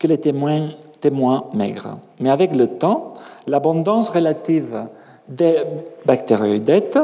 que 0.00 0.06
les 0.08 0.18
témoins, 0.18 1.44
maigres. 1.52 1.98
Mais 2.18 2.30
avec 2.30 2.56
le 2.56 2.66
temps, 2.66 3.14
l'abondance 3.46 4.08
relative 4.08 4.86
des 5.28 5.58
bactérioïdetes 6.06 6.98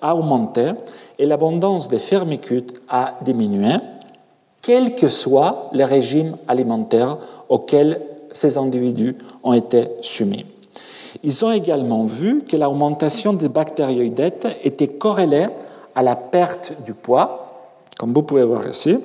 a 0.00 0.14
augmenté 0.14 0.70
et 1.18 1.26
l'abondance 1.26 1.88
des 1.88 1.98
firmicutes 1.98 2.80
a 2.88 3.14
diminué, 3.22 3.74
quel 4.62 4.94
que 4.94 5.08
soit 5.08 5.68
le 5.72 5.84
régime 5.84 6.36
alimentaire 6.46 7.18
auquel 7.48 8.00
ces 8.32 8.56
individus 8.56 9.16
ont 9.42 9.52
été 9.52 9.88
soumis. 10.02 10.46
Ils 11.22 11.44
ont 11.44 11.52
également 11.52 12.06
vu 12.06 12.42
que 12.42 12.56
l'augmentation 12.56 13.32
des 13.32 13.48
bactérioïdetes 13.48 14.46
était 14.64 14.88
corrélée 14.88 15.48
à 15.94 16.02
la 16.02 16.16
perte 16.16 16.72
du 16.84 16.94
poids, 16.94 17.46
comme 17.98 18.12
vous 18.14 18.22
pouvez 18.22 18.44
voir 18.44 18.66
ici, 18.68 18.98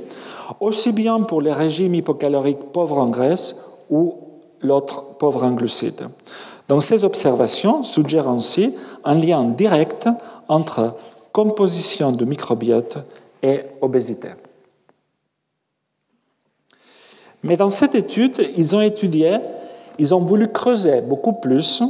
aussi 0.59 0.91
bien 0.91 1.21
pour 1.21 1.41
les 1.41 1.53
régimes 1.53 1.95
hypocaloriques 1.95 2.71
pauvres 2.71 2.99
en 2.99 3.07
graisse 3.07 3.55
ou 3.89 4.15
l'autre 4.61 5.03
pauvre 5.17 5.43
en 5.43 5.51
glucides. 5.51 6.07
Donc 6.67 6.83
ces 6.83 7.03
observations 7.03 7.83
suggèrent 7.83 8.29
ainsi 8.29 8.75
un 9.03 9.15
lien 9.15 9.43
direct 9.43 10.09
entre 10.47 10.95
composition 11.31 12.11
du 12.11 12.25
microbiote 12.25 12.97
et 13.43 13.61
obésité. 13.81 14.29
Mais 17.43 17.57
dans 17.57 17.69
cette 17.69 17.93
étude, 17.93 18.49
ils 18.57 18.75
ont 18.75 18.81
étudié, 18.81 19.37
ils 19.99 20.13
ont 20.13 20.21
voulu 20.21 20.47
creuser 20.47 21.01
beaucoup 21.01 21.33
plus 21.33 21.83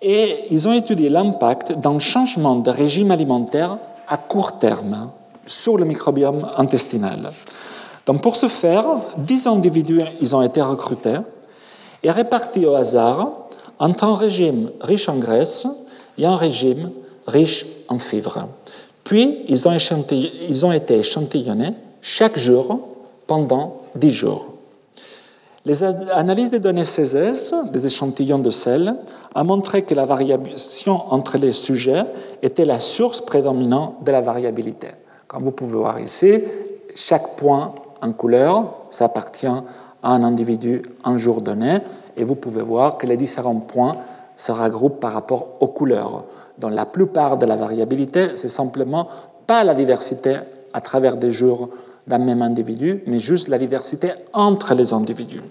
et 0.00 0.44
ils 0.50 0.68
ont 0.68 0.72
étudié 0.72 1.08
l'impact 1.08 1.72
d'un 1.72 1.98
changement 1.98 2.56
de 2.56 2.70
régime 2.70 3.10
alimentaire 3.10 3.78
à 4.08 4.16
court 4.16 4.58
terme 4.58 5.10
sur 5.46 5.76
le 5.76 5.84
microbiome 5.84 6.48
intestinal. 6.56 7.32
Donc 8.06 8.22
pour 8.22 8.36
ce 8.36 8.48
faire, 8.48 8.86
10 9.18 9.46
individus 9.46 10.02
ils 10.20 10.36
ont 10.36 10.42
été 10.42 10.62
recrutés 10.62 11.18
et 12.02 12.10
répartis 12.10 12.64
au 12.64 12.74
hasard 12.74 13.32
entre 13.78 14.04
un 14.04 14.14
régime 14.14 14.70
riche 14.80 15.08
en 15.08 15.16
graisse 15.16 15.66
et 16.16 16.26
un 16.26 16.36
régime 16.36 16.90
riche 17.26 17.66
en 17.88 17.98
fibres. 17.98 18.48
Puis, 19.04 19.38
ils 19.46 19.66
ont, 19.66 19.76
ils 20.48 20.66
ont 20.66 20.72
été 20.72 20.98
échantillonnés 20.98 21.72
chaque 22.02 22.38
jour 22.38 22.80
pendant 23.26 23.80
10 23.94 24.12
jours. 24.12 24.44
Les 25.64 25.82
analyses 25.82 26.50
des 26.50 26.60
données 26.60 26.84
CESES, 26.84 27.54
des 27.72 27.86
échantillons 27.86 28.38
de 28.38 28.50
sel, 28.50 28.94
ont 29.34 29.44
montré 29.44 29.82
que 29.82 29.94
la 29.94 30.04
variation 30.04 31.02
entre 31.12 31.36
les 31.36 31.52
sujets 31.52 32.04
était 32.42 32.64
la 32.64 32.80
source 32.80 33.20
prédominante 33.20 34.04
de 34.04 34.12
la 34.12 34.20
variabilité. 34.20 34.88
Comme 35.26 35.44
vous 35.44 35.50
pouvez 35.50 35.76
voir 35.76 36.00
ici, 36.00 36.42
chaque 36.94 37.36
point 37.36 37.74
en 38.00 38.12
couleur, 38.12 38.74
ça 38.90 39.06
appartient 39.06 39.46
à 39.46 39.64
un 40.02 40.22
individu 40.22 40.82
un 41.04 41.18
jour 41.18 41.42
donné, 41.42 41.78
et 42.16 42.24
vous 42.24 42.36
pouvez 42.36 42.62
voir 42.62 42.96
que 42.96 43.06
les 43.06 43.16
différents 43.16 43.56
points 43.56 43.96
se 44.36 44.52
regroupent 44.52 45.00
par 45.00 45.12
rapport 45.12 45.56
aux 45.60 45.68
couleurs. 45.68 46.24
Dans 46.58 46.70
la 46.70 46.86
plupart 46.86 47.36
de 47.36 47.46
la 47.46 47.56
variabilité, 47.56 48.36
c'est 48.36 48.48
simplement 48.48 49.08
pas 49.46 49.64
la 49.64 49.74
diversité 49.74 50.36
à 50.72 50.80
travers 50.80 51.16
des 51.16 51.32
jours 51.32 51.68
d'un 52.08 52.18
même 52.18 52.42
individu, 52.42 53.02
mais 53.06 53.20
juste 53.20 53.48
la 53.48 53.58
diversité 53.58 54.12
entre 54.32 54.74
les 54.74 54.92
individus. 54.92 55.42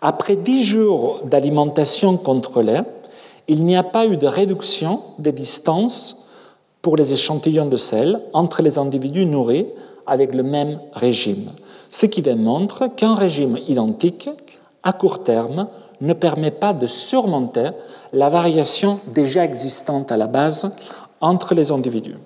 Après 0.00 0.34
dix 0.34 0.64
jours 0.64 1.20
d'alimentation 1.24 2.16
contrôlée, 2.16 2.80
il 3.48 3.64
n'y 3.64 3.76
a 3.76 3.84
pas 3.84 4.06
eu 4.06 4.16
de 4.16 4.26
réduction 4.26 5.00
des 5.18 5.32
distances 5.32 6.28
pour 6.82 6.96
les 6.96 7.12
échantillons 7.12 7.66
de 7.66 7.76
sel 7.76 8.20
entre 8.32 8.62
les 8.62 8.78
individus 8.78 9.26
nourris 9.26 9.66
avec 10.06 10.34
le 10.34 10.42
même 10.42 10.80
régime, 10.92 11.50
ce 11.90 12.06
qui 12.06 12.22
démontre 12.22 12.88
qu'un 12.94 13.14
régime 13.14 13.58
identique, 13.68 14.28
à 14.82 14.92
court 14.92 15.22
terme, 15.22 15.68
ne 16.00 16.12
permet 16.12 16.50
pas 16.50 16.72
de 16.72 16.88
surmonter 16.88 17.70
la 18.12 18.28
variation 18.28 18.98
déjà 19.06 19.44
existante 19.44 20.10
à 20.10 20.16
la 20.16 20.26
base 20.26 20.74
entre 21.20 21.54
les 21.54 21.70
individus. 21.70 22.16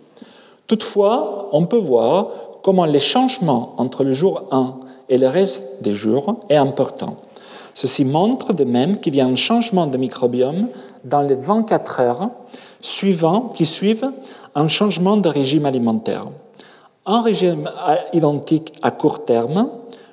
Toutefois, 0.67 1.49
on 1.53 1.67
peut 1.67 1.77
voir 1.77 2.29
comment 2.67 2.85
les 2.85 2.99
changements 2.99 3.75
entre 3.77 4.03
le 4.03 4.13
jour 4.13 4.43
1 4.51 4.75
et 5.09 5.19
le 5.19 5.29
reste 5.29 5.85
des 5.85 5.95
jours 5.95 6.41
est 6.49 6.57
important. 6.57 7.15
Ceci 7.75 8.05
montre 8.05 8.53
de 8.53 8.65
même 8.65 8.99
qu'il 8.99 9.15
y 9.15 9.21
a 9.21 9.25
un 9.25 9.37
changement 9.37 9.87
de 9.87 9.97
microbiome 9.97 10.67
dans 11.05 11.23
les 11.23 11.37
24 11.37 12.01
heures 12.01 12.31
suivants, 12.81 13.53
qui 13.55 13.67
suivent 13.67 14.11
un 14.57 14.67
changement 14.67 15.17
de 15.17 15.29
régime 15.29 15.65
alimentaire. 15.65 16.27
Un 17.07 17.23
régime 17.23 17.71
identique 18.13 18.73
à 18.83 18.91
court 18.91 19.25
terme 19.25 19.69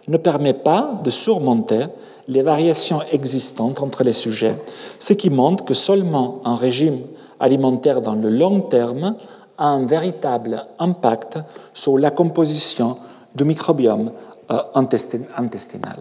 ne 0.08 0.18
permet 0.18 0.54
pas 0.54 1.02
de 1.04 1.10
surmonter 1.10 1.88
les 2.28 2.44
variations 2.44 3.00
existantes 3.12 3.82
entre 3.82 4.04
les 4.04 4.14
sujets, 4.14 4.58
ce 5.00 5.14
qui 5.14 5.32
montre 5.32 5.66
que 5.66 5.74
seulement 5.74 6.40
un 6.46 6.54
régime 6.54 7.00
alimentaire 7.40 8.04
dans 8.04 8.14
le 8.14 8.30
long 8.30 8.60
terme 8.62 9.16
a 9.58 9.68
un 9.68 9.86
véritable 9.86 10.66
impact 10.80 11.40
sur 11.74 11.98
la 11.98 12.12
composition 12.12 12.98
du 13.36 13.46
microbiome 13.46 14.12
euh, 14.52 14.60
intestinal. 14.76 16.00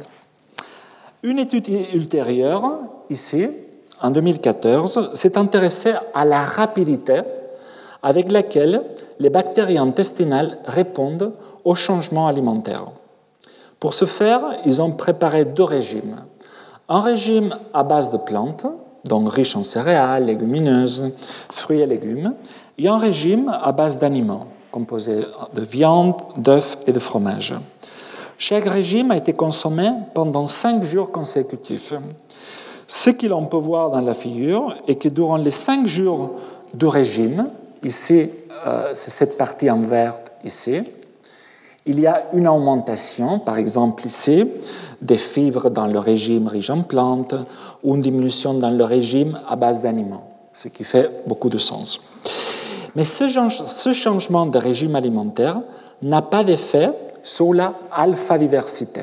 Une 1.23 1.39
étude 1.39 1.69
ultérieure, 1.95 2.79
ici, 3.09 3.49
en 4.01 4.11
2014, 4.11 5.15
s'est 5.15 5.39
intéressée 5.39 5.95
à 6.15 6.25
la 6.25 6.43
rapidité 6.43 7.21
avec 8.03 8.33
laquelle 8.33 8.83
les 9.21 9.31
bactéries 9.31 9.79
intestinales 9.79 10.59
répondent 10.67 11.33
aux 11.65 11.77
changements 11.77 12.27
alimentaires. 12.27 12.87
Pour 13.79 13.95
ce 13.95 14.05
faire, 14.05 14.43
ils 14.67 14.83
ont 14.83 14.93
préparé 14.93 15.45
deux 15.45 15.65
régimes. 15.65 16.17
Un 16.89 17.01
régime 17.01 17.57
à 17.73 17.85
base 17.85 18.11
de 18.11 18.17
plantes, 18.17 18.67
donc 19.05 19.33
riche 19.33 19.57
en 19.57 19.63
céréales, 19.63 20.27
légumineuses, 20.27 21.17
fruits 21.51 21.81
et 21.81 21.87
légumes, 21.87 22.35
et 22.83 22.89
un 22.89 22.99
régime 22.99 23.49
à 23.63 23.71
base 23.71 23.99
d'animaux, 23.99 24.43
composé 24.73 25.21
de 25.55 25.63
viande, 25.63 26.17
d'œufs 26.37 26.79
et 26.87 26.93
de 26.93 26.99
fromage. 26.99 27.55
Chaque 28.39 28.65
régime 28.65 29.13
a 29.13 29.17
été 29.17 29.33
consommé 29.35 29.89
pendant 30.15 30.47
cinq 30.47 30.83
jours 30.83 31.13
consécutifs. 31.13 31.95
Ce 32.89 33.11
que 33.11 33.29
l'on 33.29 33.47
peut 33.47 33.59
voir 33.59 33.91
dans 33.91 34.01
la 34.01 34.15
figure 34.15 34.75
est 34.89 34.97
que 34.97 35.09
durant 35.09 35.37
les 35.37 35.53
cinq 35.53 35.87
jours 35.87 36.33
du 36.75 36.87
régime, 36.87 37.49
ici, 37.85 38.29
euh, 38.67 38.91
c'est 38.95 39.11
cette 39.11 39.39
partie 39.39 39.71
en 39.71 39.81
vert 39.81 40.15
ici, 40.45 40.81
il 41.87 42.01
y 42.01 42.07
a 42.07 42.27
une 42.33 42.49
augmentation, 42.49 43.39
par 43.39 43.59
exemple 43.59 44.07
ici, 44.07 44.45
des 45.01 45.19
fibres 45.19 45.71
dans 45.71 45.87
le 45.87 45.99
régime 46.01 46.49
riche 46.49 46.71
en 46.71 46.83
plantes 46.83 47.35
ou 47.85 47.95
une 47.95 48.01
diminution 48.01 48.55
dans 48.55 48.71
le 48.71 48.85
régime 48.85 49.39
à 49.49 49.55
base 49.55 49.83
d'animaux, 49.83 50.23
ce 50.53 50.67
qui 50.67 50.83
fait 50.83 51.23
beaucoup 51.27 51.49
de 51.49 51.59
sens. 51.59 52.09
Mais 52.95 53.05
ce 53.05 53.93
changement 53.93 54.47
de 54.47 54.59
régime 54.59 54.97
alimentaire 54.97 55.61
n'a 56.03 56.23
pas 56.23 56.45
d'effet 56.45 56.91
sur 57.23 57.55
la 57.55 57.75
alpha-diversité. 57.91 59.03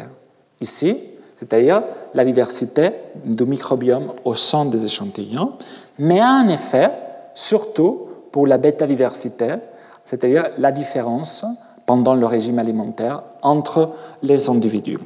Ici, 0.61 0.97
c'est-à-dire 1.39 1.81
la 2.13 2.25
diversité 2.25 2.91
du 3.23 3.45
microbiome 3.45 4.13
au 4.25 4.35
sein 4.35 4.65
des 4.65 4.83
échantillons, 4.83 5.53
mais 5.97 6.19
a 6.19 6.29
un 6.29 6.49
effet 6.49 6.91
surtout 7.33 8.07
pour 8.31 8.45
la 8.45 8.57
bêta-diversité, 8.57 9.55
c'est-à-dire 10.03 10.49
la 10.57 10.71
différence 10.71 11.45
pendant 11.85 12.13
le 12.13 12.25
régime 12.25 12.59
alimentaire 12.59 13.23
entre 13.41 13.91
les 14.21 14.49
individus, 14.49 14.99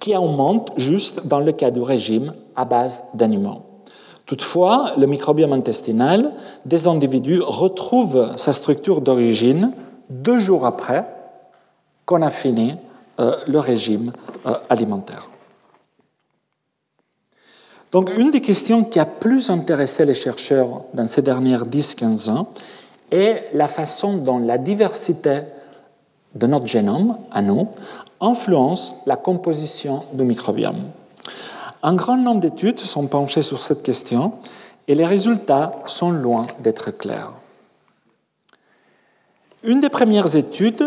qui 0.00 0.16
augmente 0.16 0.72
juste 0.76 1.26
dans 1.26 1.40
le 1.40 1.52
cas 1.52 1.70
du 1.70 1.82
régime 1.82 2.32
à 2.56 2.64
base 2.64 3.04
d'animaux. 3.14 3.63
Toutefois, 4.26 4.92
le 4.96 5.06
microbiome 5.06 5.52
intestinal 5.52 6.32
des 6.64 6.86
individus 6.86 7.42
retrouve 7.42 8.32
sa 8.36 8.52
structure 8.52 9.00
d'origine 9.00 9.72
deux 10.08 10.38
jours 10.38 10.64
après 10.64 11.04
qu'on 12.06 12.22
a 12.22 12.30
fini 12.30 12.74
euh, 13.20 13.36
le 13.46 13.58
régime 13.58 14.12
euh, 14.46 14.54
alimentaire. 14.68 15.28
Donc, 17.92 18.10
une 18.16 18.30
des 18.30 18.40
questions 18.40 18.82
qui 18.82 18.98
a 18.98 19.06
plus 19.06 19.50
intéressé 19.50 20.04
les 20.04 20.14
chercheurs 20.14 20.82
dans 20.94 21.06
ces 21.06 21.22
dernières 21.22 21.64
10-15 21.64 22.30
ans 22.30 22.48
est 23.12 23.50
la 23.52 23.68
façon 23.68 24.16
dont 24.16 24.38
la 24.38 24.58
diversité 24.58 25.42
de 26.34 26.46
notre 26.46 26.66
génome, 26.66 27.16
à 27.30 27.40
nous, 27.40 27.68
influence 28.20 29.02
la 29.06 29.16
composition 29.16 30.02
du 30.12 30.24
microbiome. 30.24 30.82
Un 31.86 31.92
grand 31.96 32.16
nombre 32.16 32.40
d'études 32.40 32.80
sont 32.80 33.06
penchées 33.08 33.42
sur 33.42 33.62
cette 33.62 33.82
question 33.82 34.32
et 34.88 34.94
les 34.94 35.04
résultats 35.04 35.74
sont 35.84 36.10
loin 36.10 36.46
d'être 36.60 36.90
clairs. 36.90 37.32
Une 39.62 39.82
des 39.82 39.90
premières 39.90 40.34
études 40.34 40.82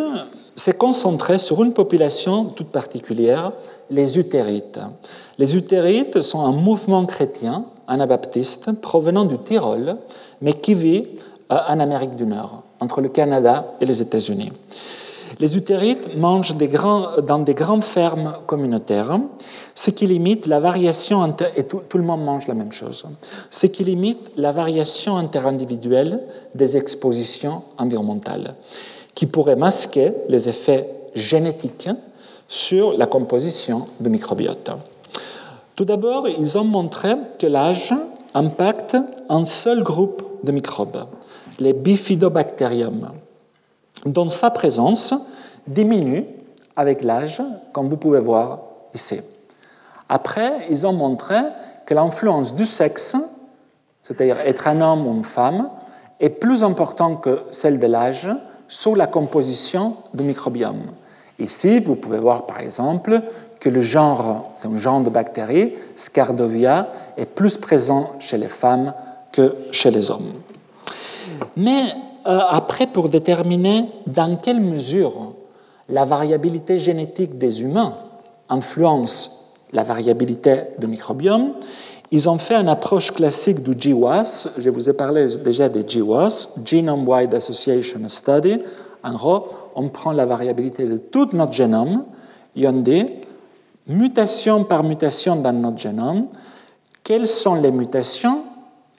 s'est 0.55 0.73
concentrée 0.73 1.37
sur 1.37 1.63
une 1.63 1.73
population 1.73 2.45
toute 2.45 2.69
particulière, 2.69 3.51
les 3.91 4.17
utérites. 4.17 4.79
Les 5.37 5.55
utérites 5.55 6.21
sont 6.21 6.43
un 6.43 6.51
mouvement 6.51 7.05
chrétien 7.05 7.65
anabaptiste 7.87 8.71
provenant 8.81 9.25
du 9.25 9.37
Tyrol, 9.37 9.97
mais 10.41 10.53
qui 10.53 10.73
vit 10.73 11.05
euh, 11.51 11.57
en 11.67 11.79
Amérique 11.79 12.15
du 12.15 12.25
Nord, 12.25 12.63
entre 12.79 13.01
le 13.01 13.09
Canada 13.09 13.75
et 13.79 13.85
les 13.85 14.01
États-Unis. 14.01 14.51
Les 15.39 15.55
utérites 15.55 16.17
mangent 16.17 16.55
dans 16.55 17.39
des 17.39 17.53
grandes 17.53 17.83
fermes 17.83 18.38
communautaires, 18.47 19.19
ce 19.75 19.91
qui 19.91 20.07
limite 20.07 20.47
la 20.47 20.59
variation, 20.59 21.35
et 21.55 21.63
tout, 21.63 21.83
le 21.93 22.01
monde 22.01 22.23
mange 22.23 22.47
la 22.47 22.55
même 22.55 22.71
chose, 22.71 23.05
ce 23.51 23.67
qui 23.67 23.83
limite 23.83 24.31
la 24.35 24.51
variation 24.51 25.15
interindividuelle 25.17 26.21
des 26.55 26.75
expositions 26.75 27.61
environnementales, 27.77 28.55
qui 29.13 29.27
pourrait 29.27 29.55
masquer 29.55 30.13
les 30.27 30.49
effets 30.49 30.89
génétiques 31.13 31.89
sur 32.47 32.97
la 32.97 33.05
composition 33.05 33.88
du 33.99 34.09
microbiote. 34.09 34.71
Tout 35.75 35.85
d'abord, 35.85 36.27
ils 36.27 36.57
ont 36.57 36.63
montré 36.63 37.13
que 37.38 37.45
l'âge 37.45 37.93
impacte 38.33 38.97
un 39.29 39.45
seul 39.45 39.83
groupe 39.83 40.23
de 40.43 40.51
microbes, 40.51 41.05
les 41.59 41.73
bifidobacterium, 41.73 43.11
dont 44.05 44.29
sa 44.29 44.51
présence 44.51 45.13
diminue 45.67 46.25
avec 46.75 47.03
l'âge, 47.03 47.41
comme 47.73 47.89
vous 47.89 47.97
pouvez 47.97 48.19
voir 48.19 48.59
ici. 48.93 49.19
Après, 50.09 50.67
ils 50.69 50.85
ont 50.87 50.93
montré 50.93 51.35
que 51.85 51.93
l'influence 51.93 52.55
du 52.55 52.65
sexe, 52.65 53.15
c'est-à-dire 54.03 54.39
être 54.39 54.67
un 54.67 54.81
homme 54.81 55.07
ou 55.07 55.13
une 55.13 55.23
femme, 55.23 55.69
est 56.19 56.29
plus 56.29 56.63
importante 56.63 57.21
que 57.21 57.41
celle 57.51 57.79
de 57.79 57.87
l'âge 57.87 58.27
sur 58.67 58.95
la 58.95 59.07
composition 59.07 59.95
du 60.13 60.23
microbiome. 60.23 60.83
Ici, 61.39 61.79
vous 61.79 61.95
pouvez 61.95 62.19
voir 62.19 62.45
par 62.45 62.59
exemple 62.59 63.21
que 63.59 63.69
le 63.69 63.81
genre, 63.81 64.51
c'est 64.55 64.67
un 64.67 64.77
genre 64.77 65.01
de 65.01 65.09
bactéries, 65.09 65.75
Scardovia, 65.95 66.87
est 67.17 67.25
plus 67.25 67.57
présent 67.57 68.11
chez 68.19 68.37
les 68.37 68.47
femmes 68.47 68.93
que 69.31 69.55
chez 69.71 69.91
les 69.91 70.09
hommes. 70.09 70.33
Mais 71.55 71.91
après, 72.28 72.88
pour 72.88 73.09
déterminer 73.09 73.86
dans 74.05 74.36
quelle 74.36 74.59
mesure 74.59 75.34
la 75.88 76.03
variabilité 76.03 76.78
génétique 76.78 77.38
des 77.38 77.61
humains 77.61 77.95
influence 78.49 79.55
la 79.73 79.84
variabilité 79.84 80.63
du 80.78 80.88
microbiome, 80.88 81.53
ils 82.11 82.30
ont 82.30 82.38
fait 82.38 82.55
une 82.55 82.69
approche 82.69 83.11
classique 83.11 83.61
du 83.61 83.75
GWAS. 83.75 84.49
Je 84.57 84.69
vous 84.69 84.89
ai 84.89 84.93
parlé 84.93 85.38
déjà 85.38 85.67
des 85.67 85.84
GWAS, 85.84 86.59
Genome 86.65 87.07
Wide 87.07 87.34
Association 87.34 87.99
Study. 88.07 88.59
En 89.03 89.13
gros, 89.13 89.47
on 89.75 89.89
prend 89.89 90.13
la 90.13 90.25
variabilité 90.25 90.86
de 90.86 90.97
tout 90.97 91.30
notre 91.34 91.53
génome 91.53 92.05
et 92.55 92.67
on 92.67 92.73
dit, 92.73 93.05
mutation 93.88 94.63
par 94.63 94.84
mutation 94.84 95.36
dans 95.36 95.53
notre 95.53 95.78
génome, 95.78 96.28
quelles 97.03 97.28
sont 97.28 97.55
les 97.55 97.71
mutations 97.71 98.41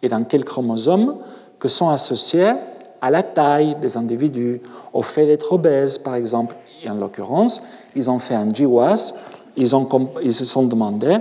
et 0.02 0.08
dans 0.08 0.24
quels 0.24 0.44
chromosomes 0.44 1.16
que 1.58 1.68
sont 1.68 1.88
associées 1.88 2.52
à 3.00 3.10
la 3.10 3.22
taille 3.22 3.76
des 3.80 3.96
individus, 3.96 4.60
au 4.92 5.02
fait 5.02 5.26
d'être 5.26 5.52
obèse, 5.52 5.98
par 5.98 6.14
exemple. 6.14 6.54
Et 6.82 6.90
en 6.90 6.94
l'occurrence, 6.94 7.62
ils 7.94 8.10
ont 8.10 8.18
fait 8.18 8.34
un 8.34 8.46
GWAS, 8.46 9.14
ils, 9.56 9.68
se 9.68 10.44
sont 10.44 10.62
demandé, 10.64 11.16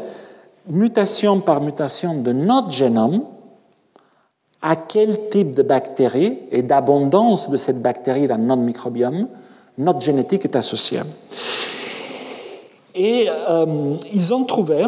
mutation 0.68 1.40
par 1.40 1.62
mutation 1.62 2.22
de 2.22 2.32
notre 2.32 2.72
génome, 2.72 3.24
à 4.62 4.76
quel 4.76 5.30
type 5.30 5.56
de 5.56 5.64
bactérie 5.64 6.40
et 6.52 6.64
d'abondance 6.64 7.50
de 7.50 7.58
cette 7.58 7.82
bactérie 7.82 8.28
dans 8.28 8.38
notre 8.38 8.62
microbiome 8.62 9.28
notre 9.78 10.02
génétique 10.02 10.46
est 10.46 10.56
associée. 10.56 11.02
Et 12.96 13.28
euh, 13.30 13.96
ils 14.12 14.34
ont 14.34 14.44
trouvé 14.44 14.86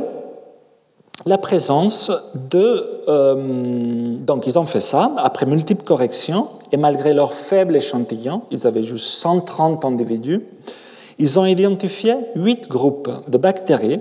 la 1.25 1.37
présence 1.37 2.11
de... 2.49 3.03
Euh, 3.07 4.15
donc 4.17 4.47
ils 4.47 4.57
ont 4.57 4.65
fait 4.65 4.81
ça 4.81 5.11
après 5.17 5.45
multiples 5.45 5.83
corrections, 5.83 6.47
et 6.71 6.77
malgré 6.77 7.13
leur 7.13 7.33
faible 7.33 7.75
échantillon, 7.75 8.43
ils 8.51 8.67
avaient 8.67 8.83
juste 8.83 9.05
130 9.05 9.85
individus, 9.85 10.41
ils 11.17 11.39
ont 11.39 11.45
identifié 11.45 12.15
huit 12.35 12.67
groupes 12.69 13.09
de 13.27 13.37
bactéries 13.37 13.99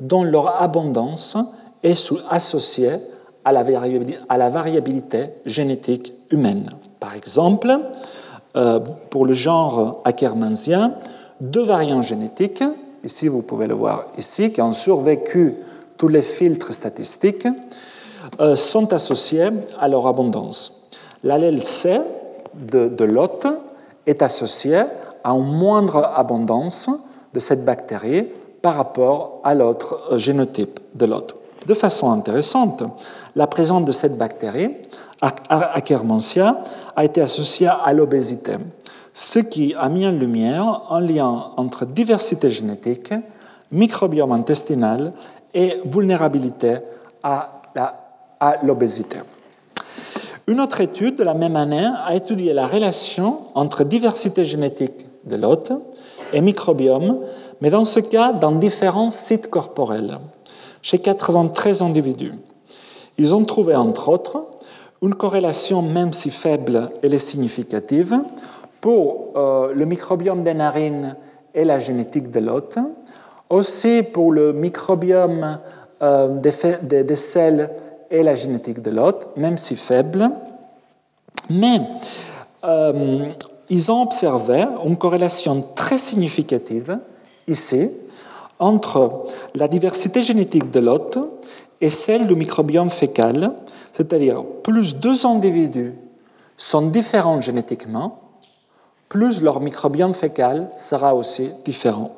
dont 0.00 0.22
leur 0.22 0.60
abondance 0.60 1.36
est 1.82 2.12
associée 2.30 2.96
à 3.44 3.52
la 3.52 4.50
variabilité, 4.50 5.30
génétique 5.46 6.12
humaine. 6.30 6.70
Par 7.00 7.14
exemple, 7.14 7.78
euh, 8.56 8.80
pour 9.10 9.24
le 9.24 9.32
genre 9.32 10.02
Akkermansien, 10.04 10.94
deux 11.40 11.64
variants 11.64 12.02
génétiques, 12.02 12.64
ici 13.04 13.28
vous 13.28 13.42
pouvez 13.42 13.66
le 13.66 13.74
voir 13.74 14.06
ici, 14.18 14.52
qui 14.52 14.60
ont 14.60 14.72
survécu 14.72 15.54
tous 15.96 16.08
les 16.08 16.22
filtres 16.22 16.72
statistiques, 16.72 17.46
euh, 18.40 18.56
sont 18.56 18.92
associés 18.92 19.48
à 19.80 19.88
leur 19.88 20.06
abondance. 20.06 20.77
L'allèle 21.24 21.62
C 21.62 22.00
de, 22.54 23.04
l'hôte 23.04 23.46
est 24.06 24.22
associé 24.22 24.82
à 25.24 25.32
une 25.32 25.56
moindre 25.56 26.12
abondance 26.14 26.90
de 27.34 27.40
cette 27.40 27.64
bactérie 27.64 28.26
par 28.62 28.76
rapport 28.76 29.40
à 29.44 29.54
l'autre 29.54 30.16
génotype 30.18 30.80
de 30.94 31.06
l'hôte. 31.06 31.34
De 31.66 31.74
façon 31.74 32.10
intéressante, 32.12 32.82
la 33.36 33.46
présence 33.46 33.84
de 33.84 33.92
cette 33.92 34.16
bactérie, 34.16 34.70
Akkermansia, 35.20 36.64
a 36.96 37.04
été 37.04 37.20
associée 37.20 37.68
à 37.68 37.92
l'obésité, 37.92 38.52
ce 39.12 39.40
qui 39.40 39.74
a 39.78 39.88
mis 39.88 40.06
en 40.06 40.12
lumière 40.12 40.82
un 40.90 41.00
lien 41.00 41.50
entre 41.56 41.84
diversité 41.84 42.50
génétique, 42.50 43.12
microbiome 43.70 44.32
intestinal 44.32 45.12
et 45.52 45.80
vulnérabilité 45.84 46.78
à 47.22 47.60
l'obésité. 48.62 49.18
Une 50.48 50.62
autre 50.62 50.80
étude 50.80 51.16
de 51.16 51.24
la 51.24 51.34
même 51.34 51.56
année 51.56 51.86
a 52.06 52.14
étudié 52.14 52.54
la 52.54 52.66
relation 52.66 53.40
entre 53.54 53.84
diversité 53.84 54.46
génétique 54.46 55.06
de 55.24 55.36
l'hôte 55.36 55.72
et 56.32 56.40
microbiome, 56.40 57.18
mais 57.60 57.68
dans 57.68 57.84
ce 57.84 58.00
cas 58.00 58.32
dans 58.32 58.52
différents 58.52 59.10
sites 59.10 59.50
corporels, 59.50 60.18
chez 60.80 61.00
93 61.00 61.82
individus. 61.82 62.32
Ils 63.18 63.34
ont 63.34 63.44
trouvé, 63.44 63.74
entre 63.74 64.08
autres, 64.08 64.46
une 65.02 65.14
corrélation, 65.14 65.82
même 65.82 66.14
si 66.14 66.30
faible, 66.30 66.88
elle 67.02 67.12
est 67.12 67.18
significative, 67.18 68.18
pour 68.80 69.32
euh, 69.36 69.74
le 69.74 69.84
microbiome 69.84 70.44
des 70.44 70.54
narines 70.54 71.14
et 71.54 71.64
la 71.64 71.78
génétique 71.78 72.30
de 72.30 72.40
l'hôte, 72.40 72.78
aussi 73.50 74.02
pour 74.02 74.32
le 74.32 74.54
microbiome 74.54 75.58
euh, 76.00 76.38
des, 76.38 77.04
des, 77.04 77.16
selles 77.16 77.68
et 78.10 78.22
la 78.22 78.34
génétique 78.34 78.82
de 78.82 78.90
l'hôte, 78.90 79.28
même 79.36 79.58
si 79.58 79.76
faible. 79.76 80.30
Mais 81.50 81.80
euh, 82.64 83.28
ils 83.70 83.90
ont 83.90 84.02
observé 84.02 84.64
une 84.84 84.96
corrélation 84.96 85.64
très 85.74 85.98
significative 85.98 86.98
ici 87.46 87.90
entre 88.58 89.26
la 89.54 89.68
diversité 89.68 90.22
génétique 90.22 90.70
de 90.70 90.80
l'hôte 90.80 91.18
et 91.80 91.90
celle 91.90 92.26
du 92.26 92.34
microbiome 92.34 92.90
fécal, 92.90 93.52
c'est-à-dire 93.92 94.42
plus 94.62 94.96
deux 94.96 95.26
individus 95.26 95.94
sont 96.56 96.82
différents 96.82 97.40
génétiquement, 97.40 98.20
plus 99.08 99.42
leur 99.42 99.60
microbiome 99.60 100.12
fécal 100.12 100.70
sera 100.76 101.14
aussi 101.14 101.50
différent. 101.64 102.14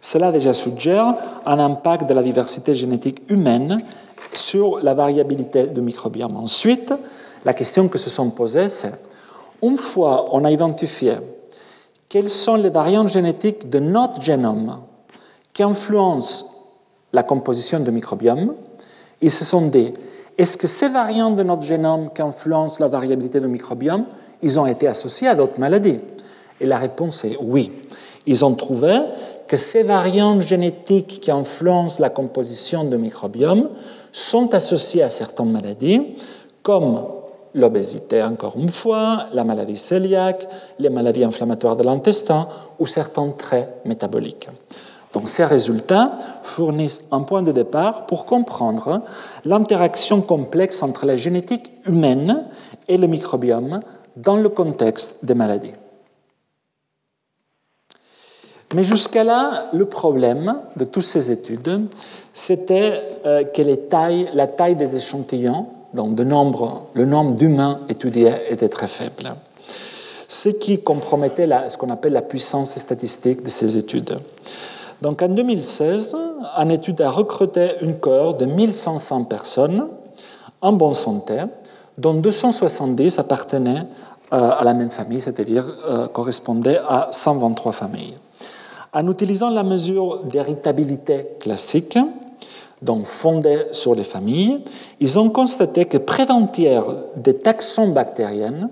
Cela 0.00 0.32
déjà 0.32 0.54
suggère 0.54 1.14
un 1.44 1.58
impact 1.58 2.08
de 2.08 2.14
la 2.14 2.22
diversité 2.22 2.74
génétique 2.74 3.22
humaine 3.28 3.82
sur 4.34 4.80
la 4.80 4.94
variabilité 4.94 5.64
du 5.64 5.80
microbiome. 5.80 6.36
Ensuite, 6.36 6.92
la 7.44 7.54
question 7.54 7.88
que 7.88 7.98
se 7.98 8.10
sont 8.10 8.30
posées, 8.30 8.68
c'est 8.68 8.92
une 9.62 9.78
fois 9.78 10.26
on 10.32 10.44
a 10.44 10.50
identifié 10.50 11.14
quelles 12.10 12.28
sont 12.28 12.56
les 12.56 12.70
variantes 12.70 13.08
génétiques 13.08 13.70
de 13.70 13.78
notre 13.78 14.20
génome 14.20 14.80
qui 15.54 15.62
influencent 15.62 16.44
la 17.12 17.22
composition 17.22 17.78
du 17.78 17.92
microbiome, 17.92 18.54
ils 19.22 19.30
se 19.30 19.44
sont 19.44 19.68
dit, 19.68 19.94
est-ce 20.36 20.58
que 20.58 20.66
ces 20.66 20.88
variantes 20.88 21.36
de 21.36 21.44
notre 21.44 21.62
génome 21.62 22.10
qui 22.12 22.20
influencent 22.20 22.78
la 22.80 22.88
variabilité 22.88 23.38
du 23.38 23.46
microbiome, 23.46 24.06
ils 24.42 24.58
ont 24.58 24.66
été 24.66 24.88
associés 24.88 25.28
à 25.28 25.36
d'autres 25.36 25.60
maladies? 25.60 26.00
Et 26.60 26.66
la 26.66 26.78
réponse 26.78 27.24
est 27.24 27.36
oui. 27.40 27.70
Ils 28.26 28.44
ont 28.44 28.54
trouvé 28.54 28.98
que 29.46 29.56
ces 29.56 29.84
variantes 29.84 30.42
génétiques 30.42 31.20
qui 31.20 31.30
influencent 31.30 32.00
la 32.02 32.10
composition 32.10 32.82
du 32.82 32.96
microbiome 32.96 33.68
sont 34.12 34.54
associées 34.54 35.02
à 35.02 35.10
certaines 35.10 35.50
maladies, 35.50 36.16
comme 36.62 37.02
l'obésité, 37.54 38.22
encore 38.22 38.54
une 38.56 38.68
fois, 38.68 39.26
la 39.32 39.44
maladie 39.44 39.80
cœliaque, 39.88 40.48
les 40.78 40.90
maladies 40.90 41.24
inflammatoires 41.24 41.76
de 41.76 41.82
l'intestin 41.82 42.48
ou 42.78 42.86
certains 42.86 43.30
traits 43.30 43.80
métaboliques. 43.84 44.48
Donc 45.12 45.28
ces 45.28 45.44
résultats 45.44 46.18
fournissent 46.44 47.08
un 47.10 47.22
point 47.22 47.42
de 47.42 47.50
départ 47.50 48.06
pour 48.06 48.26
comprendre 48.26 49.02
l'interaction 49.44 50.20
complexe 50.20 50.82
entre 50.82 51.04
la 51.04 51.16
génétique 51.16 51.70
humaine 51.86 52.44
et 52.86 52.96
le 52.96 53.08
microbiome 53.08 53.80
dans 54.16 54.36
le 54.36 54.48
contexte 54.48 55.24
des 55.24 55.34
maladies. 55.34 55.72
Mais 58.74 58.84
jusqu'à 58.84 59.24
là, 59.24 59.68
le 59.72 59.84
problème 59.84 60.56
de 60.76 60.84
toutes 60.84 61.04
ces 61.04 61.30
études, 61.30 61.88
c'était 62.32 63.02
euh, 63.26 63.44
que 63.44 63.62
la 64.32 64.46
taille 64.46 64.76
des 64.76 64.96
échantillons 64.96 65.66
donc 65.92 66.18
le 66.18 66.24
nombre 67.04 67.32
d'humains 67.32 67.80
étudiés 67.88 68.32
était 68.48 68.68
très 68.68 68.86
faible, 68.86 69.34
ce 70.28 70.48
qui 70.48 70.82
compromettait 70.82 71.48
ce 71.68 71.76
qu'on 71.76 71.90
appelle 71.90 72.12
la 72.12 72.22
puissance 72.22 72.78
statistique 72.78 73.42
de 73.42 73.48
ces 73.48 73.76
études. 73.76 74.18
Donc 75.02 75.22
en 75.22 75.28
2016, 75.28 76.16
une 76.58 76.70
étude 76.70 77.00
a 77.00 77.10
recruté 77.10 77.72
une 77.80 77.98
cohorte 77.98 78.40
de 78.40 78.46
1500 78.46 79.24
personnes 79.24 79.88
en 80.60 80.72
bonne 80.72 80.94
santé, 80.94 81.38
dont 81.96 82.14
270 82.14 83.18
appartenaient 83.18 83.86
euh, 84.32 84.50
à 84.58 84.62
la 84.62 84.74
même 84.74 84.90
famille, 84.90 85.20
c'est-à-dire 85.20 85.66
euh, 85.88 86.06
correspondaient 86.06 86.78
à 86.86 87.08
123 87.10 87.72
familles. 87.72 88.14
En 88.92 89.08
utilisant 89.08 89.50
la 89.50 89.62
mesure 89.62 90.24
d'héritabilité 90.24 91.28
classique, 91.38 91.98
donc 92.82 93.06
fondée 93.06 93.66
sur 93.72 93.94
les 93.94 94.04
familles, 94.04 94.64
ils 94.98 95.18
ont 95.18 95.30
constaté 95.30 95.84
que 95.84 95.98
près 95.98 96.26
d'un 96.26 96.46
tiers 96.46 96.84
des 97.16 97.36
taxons 97.36 97.88
bactériennes 97.88 98.70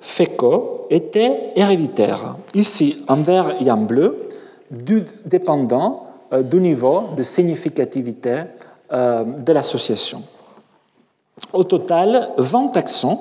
fécaux 0.00 0.86
étaient 0.90 1.52
héréditaires. 1.54 2.36
Ici, 2.54 3.04
en 3.08 3.16
vert 3.16 3.56
et 3.60 3.70
en 3.70 3.76
bleu, 3.76 4.28
dépendant 4.70 6.06
euh, 6.32 6.42
du 6.42 6.60
niveau 6.60 7.04
de 7.16 7.22
significativité 7.22 8.44
euh, 8.92 9.24
de 9.24 9.52
l'association. 9.52 10.22
Au 11.52 11.64
total, 11.64 12.30
20 12.38 12.68
taxons 12.68 13.18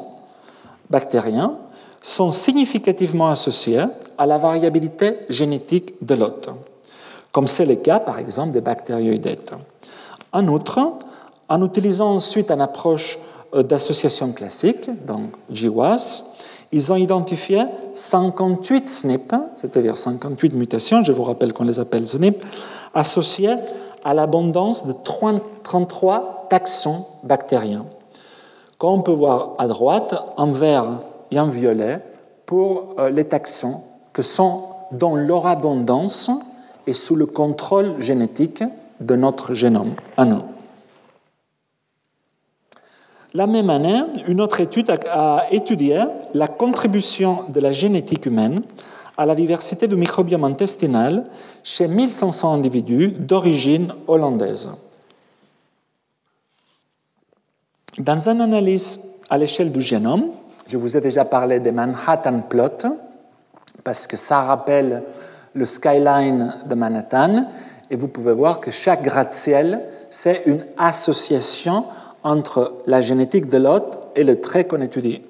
bactériens 0.90 1.58
sont 2.02 2.32
significativement 2.32 3.30
associés 3.30 3.84
à 4.22 4.28
la 4.28 4.38
variabilité 4.38 5.18
génétique 5.30 5.96
de 6.00 6.14
l'hôte, 6.14 6.48
comme 7.32 7.48
c'est 7.48 7.66
le 7.66 7.78
cas 7.78 8.00
par 8.00 8.20
exemple 8.20 8.52
des 8.52 8.62
bactérioïdètes. 8.62 9.52
En 10.32 10.48
outre, 10.48 10.80
en 11.50 11.66
utilisant 11.66 12.14
ensuite 12.14 12.52
une 12.52 12.62
approche 12.62 13.18
euh, 13.56 13.64
d'association 13.64 14.32
classique, 14.32 14.92
donc 15.08 15.32
GWAS, 15.52 16.36
ils 16.72 16.92
ont 16.94 16.98
identifié 16.98 17.64
58 17.96 18.88
SNP, 18.88 19.36
c'est-à-dire 19.56 19.98
58 19.98 20.54
mutations, 20.54 21.04
je 21.04 21.12
vous 21.14 21.24
rappelle 21.24 21.52
qu'on 21.52 21.64
les 21.64 21.80
appelle 21.80 22.08
SNP, 22.08 22.38
associées 22.94 23.56
à 24.04 24.14
l'abondance 24.14 24.86
de 24.86 24.94
33 24.94 26.46
taxons 26.48 27.08
bactériens. 27.24 27.88
Comme 28.78 29.00
on 29.00 29.02
peut 29.02 29.12
voir 29.14 29.56
à 29.58 29.66
droite, 29.66 30.14
en 30.38 30.52
vert 30.52 31.00
et 31.32 31.40
en 31.40 31.48
violet, 31.48 32.04
pour 32.46 32.94
euh, 33.00 33.10
les 33.10 33.26
taxons 33.26 33.82
que 34.14 34.22
sont 34.22 34.66
dans 34.92 35.16
leur 35.16 35.48
abondance 35.48 36.30
et 36.88 36.94
sous 36.94 37.16
le 37.16 37.26
contrôle 37.26 38.02
génétique 38.02 38.64
de 39.00 39.16
notre 39.16 39.54
génome 39.54 39.94
à 40.18 40.26
nous. 40.26 40.44
La 43.34 43.48
même 43.48 43.70
année, 43.70 44.02
une 44.28 44.42
autre 44.42 44.60
étude 44.60 44.92
a 45.10 45.46
étudié 45.52 46.04
la 46.34 46.50
contribution 46.50 47.46
de 47.48 47.62
la 47.62 47.72
génétique 47.72 48.26
humaine 48.26 48.62
à 49.18 49.26
la 49.26 49.36
diversité 49.36 49.88
du 49.88 49.96
microbiome 49.96 50.44
intestinal 50.44 51.26
chez 51.64 51.88
1500 51.88 52.54
individus 52.54 53.10
d'origine 53.10 53.94
hollandaise. 54.08 54.70
Dans 57.98 58.30
une 58.30 58.42
analyse 58.42 59.00
à 59.30 59.38
l'échelle 59.38 59.72
du 59.72 59.82
génome, 59.82 60.32
je 60.68 60.78
vous 60.78 60.98
ai 60.98 61.02
déjà 61.02 61.24
parlé 61.24 61.60
des 61.60 61.72
Manhattan 61.72 62.42
Plot, 62.42 62.84
parce 63.84 64.08
que 64.08 64.18
ça 64.18 64.42
rappelle 64.42 65.04
le 65.54 65.66
skyline 65.66 66.56
de 66.66 66.76
Manhattan, 66.76 67.46
et 67.90 67.96
vous 67.96 68.08
pouvez 68.08 68.34
voir 68.34 68.62
que 68.62 68.72
chaque 68.72 69.04
gratte-ciel, 69.04 69.82
c'est 70.10 70.44
une 70.46 70.66
association 70.78 71.86
entre 72.24 72.74
la 72.86 73.02
génétique 73.02 73.50
de 73.50 73.58
l'hôte 73.58 73.98
et 74.16 74.24
le 74.24 74.40
trait 74.40 74.66
qu'on 74.66 74.82
étudie. 74.82 75.22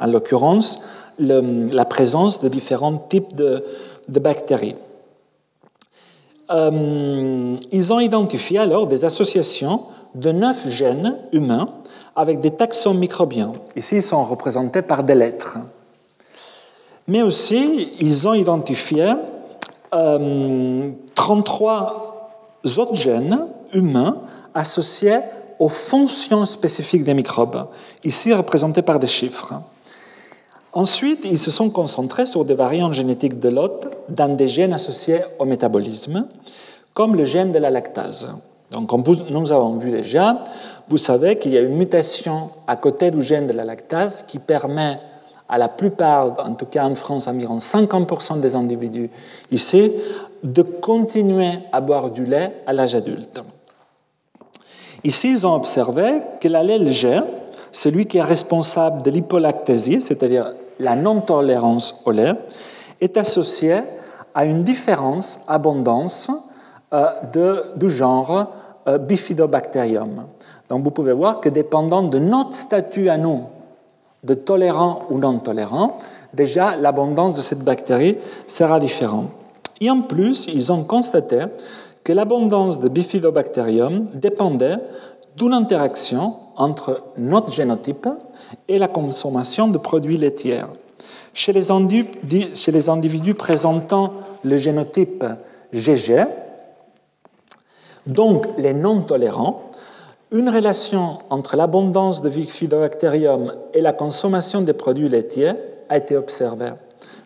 En 0.00 0.06
l'occurrence, 0.06 0.82
la 1.18 1.84
présence 1.84 2.40
de 2.40 2.48
différents 2.48 2.96
types 2.96 3.34
de, 3.34 3.64
bactéries. 4.08 4.76
Euh, 6.50 7.56
ils 7.72 7.92
ont 7.92 8.00
identifié 8.00 8.58
alors 8.58 8.86
des 8.86 9.04
associations 9.04 9.82
de 10.14 10.32
neuf 10.32 10.68
gènes 10.70 11.16
humains 11.32 11.68
avec 12.16 12.40
des 12.40 12.50
taxons 12.50 12.94
microbiens. 12.94 13.52
Ici, 13.76 13.96
ils 13.96 14.02
sont 14.02 14.24
représentés 14.24 14.82
par 14.82 15.02
des 15.02 15.14
lettres. 15.14 15.58
Mais 17.08 17.22
aussi, 17.22 17.88
ils 18.00 18.28
ont 18.28 18.34
identifié 18.34 19.14
33 19.90 19.94
euh, 22.64 22.70
autres 22.76 22.94
gènes 22.94 23.46
humains 23.72 24.18
associés 24.54 25.18
aux 25.58 25.70
fonctions 25.70 26.44
spécifiques 26.44 27.04
des 27.04 27.14
microbes, 27.14 27.66
ici 28.04 28.32
représentées 28.32 28.82
par 28.82 28.98
des 28.98 29.06
chiffres. 29.06 29.54
Ensuite, 30.74 31.20
ils 31.24 31.38
se 31.38 31.50
sont 31.50 31.70
concentrés 31.70 32.26
sur 32.26 32.44
des 32.44 32.54
variantes 32.54 32.92
génétiques 32.92 33.40
de 33.40 33.48
l'hôte 33.48 33.88
dans 34.10 34.36
des 34.36 34.46
gènes 34.46 34.74
associés 34.74 35.22
au 35.38 35.46
métabolisme, 35.46 36.26
comme 36.92 37.16
le 37.16 37.24
gène 37.24 37.52
de 37.52 37.58
la 37.58 37.70
lactase. 37.70 38.28
Donc, 38.70 38.88
comme 38.88 39.02
nous 39.30 39.50
avons 39.50 39.78
vu 39.78 39.90
déjà, 39.90 40.44
vous 40.88 40.98
savez 40.98 41.38
qu'il 41.38 41.54
y 41.54 41.56
a 41.56 41.62
une 41.62 41.74
mutation 41.74 42.50
à 42.66 42.76
côté 42.76 43.10
du 43.10 43.22
gène 43.22 43.46
de 43.46 43.54
la 43.54 43.64
lactase 43.64 44.24
qui 44.28 44.38
permet 44.38 45.00
à 45.48 45.58
la 45.58 45.68
plupart, 45.68 46.34
en 46.44 46.54
tout 46.54 46.66
cas 46.66 46.84
en 46.84 46.94
France, 46.94 47.26
environ 47.26 47.56
50% 47.56 48.40
des 48.40 48.54
individus 48.54 49.10
ici, 49.50 49.92
de 50.42 50.62
continuer 50.62 51.58
à 51.72 51.80
boire 51.80 52.10
du 52.10 52.24
lait 52.24 52.62
à 52.66 52.72
l'âge 52.72 52.94
adulte. 52.94 53.40
Ici, 55.04 55.30
ils 55.30 55.46
ont 55.46 55.54
observé 55.54 56.20
que 56.40 56.48
l'allèle 56.48 56.90
G, 56.90 57.20
celui 57.72 58.06
qui 58.06 58.18
est 58.18 58.22
responsable 58.22 59.02
de 59.02 59.10
l'hypolactésie, 59.10 60.00
c'est-à-dire 60.00 60.52
la 60.78 60.96
non-tolérance 60.96 62.02
au 62.04 62.10
lait, 62.10 62.34
est 63.00 63.16
associé 63.16 63.76
à 64.34 64.44
une 64.44 64.64
différence 64.64 65.44
abondance 65.48 66.30
euh, 66.92 67.06
de, 67.32 67.64
du 67.76 67.88
genre 67.88 68.52
euh, 68.86 68.98
Bifidobacterium. 68.98 70.24
Donc 70.68 70.84
vous 70.84 70.90
pouvez 70.90 71.12
voir 71.12 71.40
que 71.40 71.48
dépendant 71.48 72.02
de 72.02 72.18
notre 72.18 72.54
statut 72.54 73.08
à 73.08 73.16
nous, 73.16 73.42
de 74.24 74.34
tolérant 74.34 75.04
ou 75.10 75.18
non 75.18 75.38
tolérant, 75.38 75.98
déjà 76.34 76.76
l'abondance 76.76 77.34
de 77.34 77.40
cette 77.40 77.62
bactérie 77.62 78.16
sera 78.46 78.80
différente. 78.80 79.30
Et 79.80 79.90
en 79.90 80.00
plus, 80.00 80.46
ils 80.52 80.72
ont 80.72 80.82
constaté 80.82 81.40
que 82.04 82.12
l'abondance 82.12 82.80
de 82.80 82.88
Bifidobacterium 82.88 84.08
dépendait 84.14 84.78
d'une 85.36 85.52
interaction 85.52 86.34
entre 86.56 87.04
notre 87.16 87.52
génotype 87.52 88.08
et 88.66 88.78
la 88.78 88.88
consommation 88.88 89.68
de 89.68 89.78
produits 89.78 90.16
laitiers. 90.16 90.62
Chez 91.34 91.52
les, 91.52 91.70
individus 91.70 93.34
présentant 93.34 94.14
le 94.42 94.56
génotype 94.56 95.24
GG, 95.72 96.24
donc 98.06 98.46
les 98.58 98.72
non-tolérants, 98.72 99.67
une 100.30 100.48
relation 100.48 101.18
entre 101.30 101.56
l'abondance 101.56 102.22
de 102.22 102.28
Bifidobacterium 102.28 103.54
et 103.72 103.80
la 103.80 103.92
consommation 103.92 104.60
des 104.60 104.74
produits 104.74 105.08
laitiers 105.08 105.52
a 105.88 105.96
été 105.96 106.16
observée 106.16 106.72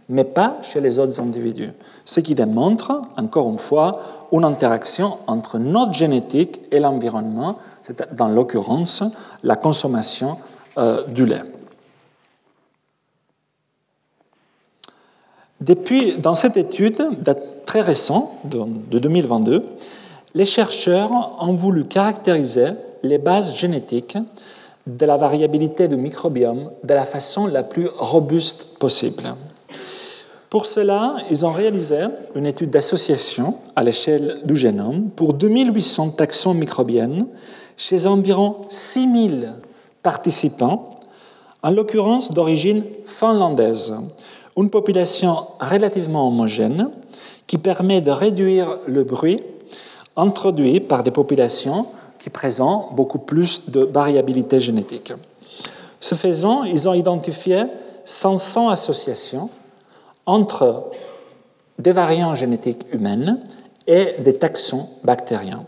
mais 0.08 0.24
pas 0.24 0.58
chez 0.62 0.80
les 0.80 0.98
autres 0.98 1.20
individus. 1.20 1.70
Ce 2.04 2.20
qui 2.20 2.34
démontre, 2.34 3.02
encore 3.16 3.48
une 3.48 3.58
fois, 3.58 4.00
une 4.30 4.44
interaction 4.44 5.16
entre 5.26 5.58
notre 5.58 5.94
génétique 5.94 6.60
et 6.70 6.80
l'environnement, 6.80 7.58
c'est 7.80 8.14
dans 8.14 8.28
l'occurrence 8.28 9.02
la 9.42 9.56
consommation 9.56 10.36
euh, 10.78 11.06
du 11.06 11.24
lait. 11.24 11.42
Depuis, 15.60 16.18
dans 16.18 16.34
cette 16.34 16.56
étude 16.56 17.08
très 17.64 17.80
récente, 17.80 18.30
de 18.44 18.98
2022, 18.98 19.64
les 20.34 20.44
chercheurs 20.44 21.10
ont 21.40 21.54
voulu 21.54 21.84
caractériser 21.84 22.70
les 23.02 23.18
bases 23.18 23.54
génétiques 23.54 24.18
de 24.86 25.06
la 25.06 25.16
variabilité 25.16 25.88
du 25.88 25.96
microbiome 25.96 26.70
de 26.82 26.94
la 26.94 27.04
façon 27.04 27.46
la 27.46 27.62
plus 27.62 27.88
robuste 27.96 28.78
possible. 28.78 29.34
Pour 30.50 30.66
cela, 30.66 31.16
ils 31.30 31.46
ont 31.46 31.52
réalisé 31.52 32.00
une 32.34 32.46
étude 32.46 32.70
d'association 32.70 33.56
à 33.74 33.82
l'échelle 33.82 34.40
du 34.44 34.54
génome 34.54 35.08
pour 35.16 35.32
2800 35.32 36.10
taxons 36.10 36.52
microbiennes 36.52 37.26
chez 37.76 38.06
environ 38.06 38.56
6000 38.68 39.54
participants, 40.02 40.90
en 41.62 41.70
l'occurrence 41.70 42.32
d'origine 42.32 42.82
finlandaise, 43.06 43.94
une 44.56 44.68
population 44.68 45.46
relativement 45.60 46.28
homogène 46.28 46.90
qui 47.46 47.56
permet 47.56 48.00
de 48.00 48.10
réduire 48.10 48.78
le 48.86 49.04
bruit 49.04 49.40
introduit 50.16 50.80
par 50.80 51.02
des 51.02 51.10
populations 51.10 51.86
qui 52.22 52.30
présentent 52.30 52.94
beaucoup 52.94 53.18
plus 53.18 53.68
de 53.68 53.80
variabilité 53.80 54.60
génétique. 54.60 55.12
Ce 55.98 56.14
faisant, 56.14 56.62
ils 56.62 56.88
ont 56.88 56.94
identifié 56.94 57.64
500 58.04 58.70
associations 58.70 59.50
entre 60.24 60.84
des 61.80 61.90
variants 61.90 62.36
génétiques 62.36 62.84
humaines 62.92 63.40
et 63.88 64.14
des 64.20 64.34
taxons 64.34 64.88
bactériens. 65.02 65.64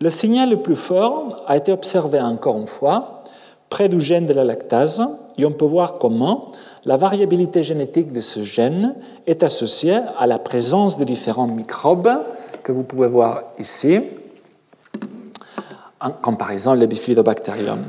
Le 0.00 0.10
signal 0.10 0.50
le 0.50 0.56
plus 0.56 0.74
fort 0.74 1.36
a 1.46 1.56
été 1.56 1.70
observé 1.70 2.20
encore 2.20 2.56
une 2.58 2.66
fois 2.66 3.22
près 3.68 3.88
du 3.88 4.00
gène 4.00 4.26
de 4.26 4.32
la 4.32 4.42
lactase 4.42 5.06
et 5.38 5.44
on 5.44 5.52
peut 5.52 5.66
voir 5.66 5.98
comment 5.98 6.50
la 6.84 6.96
variabilité 6.96 7.62
génétique 7.62 8.12
de 8.12 8.20
ce 8.20 8.42
gène 8.42 8.96
est 9.28 9.44
associée 9.44 10.00
à 10.18 10.26
la 10.26 10.40
présence 10.40 10.98
de 10.98 11.04
différents 11.04 11.46
microbes 11.46 12.10
que 12.64 12.72
vous 12.72 12.82
pouvez 12.82 13.06
voir 13.06 13.44
ici, 13.58 14.00
par 16.38 16.50
exemple 16.50 16.78
les 16.78 16.86
bifidobacterium. 16.86 17.80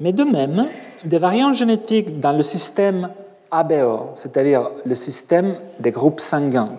Mais 0.00 0.12
de 0.12 0.24
même, 0.24 0.66
des 1.04 1.18
variants 1.18 1.52
génétiques 1.52 2.20
dans 2.20 2.32
le 2.32 2.42
système 2.42 3.08
ABO, 3.50 4.10
c'est-à-dire 4.14 4.70
le 4.84 4.94
système 4.94 5.56
des 5.78 5.90
groupes 5.90 6.20
sanguins, 6.20 6.70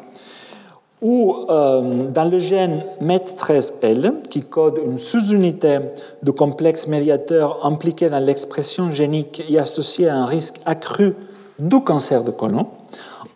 ou 1.01 1.35
euh, 1.49 2.09
dans 2.09 2.23
le 2.23 2.39
gène 2.39 2.85
MET13L, 3.01 4.21
qui 4.29 4.41
code 4.43 4.79
une 4.83 4.97
sous-unité 4.97 5.79
du 6.23 6.31
complexe 6.31 6.87
médiateur 6.87 7.65
impliqué 7.65 8.09
dans 8.09 8.23
l'expression 8.23 8.89
génique 8.91 9.43
et 9.49 9.59
associé 9.59 10.07
à 10.07 10.15
un 10.15 10.25
risque 10.25 10.61
accru 10.65 11.15
du 11.59 11.83
cancer 11.83 12.23
de 12.23 12.31
côlon 12.31 12.67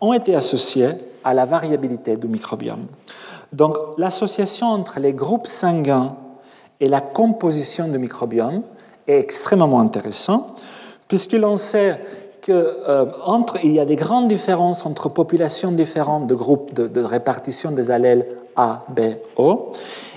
ont 0.00 0.14
été 0.14 0.34
associés 0.34 0.90
à 1.22 1.34
la 1.34 1.44
variabilité 1.44 2.16
du 2.16 2.26
microbiome. 2.26 2.86
Donc 3.52 3.76
l'association 3.98 4.68
entre 4.68 4.98
les 4.98 5.12
groupes 5.12 5.46
sanguins 5.46 6.16
et 6.80 6.88
la 6.88 7.00
composition 7.00 7.88
du 7.88 7.98
microbiome 7.98 8.62
est 9.06 9.18
extrêmement 9.18 9.80
intéressante, 9.80 10.60
puisque 11.08 11.32
l'on 11.32 11.56
sait 11.56 11.98
qu'il 12.42 12.54
euh, 12.54 13.06
y 13.64 13.80
a 13.80 13.84
des 13.84 13.96
grandes 13.96 14.28
différences 14.28 14.86
entre 14.86 15.08
populations 15.08 15.72
différentes 15.72 16.26
de 16.26 16.34
groupes 16.34 16.72
de, 16.74 17.02
répartition 17.02 17.72
des 17.72 17.90
allèles 17.90 18.26
A, 18.56 18.84
B, 18.88 19.00
O, 19.36 19.72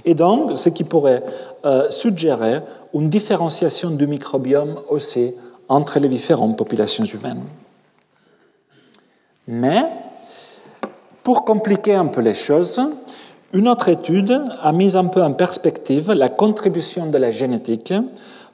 et 0.06 0.14
donc 0.14 0.58
ce 0.58 0.70
qui 0.70 0.84
pourrait 0.84 1.24
euh, 1.66 1.90
suggérer 1.90 2.62
une 2.94 3.10
différenciation 3.10 3.92
du 3.92 4.08
microbiome 4.08 4.80
aussi 4.90 5.34
entre 5.70 6.00
les 6.00 6.10
différentes 6.10 6.58
populations 6.58 7.06
humaines. 7.06 7.44
Mais, 9.48 9.84
pour 11.24 11.46
compliquer 11.46 11.96
un 11.96 12.08
peu 12.08 12.22
les 12.22 12.34
choses, 12.34 12.82
une 13.54 13.68
autre 13.68 13.90
étude 13.90 14.42
a 14.62 14.72
mis 14.72 14.96
un 14.96 15.06
peu 15.06 15.22
en 15.22 15.34
perspective 15.34 16.12
la 16.12 16.30
contribution 16.30 17.08
de 17.08 17.18
la 17.18 17.32
génétique 17.32 17.94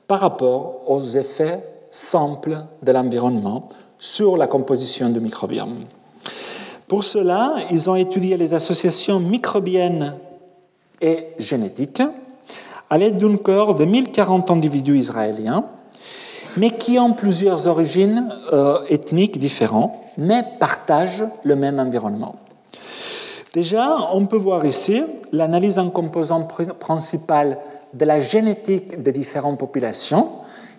par 0.07 0.19
rapport 0.19 0.81
aux 0.87 1.03
effets 1.03 1.63
simples 1.91 2.57
de 2.81 2.91
l'environnement 2.91 3.69
sur 3.99 4.37
la 4.37 4.47
composition 4.47 5.09
du 5.09 5.19
microbiome. 5.19 5.85
Pour 6.87 7.03
cela, 7.03 7.55
ils 7.71 7.89
ont 7.89 7.95
étudié 7.95 8.37
les 8.37 8.53
associations 8.53 9.19
microbiennes 9.19 10.15
et 11.01 11.27
génétiques 11.37 12.01
à 12.89 12.97
l'aide 12.97 13.17
d'une 13.17 13.37
cohorte 13.37 13.79
de 13.79 13.85
1040 13.85 14.49
individus 14.49 14.97
israéliens, 14.97 15.65
mais 16.55 16.71
qui 16.71 16.97
ont 16.97 17.13
plusieurs 17.13 17.67
origines 17.67 18.29
euh, 18.53 18.79
ethniques 18.89 19.37
différentes, 19.37 19.93
mais 20.17 20.43
partagent 20.59 21.25
le 21.43 21.55
même 21.55 21.79
environnement. 21.79 22.35
Déjà, 23.57 23.97
on 24.13 24.27
peut 24.27 24.37
voir 24.37 24.67
ici 24.67 25.01
l'analyse 25.31 25.79
en 25.79 25.89
composants 25.89 26.47
principal 26.79 27.57
de 27.91 28.05
la 28.05 28.19
génétique 28.19 29.01
des 29.01 29.11
différentes 29.11 29.57
populations 29.57 30.27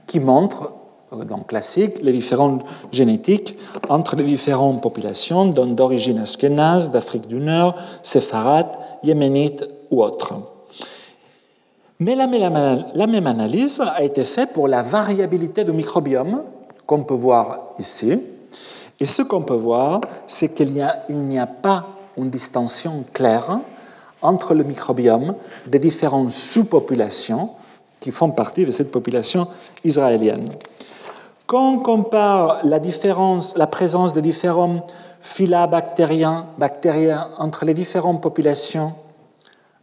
qui 0.07 0.21
montre, 0.21 0.71
euh, 1.13 1.25
donc 1.25 1.49
classique, 1.49 2.01
les 2.05 2.13
différentes 2.13 2.65
génétiques 2.93 3.59
entre 3.89 4.15
les 4.15 4.23
différentes 4.23 4.81
populations 4.81 5.47
d'origine 5.47 6.21
ashkénaze, 6.21 6.93
d'Afrique 6.93 7.27
du 7.27 7.41
Nord, 7.41 7.75
séfarade, 8.01 8.71
yéménite 9.03 9.67
ou 9.91 10.01
autres. 10.01 10.35
Mais 11.99 12.15
la, 12.15 12.29
même 12.29 13.27
analyse 13.27 13.81
a 13.81 14.05
été 14.05 14.25
faite 14.25 14.53
pour 14.53 14.69
la 14.69 14.83
variabilité 14.83 15.65
du 15.65 15.73
microbiome, 15.73 16.43
qu'on 16.87 17.03
peut 17.03 17.15
voir 17.15 17.75
ici. 17.81 18.23
Et 19.01 19.07
ce 19.07 19.23
qu'on 19.23 19.43
peut 19.43 19.57
voir, 19.57 20.01
c'est 20.29 20.55
qu'il 20.55 20.73
n'y 20.73 21.39
a, 21.41 21.47
pas 21.47 21.98
une 22.19 22.31
distinction 22.31 23.05
claire 23.13 23.61
entre 24.21 24.55
le 24.55 24.65
microbiome 24.65 25.35
des 25.67 25.79
différentes 25.79 26.33
sous-populations 26.33 27.51
qui 28.01 28.11
font 28.11 28.31
partie 28.31 28.67
de 28.67 28.71
cette 28.71 28.91
population 28.91 29.49
israélienne. 29.85 30.51
Quand 31.47 31.73
on 31.73 31.79
compare 31.79 32.61
la, 32.65 32.79
différence, 32.79 33.57
la 33.57 33.67
présence 33.67 34.13
de 34.13 34.21
différents 34.21 34.87
phyla 35.21 35.67
bactériens, 35.67 36.47
entre 37.39 37.65
les 37.65 37.75
différentes 37.75 38.23
populations, 38.23 38.93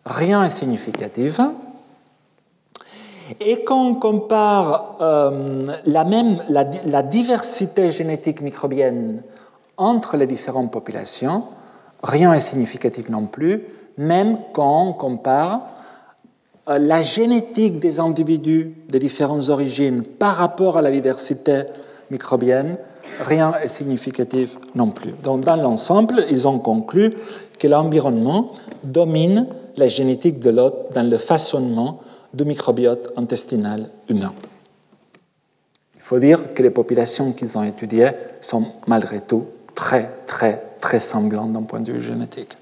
rien 0.05 0.43
n'est 0.43 0.49
significatif. 0.49 1.39
Et 3.39 3.63
quand 3.63 3.87
on 3.87 3.95
compare 3.95 4.95
euh, 5.01 5.65
la, 5.85 6.03
même, 6.03 6.37
la, 6.49 7.03
diversité 7.03 7.91
génétique 7.91 8.41
microbienne 8.41 9.23
entre 9.77 10.15
les 10.17 10.27
différentes 10.27 10.71
populations, 10.71 11.43
rien 12.05 12.31
n'est 12.31 12.39
significatif 12.39 13.09
non 13.09 13.25
plus, 13.25 13.63
même 13.97 14.37
quand 14.53 14.89
on 14.89 14.93
compare 14.93 15.67
euh, 16.69 16.77
la 16.77 17.01
génétique 17.01 17.79
des 17.79 17.99
individus 17.99 18.73
de 18.89 18.97
différentes 18.97 19.49
origines 19.49 20.03
par 20.03 20.35
rapport 20.35 20.77
à 20.77 20.81
la 20.81 20.91
diversité 20.91 21.63
microbienne, 22.11 22.77
rien 23.21 23.53
n'est 23.59 23.67
significatif 23.67 24.57
non 24.75 24.91
plus. 24.91 25.13
Donc 25.23 25.41
dans 25.41 25.55
l'ensemble, 25.55 26.23
ils 26.29 26.47
ont 26.47 26.59
conclu 26.59 27.11
que 27.59 27.67
l'environnement 27.67 28.51
domine 28.83 29.47
la 29.77 29.87
génétique 29.87 30.39
de 30.39 30.51
l'hôte 30.51 30.93
dans 30.93 31.09
le 31.09 31.17
façonnement 31.17 32.01
du 32.33 32.45
microbiote 32.45 33.13
intestinal 33.17 33.89
humain. 34.09 34.33
Il 35.95 36.01
faut 36.01 36.19
dire 36.19 36.53
que 36.53 36.61
les 36.61 36.69
populations 36.69 37.31
qu'ils 37.31 37.57
ont 37.57 37.63
étudiées 37.63 38.11
sont 38.39 38.63
malgré 38.87 39.21
tout 39.21 39.45
très, 39.75 40.09
très, 40.25 40.61
très 40.81 40.99
d'un 40.99 41.63
point 41.63 41.81
de 41.81 41.91
vue 41.91 42.01
génétique. 42.01 42.57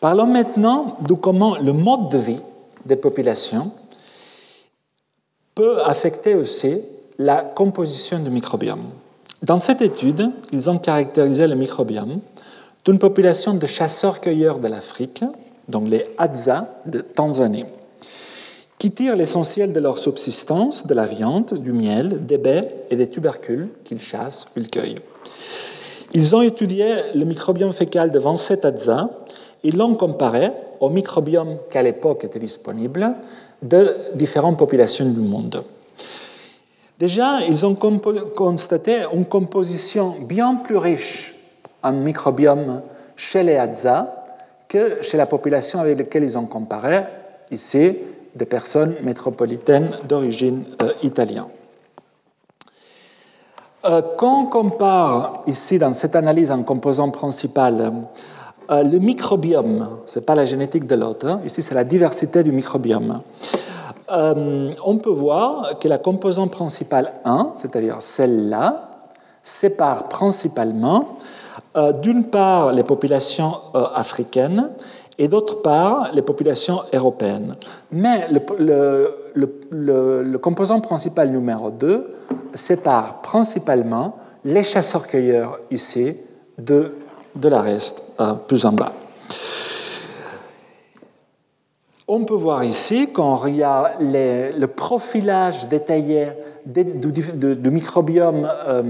Parlons 0.00 0.26
maintenant 0.26 0.96
de 1.00 1.14
comment 1.14 1.56
le 1.58 1.72
mode 1.72 2.08
de 2.10 2.18
vie 2.18 2.40
des 2.84 2.96
populations 2.96 3.70
peut 5.54 5.80
affecter 5.82 6.34
aussi 6.34 6.82
la 7.18 7.42
composition 7.42 8.18
du 8.18 8.30
microbiome. 8.30 8.90
Dans 9.42 9.58
cette 9.58 9.80
étude, 9.82 10.30
ils 10.50 10.68
ont 10.68 10.78
caractérisé 10.78 11.46
le 11.46 11.54
microbiome 11.54 12.20
d'une 12.84 12.98
population 12.98 13.54
de 13.54 13.66
chasseurs-cueilleurs 13.66 14.58
de 14.58 14.68
l'Afrique 14.68 15.22
donc 15.68 15.88
les 15.88 16.04
Hadza 16.18 16.68
de 16.86 17.00
Tanzanie, 17.00 17.64
qui 18.82 18.90
tirent 18.90 19.14
l'essentiel 19.14 19.72
de 19.72 19.78
leur 19.78 19.96
subsistance 19.96 20.88
de 20.88 20.94
la 20.94 21.06
viande, 21.06 21.54
du 21.54 21.72
miel, 21.72 22.26
des 22.26 22.36
baies 22.36 22.66
et 22.90 22.96
des 22.96 23.08
tubercules 23.08 23.68
qu'ils 23.84 24.02
chassent 24.02 24.48
ou 24.56 24.60
cueillent. 24.62 24.98
Ils 26.14 26.34
ont 26.34 26.42
étudié 26.42 26.96
le 27.14 27.24
microbiome 27.24 27.72
fécal 27.72 28.10
de 28.10 28.18
27 28.18 28.64
Hadza 28.64 29.08
et 29.62 29.70
l'ont 29.70 29.94
comparé 29.94 30.50
au 30.80 30.90
microbiome 30.90 31.58
qui 31.70 31.78
à 31.78 31.82
l'époque 31.84 32.24
était 32.24 32.40
disponible 32.40 33.14
de 33.62 33.94
différentes 34.16 34.58
populations 34.58 35.08
du 35.08 35.20
monde. 35.20 35.62
Déjà, 36.98 37.38
ils 37.48 37.64
ont 37.64 37.76
constaté 37.76 39.02
une 39.14 39.26
composition 39.26 40.16
bien 40.22 40.56
plus 40.56 40.76
riche 40.76 41.36
en 41.84 41.92
microbiome 41.92 42.82
chez 43.14 43.44
les 43.44 43.54
Hadza 43.54 44.24
que 44.66 45.02
chez 45.02 45.18
la 45.18 45.26
population 45.26 45.78
avec 45.78 45.98
laquelle 45.98 46.24
ils 46.24 46.36
ont 46.36 46.46
comparé, 46.46 47.02
ici, 47.52 47.96
des 48.34 48.46
personnes 48.46 48.94
métropolitaines 49.02 49.90
d'origine 50.08 50.64
euh, 50.82 50.92
italienne. 51.02 51.44
Euh, 53.84 54.00
quand 54.16 54.42
on 54.42 54.46
compare 54.46 55.42
ici 55.46 55.78
dans 55.78 55.92
cette 55.92 56.16
analyse 56.16 56.50
en 56.50 56.62
composant 56.62 57.10
principal 57.10 57.92
euh, 58.70 58.82
le 58.84 58.98
microbiome, 58.98 59.88
ce 60.06 60.18
n'est 60.18 60.24
pas 60.24 60.34
la 60.34 60.46
génétique 60.46 60.86
de 60.86 60.94
l'autre, 60.94 61.26
hein, 61.26 61.40
ici 61.44 61.62
c'est 61.62 61.74
la 61.74 61.84
diversité 61.84 62.42
du 62.42 62.52
microbiome, 62.52 63.20
on 64.14 64.98
peut 64.98 65.10
voir 65.10 65.78
que 65.78 65.88
la 65.88 65.96
composante 65.96 66.50
principale 66.50 67.12
1, 67.24 67.52
c'est-à-dire 67.56 67.96
celle-là, 68.00 69.06
sépare 69.42 70.08
principalement 70.08 71.16
d'une 72.02 72.24
part 72.24 72.72
les 72.72 72.82
populations 72.82 73.54
africaines 73.72 74.68
et 75.18 75.28
d'autre 75.28 75.62
part 75.62 76.10
les 76.14 76.22
populations 76.22 76.80
européennes. 76.92 77.56
Mais 77.90 78.28
le, 78.58 80.36
composant 80.38 80.80
principal 80.80 81.30
numéro 81.30 81.70
2 81.70 82.14
sépare 82.54 83.20
principalement 83.22 84.16
les 84.44 84.62
chasseurs-cueilleurs 84.62 85.60
ici 85.70 86.16
de, 86.58 86.94
de 87.34 87.48
la 87.48 87.60
reste 87.60 88.12
euh, 88.20 88.34
plus 88.34 88.64
en 88.64 88.72
bas. 88.72 88.92
On 92.08 92.24
peut 92.24 92.34
voir 92.34 92.64
ici, 92.64 93.08
quand 93.12 93.46
il 93.46 93.56
y 93.56 93.62
a 93.62 93.92
le 94.00 94.66
profilage 94.66 95.68
détaillé 95.68 96.32
du, 96.66 97.70
microbiome 97.70 98.50
euh, 98.66 98.82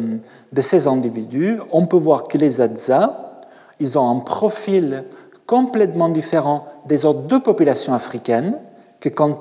de 0.51 0.61
ces 0.61 0.89
individus, 0.89 1.59
on 1.71 1.87
peut 1.87 1.99
voir 1.99 2.27
que 2.27 2.39
les 2.39 2.61
Hadza, 2.61 3.43
ils 3.79 3.99
ont 3.99 4.11
un 4.11 4.21
profil 4.21 5.05
complètement 5.47 6.09
différent 6.09 6.67
des 6.87 7.05
autres 7.05 7.23
deux 7.23 7.41
populations 7.41 7.95
africaines, 7.95 8.59
que 9.01 9.09
quant 9.09 9.39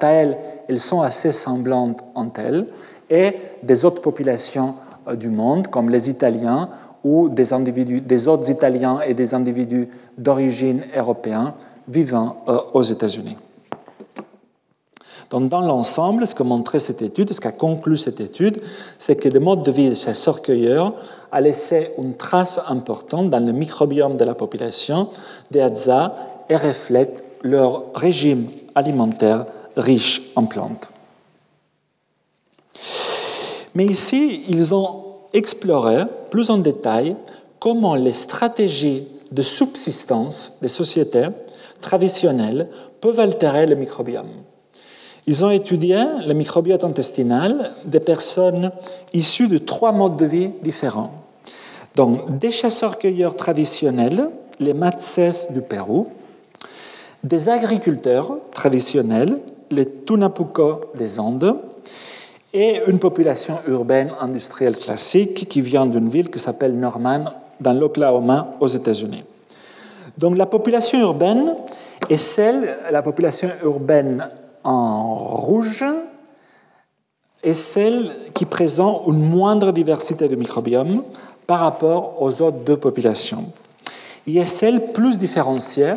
à 0.00 0.08
elles, 0.08 0.36
elles 0.68 0.80
sont 0.80 1.00
assez 1.00 1.32
semblantes 1.32 2.02
entre 2.14 2.40
elles, 2.40 2.66
et 3.10 3.32
des 3.62 3.84
autres 3.84 4.02
populations 4.02 4.74
euh, 5.08 5.16
du 5.16 5.30
monde, 5.30 5.68
comme 5.68 5.88
les 5.90 6.10
Italiens 6.10 6.68
ou 7.04 7.28
des, 7.28 7.52
individus, 7.52 8.00
des 8.00 8.28
autres 8.28 8.50
Italiens 8.50 9.00
et 9.06 9.14
des 9.14 9.34
individus 9.34 9.88
d'origine 10.16 10.82
européenne 10.96 11.52
vivant 11.86 12.42
euh, 12.48 12.58
aux 12.74 12.82
États-Unis. 12.82 13.36
Dans 15.30 15.60
l'ensemble, 15.60 16.26
ce 16.26 16.34
que 16.34 16.42
montrait 16.42 16.78
cette 16.78 17.02
étude, 17.02 17.32
ce 17.32 17.40
qu'a 17.40 17.52
conclu 17.52 17.98
cette 17.98 18.20
étude, 18.20 18.62
c'est 18.98 19.16
que 19.16 19.28
le 19.28 19.40
mode 19.40 19.62
de 19.62 19.70
vie 19.70 19.90
de 19.90 19.94
ces 19.94 20.06
chasseurs-cueilleurs 20.06 20.94
a 21.30 21.40
laissé 21.42 21.90
une 21.98 22.14
trace 22.14 22.58
importante 22.66 23.28
dans 23.28 23.44
le 23.44 23.52
microbiome 23.52 24.16
de 24.16 24.24
la 24.24 24.34
population 24.34 25.10
des 25.50 25.60
Hadza 25.60 26.16
et 26.48 26.56
reflète 26.56 27.24
leur 27.42 27.84
régime 27.94 28.48
alimentaire 28.74 29.44
riche 29.76 30.22
en 30.34 30.46
plantes. 30.46 30.88
Mais 33.74 33.84
ici, 33.84 34.44
ils 34.48 34.74
ont 34.74 35.04
exploré 35.34 36.04
plus 36.30 36.48
en 36.48 36.56
détail 36.56 37.16
comment 37.60 37.94
les 37.94 38.14
stratégies 38.14 39.06
de 39.30 39.42
subsistance 39.42 40.58
des 40.62 40.68
sociétés 40.68 41.28
traditionnelles 41.82 42.68
peuvent 43.00 43.20
altérer 43.20 43.66
le 43.66 43.76
microbiome. 43.76 44.30
Ils 45.28 45.44
ont 45.44 45.50
étudié 45.50 46.02
le 46.26 46.32
microbiote 46.32 46.84
intestinal 46.84 47.72
des 47.84 48.00
personnes 48.00 48.72
issues 49.12 49.46
de 49.46 49.58
trois 49.58 49.92
modes 49.92 50.16
de 50.16 50.24
vie 50.24 50.50
différents. 50.62 51.12
Donc, 51.96 52.38
des 52.38 52.50
chasseurs-cueilleurs 52.50 53.36
traditionnels, 53.36 54.30
les 54.58 54.72
Matses 54.72 55.52
du 55.52 55.60
Pérou, 55.60 56.06
des 57.22 57.50
agriculteurs 57.50 58.38
traditionnels, 58.52 59.38
les 59.70 59.84
Tunapuco 59.84 60.86
des 60.94 61.20
Andes, 61.20 61.58
et 62.54 62.80
une 62.86 62.98
population 62.98 63.58
urbaine 63.68 64.12
industrielle 64.22 64.78
classique 64.78 65.46
qui 65.46 65.60
vient 65.60 65.84
d'une 65.84 66.08
ville 66.08 66.30
qui 66.30 66.38
s'appelle 66.38 66.74
Norman 66.74 67.26
dans 67.60 67.74
l'Oklahoma 67.74 68.54
aux 68.60 68.68
États-Unis. 68.68 69.24
Donc 70.16 70.38
la 70.38 70.46
population 70.46 70.98
urbaine 70.98 71.54
est 72.08 72.16
celle, 72.16 72.78
la 72.90 73.02
population 73.02 73.50
urbaine 73.62 74.26
en 74.68 75.14
rouge, 75.34 75.82
est 77.42 77.54
celle 77.54 78.10
qui 78.34 78.44
présente 78.44 79.04
une 79.06 79.22
moindre 79.30 79.72
diversité 79.72 80.28
de 80.28 80.36
microbiome 80.36 81.04
par 81.46 81.60
rapport 81.60 82.20
aux 82.20 82.42
autres 82.42 82.58
deux 82.58 82.76
populations. 82.76 83.46
Et 84.26 84.36
est 84.36 84.44
celle 84.44 84.92
plus 84.92 85.18
différenciée 85.18 85.94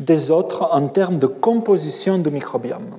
des 0.00 0.30
autres 0.30 0.70
en 0.72 0.88
termes 0.88 1.18
de 1.18 1.26
composition 1.26 2.16
du 2.16 2.30
microbiome. 2.30 2.94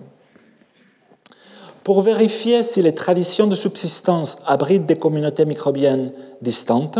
Pour 1.83 2.01
vérifier 2.01 2.61
si 2.61 2.83
les 2.83 2.93
traditions 2.93 3.47
de 3.47 3.55
subsistance 3.55 4.37
abritent 4.45 4.85
des 4.85 4.99
communautés 4.99 5.45
microbiennes 5.45 6.11
distantes, 6.39 6.99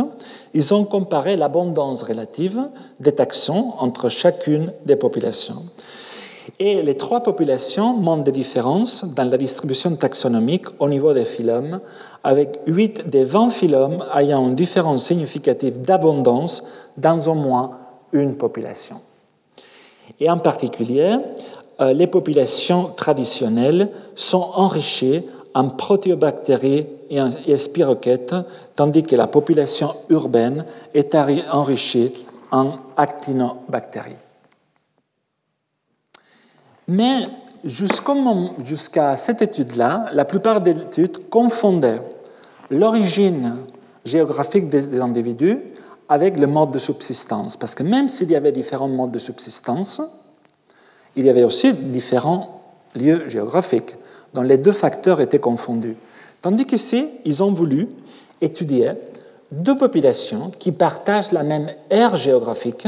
ils 0.56 0.74
ont 0.74 0.84
comparé 0.84 1.36
l'abondance 1.36 2.02
relative 2.02 2.70
des 3.00 3.12
taxons 3.12 3.74
entre 3.78 4.10
chacune 4.10 4.74
des 4.86 4.96
populations. 4.96 5.62
Et 6.62 6.82
les 6.82 6.98
trois 6.98 7.22
populations 7.24 7.94
montrent 7.94 8.26
des 8.26 8.34
différences 8.34 9.06
dans 9.16 9.30
la 9.30 9.38
distribution 9.38 9.96
taxonomique 9.96 10.66
au 10.80 10.90
niveau 10.90 11.14
des 11.14 11.24
phylums, 11.24 11.80
avec 12.22 12.60
8 12.68 13.10
des 13.10 13.24
20 13.24 13.50
phylums 13.50 14.04
ayant 14.14 14.46
une 14.46 14.56
différence 14.56 15.06
significative 15.06 15.82
d'abondance 15.82 16.68
dans 16.98 17.18
au 17.28 17.34
moins 17.34 17.78
une 18.12 18.36
population. 18.36 18.98
Et 20.20 20.30
en 20.30 20.40
particulier, 20.40 21.16
euh, 21.80 21.94
les 21.94 22.08
populations 22.08 22.92
traditionnelles 22.96 23.90
sont 24.14 24.50
enrichies 24.56 25.24
en 25.54 25.70
protéobactéries 25.70 26.88
et 27.10 27.22
en 27.22 27.30
spirochètes, 27.58 28.36
tandis 28.76 29.04
que 29.04 29.16
la 29.16 29.28
population 29.28 29.94
urbaine 30.10 30.66
est 30.94 31.16
enrichie 31.16 32.12
en 32.52 32.74
actinobactéries. 32.98 34.29
Mais 36.90 37.28
jusqu'à 37.64 39.16
cette 39.16 39.44
étude-là, 39.44 40.08
la 40.14 40.26
plupart 40.26 40.60
des 40.60 40.72
études 40.72 41.30
confondaient 41.30 42.02
l'origine 42.72 43.58
géographique 44.04 44.70
des 44.70 45.00
individus 45.00 45.60
avec 46.10 46.40
le 46.40 46.48
mode 46.48 46.72
de 46.72 46.80
subsistance. 46.80 47.56
Parce 47.58 47.76
que 47.76 47.84
même 47.84 48.10
s'il 48.10 48.32
y 48.32 48.36
avait 48.36 48.52
différents 48.52 48.88
modes 48.88 49.12
de 49.12 49.20
subsistance, 49.20 50.02
il 51.16 51.26
y 51.26 51.30
avait 51.30 51.44
aussi 51.44 51.74
différents 51.74 52.62
lieux 52.96 53.30
géographiques 53.30 53.96
dont 54.34 54.42
les 54.42 54.58
deux 54.58 54.72
facteurs 54.72 55.22
étaient 55.22 55.40
confondus. 55.40 55.96
Tandis 56.42 56.66
qu'ici, 56.66 57.08
ils 57.24 57.44
ont 57.44 57.52
voulu 57.52 57.88
étudier 58.42 58.92
deux 59.52 59.78
populations 59.78 60.52
qui 60.58 60.72
partagent 60.72 61.34
la 61.34 61.44
même 61.44 61.70
aire 61.92 62.16
géographique, 62.16 62.88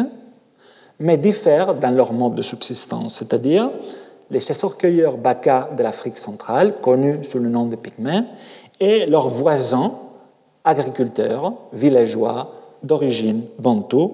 mais 1.02 1.18
diffèrent 1.18 1.74
dans 1.74 1.90
leur 1.90 2.14
mode 2.14 2.36
de 2.36 2.42
subsistance, 2.42 3.16
c'est-à-dire 3.16 3.70
les 4.30 4.40
chasseurs-cueilleurs 4.40 5.18
Baka 5.18 5.70
de 5.76 5.84
l'Afrique 5.84 6.18
centrale, 6.18 6.76
connus 6.82 7.26
sous 7.26 7.40
le 7.40 7.50
nom 7.50 7.66
de 7.66 7.76
Pygmées, 7.76 8.24
et 8.80 9.06
leurs 9.06 9.28
voisins 9.28 9.94
agriculteurs, 10.64 11.54
villageois, 11.74 12.54
d'origine 12.82 13.44
bantou. 13.60 14.14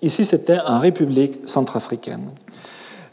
Ici, 0.00 0.24
c'était 0.24 0.58
en 0.66 0.78
République 0.78 1.48
centrafricaine. 1.48 2.30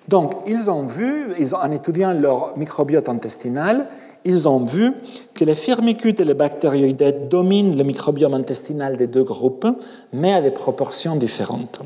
Donc, 0.08 0.34
ils 0.48 0.70
ont 0.70 0.86
vu, 0.86 1.34
en 1.54 1.72
étudiant 1.72 2.14
leur 2.14 2.58
microbiote 2.58 3.10
intestinal, 3.10 3.88
ils 4.24 4.48
ont 4.48 4.66
vu 4.66 4.94
que 5.34 5.46
les 5.46 5.56
firmicutes 5.56 6.20
et 6.20 6.26
les 6.26 6.34
bactérioïdetes 6.34 7.28
dominent 7.28 7.78
le 7.78 7.84
microbiome 7.84 8.34
intestinal 8.34 8.98
des 8.98 9.08
deux 9.08 9.24
groupes, 9.24 9.68
mais 10.14 10.34
à 10.34 10.42
des 10.42 10.52
proportions 10.52 11.16
différentes. 11.16 11.82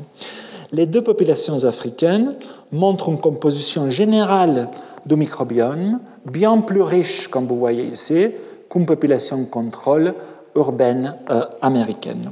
Les 0.72 0.86
deux 0.86 1.02
populations 1.02 1.64
africaines 1.64 2.36
montrent 2.72 3.08
une 3.08 3.18
composition 3.18 3.90
générale 3.90 4.68
du 5.06 5.16
microbiome 5.16 5.98
bien 6.26 6.58
plus 6.58 6.82
riche, 6.82 7.28
comme 7.28 7.46
vous 7.46 7.58
voyez 7.58 7.84
ici, 7.84 8.28
qu'une 8.68 8.86
population 8.86 9.44
contrôle 9.44 10.14
urbaine 10.54 11.16
euh, 11.30 11.44
américaine. 11.62 12.30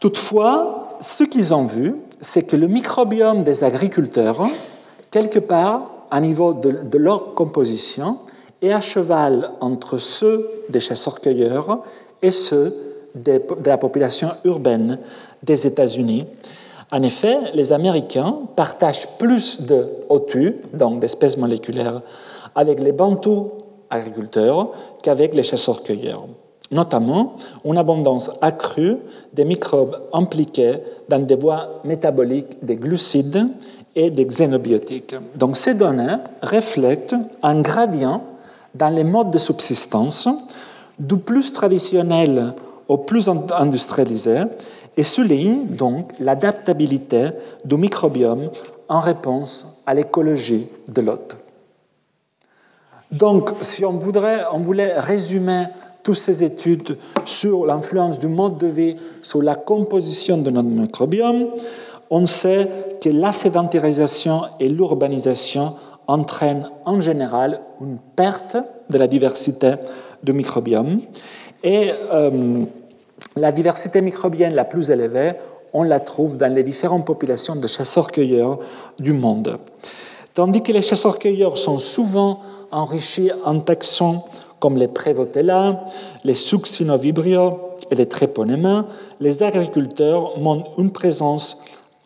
Toutefois, 0.00 0.96
ce 1.00 1.24
qu'ils 1.24 1.52
ont 1.52 1.66
vu, 1.66 1.96
c'est 2.20 2.42
que 2.42 2.56
le 2.56 2.68
microbiome 2.68 3.42
des 3.42 3.64
agriculteurs, 3.64 4.48
quelque 5.10 5.38
part, 5.38 5.90
à 6.10 6.20
niveau 6.20 6.54
de, 6.54 6.98
leur 6.98 7.34
composition, 7.34 8.18
est 8.62 8.72
à 8.72 8.80
cheval 8.80 9.50
entre 9.60 9.98
ceux 9.98 10.48
des 10.68 10.80
chasseurs-cueilleurs 10.80 11.80
et 12.22 12.30
ceux 12.30 12.74
de 13.14 13.40
la 13.64 13.78
population 13.78 14.30
urbaine 14.44 14.98
des 15.42 15.66
États-Unis. 15.66 16.26
En 16.90 17.02
effet, 17.02 17.36
les 17.54 17.72
Américains 17.72 18.36
partagent 18.56 19.08
plus 19.18 19.62
de 19.62 19.86
OTU, 20.08 20.56
donc 20.72 21.00
d'espèces 21.00 21.36
moléculaires, 21.36 22.00
avec 22.54 22.80
les 22.80 22.92
bantous 22.92 23.50
agriculteurs 23.90 24.70
qu'avec 25.02 25.34
les 25.34 25.42
chasseurs-cueilleurs 25.42 26.24
notamment 26.70 27.36
une 27.64 27.78
abondance 27.78 28.30
accrue 28.40 28.96
des 29.32 29.44
microbes 29.44 30.00
impliqués 30.12 30.78
dans 31.08 31.24
des 31.24 31.36
voies 31.36 31.80
métaboliques 31.84 32.62
des 32.62 32.76
glucides 32.76 33.48
et 33.96 34.10
des 34.10 34.26
xénobiotiques. 34.26 35.14
Donc 35.34 35.56
ces 35.56 35.74
données 35.74 36.16
reflètent 36.42 37.16
un 37.42 37.60
gradient 37.60 38.22
dans 38.74 38.90
les 38.90 39.04
modes 39.04 39.30
de 39.30 39.38
subsistance 39.38 40.28
du 40.98 41.16
plus 41.16 41.52
traditionnel 41.52 42.52
au 42.86 42.98
plus 42.98 43.28
industrialisé 43.28 44.40
et 44.98 45.04
soulignent 45.04 45.66
donc 45.68 46.12
l'adaptabilité 46.18 47.28
du 47.64 47.76
microbiome 47.76 48.50
en 48.88 48.98
réponse 48.98 49.80
à 49.86 49.94
l'écologie 49.94 50.66
de 50.88 51.00
l'hôte. 51.00 51.36
Donc, 53.12 53.50
si 53.60 53.84
on 53.84 53.92
voulait 53.92 54.98
résumer 54.98 55.66
toutes 56.02 56.16
ces 56.16 56.42
études 56.42 56.98
sur 57.24 57.64
l'influence 57.64 58.18
du 58.18 58.26
mode 58.26 58.58
de 58.58 58.66
vie 58.66 58.96
sur 59.22 59.40
la 59.40 59.54
composition 59.54 60.36
de 60.36 60.50
notre 60.50 60.68
microbiome, 60.68 61.46
on 62.10 62.26
sait 62.26 62.68
que 63.00 63.08
la 63.08 63.30
sédentarisation 63.30 64.42
et 64.58 64.68
l'urbanisation 64.68 65.74
entraînent 66.08 66.70
en 66.84 67.00
général 67.00 67.60
une 67.80 67.98
perte 68.16 68.56
de 68.90 68.98
la 68.98 69.06
diversité 69.06 69.74
du 70.24 70.32
microbiome. 70.32 71.02
Et 71.62 71.90
euh, 72.12 72.64
la 73.36 73.52
diversité 73.52 74.00
microbienne 74.00 74.54
la 74.54 74.64
plus 74.64 74.90
élevée, 74.90 75.32
on 75.72 75.82
la 75.82 76.00
trouve 76.00 76.36
dans 76.36 76.52
les 76.52 76.62
différentes 76.62 77.06
populations 77.06 77.56
de 77.56 77.66
chasseurs-cueilleurs 77.66 78.58
du 78.98 79.12
monde. 79.12 79.58
Tandis 80.34 80.62
que 80.62 80.72
les 80.72 80.82
chasseurs-cueilleurs 80.82 81.58
sont 81.58 81.78
souvent 81.78 82.40
enrichis 82.70 83.30
en 83.44 83.60
taxons 83.60 84.22
comme 84.60 84.76
les 84.76 84.88
Prévotella, 84.88 85.84
les 86.24 86.34
Succinovibrio 86.34 87.60
et 87.90 87.94
les 87.94 88.06
Treponema, 88.06 88.86
les 89.20 89.42
agriculteurs 89.42 90.38
montrent 90.38 90.70
une 90.78 90.90
présence 90.90 91.62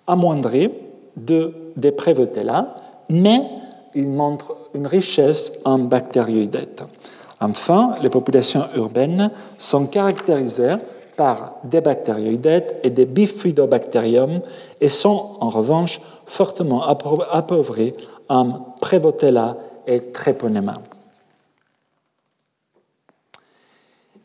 amoindrie 0.06 0.70
de, 1.16 1.54
des 1.76 1.92
Prévotella, 1.92 2.76
mais 3.08 3.42
ils 3.94 4.10
montrent 4.10 4.56
une 4.74 4.86
richesse 4.86 5.60
en 5.64 5.78
bactérioïdetes. 5.78 6.84
Enfin, 7.40 7.94
les 8.02 8.10
populations 8.10 8.64
urbaines 8.76 9.30
sont 9.58 9.86
caractérisées 9.86 10.76
par 11.16 11.56
des 11.64 11.80
bactérioïdetes 11.80 12.76
et 12.82 12.90
des 12.90 13.06
bifidobactériums 13.06 14.40
et 14.80 14.88
sont 14.88 15.36
en 15.40 15.48
revanche 15.48 16.00
fortement 16.26 16.82
appauvries 16.86 17.92
en 18.28 18.52
Prévotella 18.80 19.56
et 19.86 20.00
Treponema. 20.00 20.74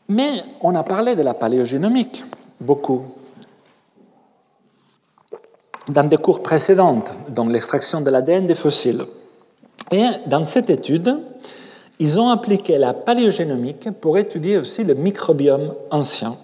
Mais 0.08 0.42
on 0.62 0.74
a 0.74 0.82
parlé 0.82 1.14
de 1.14 1.22
la 1.22 1.34
paléogénomique 1.34 2.24
beaucoup 2.60 3.02
dans 5.88 6.06
des 6.06 6.16
cours 6.16 6.42
précédentes, 6.42 7.10
dans 7.28 7.46
l'extraction 7.46 8.00
de 8.00 8.10
l'ADN 8.10 8.46
des 8.46 8.54
fossiles. 8.54 9.04
Et 9.90 10.04
dans 10.26 10.44
cette 10.44 10.70
étude, 10.70 11.18
ils 11.98 12.20
ont 12.20 12.28
appliqué 12.28 12.78
la 12.78 12.94
paléogénomique 12.94 13.90
pour 14.00 14.18
étudier 14.18 14.58
aussi 14.58 14.84
le 14.84 14.94
microbiome 14.94 15.74
ancien. 15.90 16.36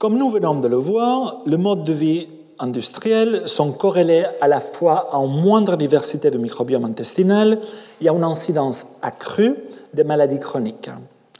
Comme 0.00 0.16
nous 0.16 0.30
venons 0.30 0.58
de 0.58 0.66
le 0.66 0.78
voir, 0.78 1.42
le 1.44 1.58
mode 1.58 1.84
de 1.84 1.92
vie 1.92 2.26
industriel 2.58 3.42
sont 3.44 3.70
corrélés 3.70 4.24
à 4.40 4.48
la 4.48 4.58
fois 4.58 5.10
à 5.12 5.18
une 5.18 5.42
moindre 5.42 5.76
diversité 5.76 6.30
de 6.30 6.38
microbiome 6.38 6.86
intestinal 6.86 7.58
et 8.00 8.08
à 8.08 8.12
une 8.12 8.24
incidence 8.24 8.96
accrue 9.02 9.56
des 9.92 10.02
maladies 10.02 10.40
chroniques, 10.40 10.88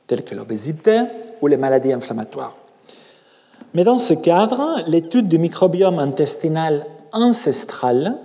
telles 0.06 0.24
que 0.24 0.34
l'obésité 0.34 1.04
ou 1.40 1.46
les 1.46 1.56
maladies 1.56 1.94
inflammatoires. 1.94 2.54
Mais 3.72 3.82
dans 3.82 3.96
ce 3.96 4.12
cadre, 4.12 4.82
l'étude 4.86 5.26
du 5.26 5.38
microbiome 5.38 5.98
intestinal 5.98 6.84
ancestral 7.12 8.18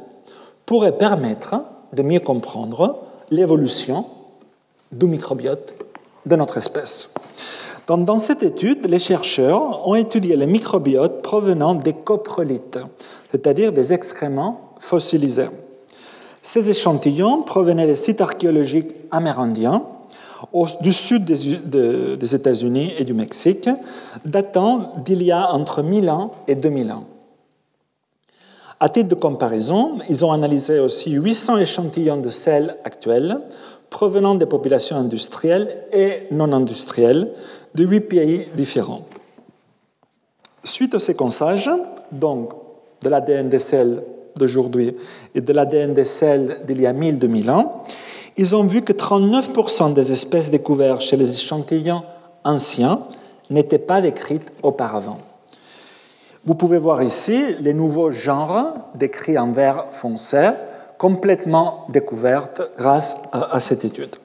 pourrait 0.66 0.98
permettre 0.98 1.62
de 1.94 2.04
mieux 2.04 2.20
comprendre 2.20 3.04
l'évolution 3.32 4.06
du 4.92 5.06
microbiote 5.06 5.76
de 6.26 6.36
notre 6.36 6.58
espèce. 6.58 7.14
Dans 7.88 8.20
cette 8.20 8.44
étude, 8.44 8.88
les 8.88 9.00
chercheurs 9.00 9.88
ont 9.88 9.96
étudié 9.96 10.36
le 10.36 10.46
microbiote 10.46 11.22
provenant 11.22 11.76
des 11.76 11.94
coprolites, 11.94 12.80
c'est-à-dire 13.32 13.72
des 13.72 13.94
excréments 13.94 14.72
fossilisés. 14.80 15.50
Ces 16.42 16.70
échantillons 16.70 17.42
provenaient 17.42 17.86
des 17.86 17.96
sites 17.96 18.22
archéologiques 18.22 18.96
amérindiens 19.12 19.84
du 20.82 20.94
sud 20.94 21.26
des, 21.26 22.36
États-Unis 22.36 22.94
et 22.98 23.04
du 23.04 23.14
Mexique, 23.14 23.70
datant 24.26 24.94
d'il 25.04 25.24
y 25.24 25.32
a 25.32 25.52
entre 25.52 25.82
1000 25.82 26.10
ans 26.10 26.32
et 26.48 26.56
2000 26.56 26.92
ans. 26.92 27.06
À 28.80 28.90
titre 28.90 29.08
de 29.08 29.16
comparaison, 29.16 29.98
ils 30.10 30.26
ont 30.26 30.32
analysé 30.32 30.80
aussi 30.80 31.12
800 31.12 31.58
échantillons 31.58 32.18
de 32.18 32.30
sel 32.30 32.76
actuels 32.84 33.40
provenant 33.90 34.36
des 34.36 34.46
populations 34.46 34.98
industrielles 34.98 35.70
et 35.94 36.24
non 36.32 36.52
industrielles 36.52 37.32
de 37.76 37.84
huit 37.84 38.02
pays 38.02 38.48
différents. 38.56 39.06
Suite 40.64 40.96
au 40.96 41.00
séquençage, 41.00 41.70
donc 42.12 42.54
de 43.02 43.10
l'ADN 43.10 43.50
des 43.50 43.60
sels 43.60 44.02
d'aujourd'hui 44.36 44.96
et 45.34 45.42
de 45.42 45.54
l'ADN 45.54 45.94
des 45.94 46.06
sels 46.06 46.62
d'il 46.66 46.82
y 46.82 46.88
a 46.88 46.94
1000-2000 46.94 47.52
ans, 47.52 47.84
ils 48.38 48.56
ont 48.56 48.64
vu 48.64 48.82
que 48.82 48.92
39% 48.92 49.94
des 49.94 50.12
espèces 50.12 50.50
découvertes 50.50 51.02
chez 51.02 51.16
les 51.16 51.34
échantillons 51.34 52.04
anciens 52.44 53.02
n'étaient 53.50 53.80
pas 53.80 54.02
décrites 54.02 54.52
auparavant. 54.62 55.18
Vous 56.46 56.56
pouvez 56.56 56.78
voir 56.78 57.02
ici 57.02 57.56
les 57.62 57.74
nouveaux 57.74 58.12
genres 58.12 58.74
décrits 58.94 59.38
en 59.38 59.52
vert 59.52 59.86
foncé, 59.92 60.50
complètement 60.98 61.88
découvertes 61.90 62.62
grâce 62.78 63.24
à, 63.32 63.60
cette 63.60 63.84
étude. 63.86 64.16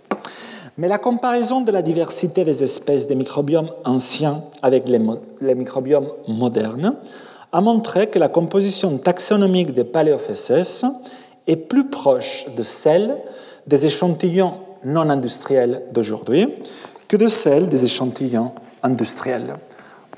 Mais 0.80 0.88
la 0.88 0.96
comparaison 0.96 1.60
de 1.60 1.70
la 1.70 1.82
diversité 1.82 2.42
des 2.42 2.62
espèces 2.62 3.06
des 3.06 3.14
microbiomes 3.14 3.68
anciens 3.84 4.42
avec 4.62 4.88
les, 4.88 5.54
microbiomes 5.54 6.08
modernes 6.26 6.94
a 7.52 7.60
montré 7.60 8.06
que 8.06 8.18
la 8.18 8.30
composition 8.30 8.96
taxonomique 8.96 9.74
des 9.74 9.84
paléophécès 9.84 10.86
est 11.46 11.56
plus 11.56 11.90
proche 11.90 12.46
de 12.56 12.62
celle 12.62 13.18
des 13.66 13.84
échantillons 13.84 14.54
non 14.82 15.10
industriels 15.10 15.82
d'aujourd'hui 15.92 16.48
que 17.08 17.18
de 17.18 17.28
celle 17.28 17.68
des 17.68 17.84
échantillons 17.84 18.52
industriels. 18.82 19.56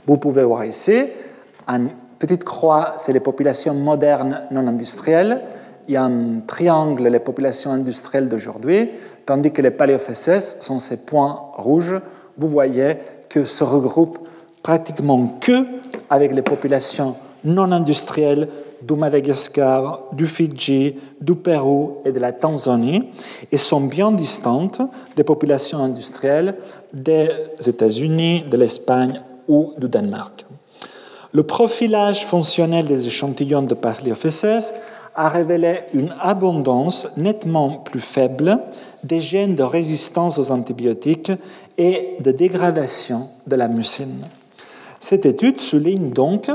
Vous 0.06 0.16
pouvez 0.16 0.44
voir 0.44 0.64
ici, 0.64 1.06
en 1.66 1.86
petite 2.20 2.44
croix, 2.44 2.94
c'est 2.98 3.12
les 3.12 3.18
populations 3.18 3.74
modernes 3.74 4.42
non 4.52 4.68
industrielles. 4.68 5.40
Il 5.88 5.94
y 5.94 5.96
a 5.96 6.04
un 6.04 6.38
triangle, 6.46 7.08
les 7.08 7.18
populations 7.18 7.72
industrielles 7.72 8.28
d'aujourd'hui, 8.28 8.90
tandis 9.26 9.52
que 9.52 9.62
les 9.62 9.70
paléophécès 9.70 10.40
sont 10.60 10.78
ces 10.78 11.04
points 11.04 11.40
rouges. 11.56 12.00
Vous 12.38 12.48
voyez 12.48 12.96
que 13.28 13.44
se 13.44 13.64
regroupent 13.64 14.18
pratiquement 14.62 15.38
que 15.40 15.64
avec 16.10 16.32
les 16.32 16.42
populations 16.42 17.16
non 17.44 17.72
industrielles 17.72 18.48
du 18.82 18.94
Madagascar, 18.94 20.00
du 20.12 20.26
Fidji, 20.26 20.96
du 21.20 21.36
Pérou 21.36 21.98
et 22.04 22.12
de 22.12 22.18
la 22.18 22.32
Tanzanie 22.32 23.08
et 23.50 23.58
sont 23.58 23.80
bien 23.80 24.10
distantes 24.10 24.80
des 25.16 25.24
populations 25.24 25.78
industrielles 25.78 26.54
des 26.92 27.28
États-Unis, 27.64 28.44
de 28.50 28.56
l'Espagne 28.56 29.20
ou 29.48 29.72
du 29.78 29.88
Danemark. 29.88 30.44
Le 31.32 31.44
profilage 31.44 32.26
fonctionnel 32.26 32.86
des 32.86 33.06
échantillons 33.06 33.62
de 33.62 33.74
Paléophécès 33.74 34.74
a 35.14 35.28
révélé 35.28 35.80
une 35.94 36.14
abondance 36.20 37.16
nettement 37.16 37.78
plus 37.78 38.00
faible 38.00 38.58
des 39.02 39.20
gènes 39.20 39.54
de 39.54 39.62
résistance 39.62 40.38
aux 40.38 40.50
antibiotiques 40.50 41.32
et 41.78 42.16
de 42.20 42.30
dégradation 42.30 43.28
de 43.46 43.56
la 43.56 43.68
mucine. 43.68 44.26
Cette 45.00 45.26
étude 45.26 45.60
souligne 45.60 46.10
donc 46.10 46.48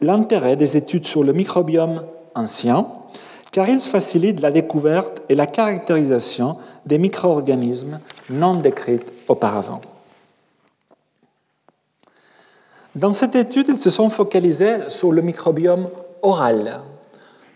l'intérêt 0.00 0.56
des 0.56 0.76
études 0.76 1.06
sur 1.06 1.24
le 1.24 1.32
microbiome 1.32 2.02
ancien, 2.34 2.86
car 3.50 3.68
ils 3.68 3.80
facilitent 3.80 4.42
la 4.42 4.50
découverte 4.50 5.22
et 5.28 5.34
la 5.34 5.46
caractérisation 5.46 6.56
des 6.84 6.98
micro-organismes 6.98 8.00
non 8.28 8.56
décrits 8.56 9.00
auparavant. 9.28 9.80
Dans 12.94 13.12
cette 13.12 13.34
étude, 13.34 13.66
ils 13.68 13.78
se 13.78 13.90
sont 13.90 14.10
focalisés 14.10 14.88
sur 14.88 15.10
le 15.10 15.22
microbiome 15.22 15.88
oral. 16.22 16.80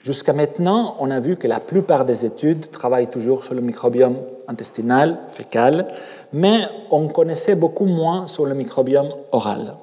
Jusqu'à 0.03 0.33
maintenant, 0.33 0.97
on 0.99 1.11
a 1.11 1.21
vu 1.21 1.37
que 1.37 1.47
la 1.47 1.61
plupart 1.61 2.05
des 2.05 2.25
études 2.25 2.71
travaillent 2.71 3.11
toujours 3.11 3.45
sur 3.45 3.55
le 3.55 3.61
microbiome 3.61 4.17
intestinal, 4.49 5.19
fécal, 5.29 5.87
mais 6.33 6.61
on 6.91 7.09
connaissait 7.09 7.55
beaucoup 7.55 7.87
moins 7.87 8.27
sur 8.27 8.47
le 8.47 8.55
microbiome 8.55 9.11
oral. 9.33 9.75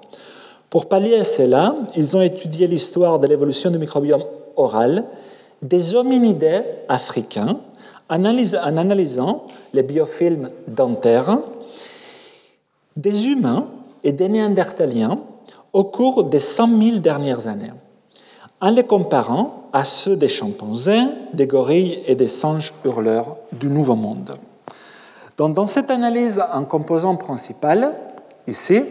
Pour 0.70 0.88
pallier 0.88 1.24
cela, 1.24 1.76
ils 1.96 2.18
ont 2.18 2.22
étudié 2.22 2.68
l'histoire 2.68 3.20
de 3.20 3.28
l'évolution 3.28 3.70
du 3.72 3.78
microbiome 3.78 4.24
oral 4.56 5.06
des 5.62 5.96
hominidés 5.96 6.62
africains 6.90 7.60
en 8.10 8.26
analysant 8.26 9.44
les 9.74 9.84
biofilms 9.84 10.50
dentaires 10.68 11.40
des 12.96 13.28
humains 13.28 13.68
et 14.04 14.12
des 14.12 14.30
néandertaliens 14.30 15.20
au 15.74 15.84
cours 15.84 16.24
des 16.24 16.40
100 16.40 16.82
000 16.82 16.98
dernières 17.00 17.48
années, 17.48 17.74
en 18.62 18.70
les 18.70 18.84
comparant 18.84 19.70
à 19.74 19.84
ceux 19.84 20.16
des 20.16 20.30
chimpanzés, 20.30 21.04
des 21.34 21.48
gorilles 21.48 22.00
et 22.08 22.16
des 22.16 22.30
singes 22.30 22.74
hurleurs 22.86 23.36
du 23.52 23.68
Nouveau 23.68 23.96
Monde. 23.96 24.38
Donc, 25.38 25.54
dans 25.54 25.66
cette 25.66 25.92
analyse 25.92 26.42
en 26.54 26.64
composant 26.64 27.16
principal, 27.16 27.94
ici, 28.48 28.84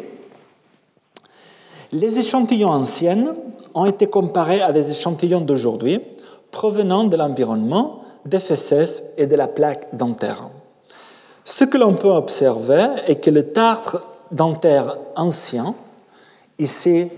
les 1.93 2.19
échantillons 2.19 2.71
anciens 2.71 3.35
ont 3.75 3.87
été 3.87 4.07
comparés 4.07 4.61
à 4.61 4.73
des 4.73 4.91
échantillons 4.91 5.41
d'aujourd'hui 5.41 6.01
provenant 6.51 7.05
de 7.05 7.17
l'environnement, 7.17 8.05
des 8.25 8.41
fesses 8.41 9.13
et 9.17 9.27
de 9.27 9.37
la 9.37 9.49
plaque 9.49 9.95
dentaire. 9.95 10.49
Ce 11.45 11.65
que 11.65 11.77
l'on 11.77 11.95
peut 11.95 12.11
observer 12.11 12.89
est 13.07 13.17
que 13.17 13.31
le 13.31 13.53
tartre 13.53 14.03
dentaire 14.31 14.97
ancien, 15.17 15.75
ici, 16.59 17.11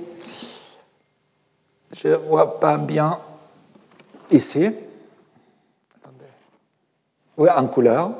je 1.93 2.09
ne 2.09 2.17
vois 2.17 2.59
pas 2.59 2.77
bien 2.79 3.19
ici, 4.31 4.71
oui, 7.39 7.49
en 7.55 7.67
couleur, 7.67 8.11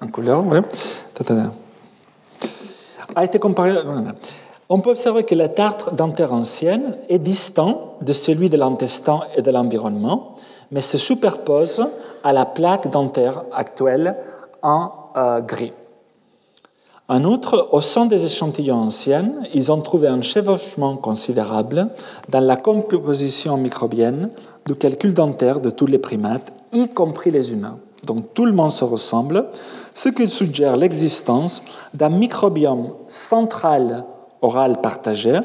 en 0.00 0.08
couleur, 0.08 0.44
oui, 0.46 0.58
a 3.14 3.24
été 3.24 3.38
comparé 3.38 3.72
on 4.68 4.80
peut 4.80 4.90
observer 4.90 5.22
que 5.22 5.36
la 5.36 5.48
tartre 5.48 5.94
dentaire 5.94 6.32
ancienne 6.32 6.96
est 7.08 7.20
distant 7.20 7.94
de 8.02 8.12
celui 8.12 8.50
de 8.50 8.56
l'intestin 8.56 9.20
et 9.36 9.42
de 9.42 9.50
l'environnement, 9.52 10.34
mais 10.72 10.80
se 10.80 10.98
superpose 10.98 11.86
à 12.24 12.32
la 12.32 12.46
plaque 12.46 12.90
dentaire 12.90 13.44
actuelle 13.52 14.16
en 14.62 14.90
euh, 15.16 15.40
gris. 15.40 15.72
En 17.08 17.22
outre, 17.22 17.68
au 17.70 17.80
sein 17.80 18.06
des 18.06 18.24
échantillons 18.24 18.74
anciens, 18.74 19.34
ils 19.54 19.70
ont 19.70 19.80
trouvé 19.80 20.08
un 20.08 20.22
chevauchement 20.22 20.96
considérable 20.96 21.88
dans 22.28 22.40
la 22.40 22.56
composition 22.56 23.56
microbienne 23.56 24.30
du 24.66 24.74
calcul 24.74 25.14
dentaire 25.14 25.60
de 25.60 25.70
tous 25.70 25.86
les 25.86 25.98
primates, 25.98 26.52
y 26.72 26.88
compris 26.88 27.30
les 27.30 27.52
humains. 27.52 27.78
Donc 28.04 28.34
tout 28.34 28.46
le 28.46 28.52
monde 28.52 28.70
se 28.70 28.84
ressemble, 28.84 29.46
ce 29.94 30.08
qui 30.08 30.28
suggère 30.28 30.76
l'existence 30.76 31.62
d'un 31.94 32.10
microbiome 32.10 32.92
central 33.08 34.04
oral 34.42 34.80
partagé 34.80 35.40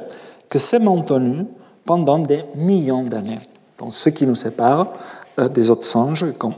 que 0.50 0.60
s'est 0.60 0.80
maintenu 0.80 1.46
pendant 1.86 2.20
des 2.20 2.44
millions 2.56 3.04
d'années. 3.04 3.40
Donc, 3.78 3.94
ce 3.94 4.10
qui 4.10 4.28
nous 4.28 4.36
sépare 4.36 4.94
euh, 5.40 5.50
des 5.50 5.70
autres 5.72 5.86
singes, 5.86 6.26
comme 6.38 6.54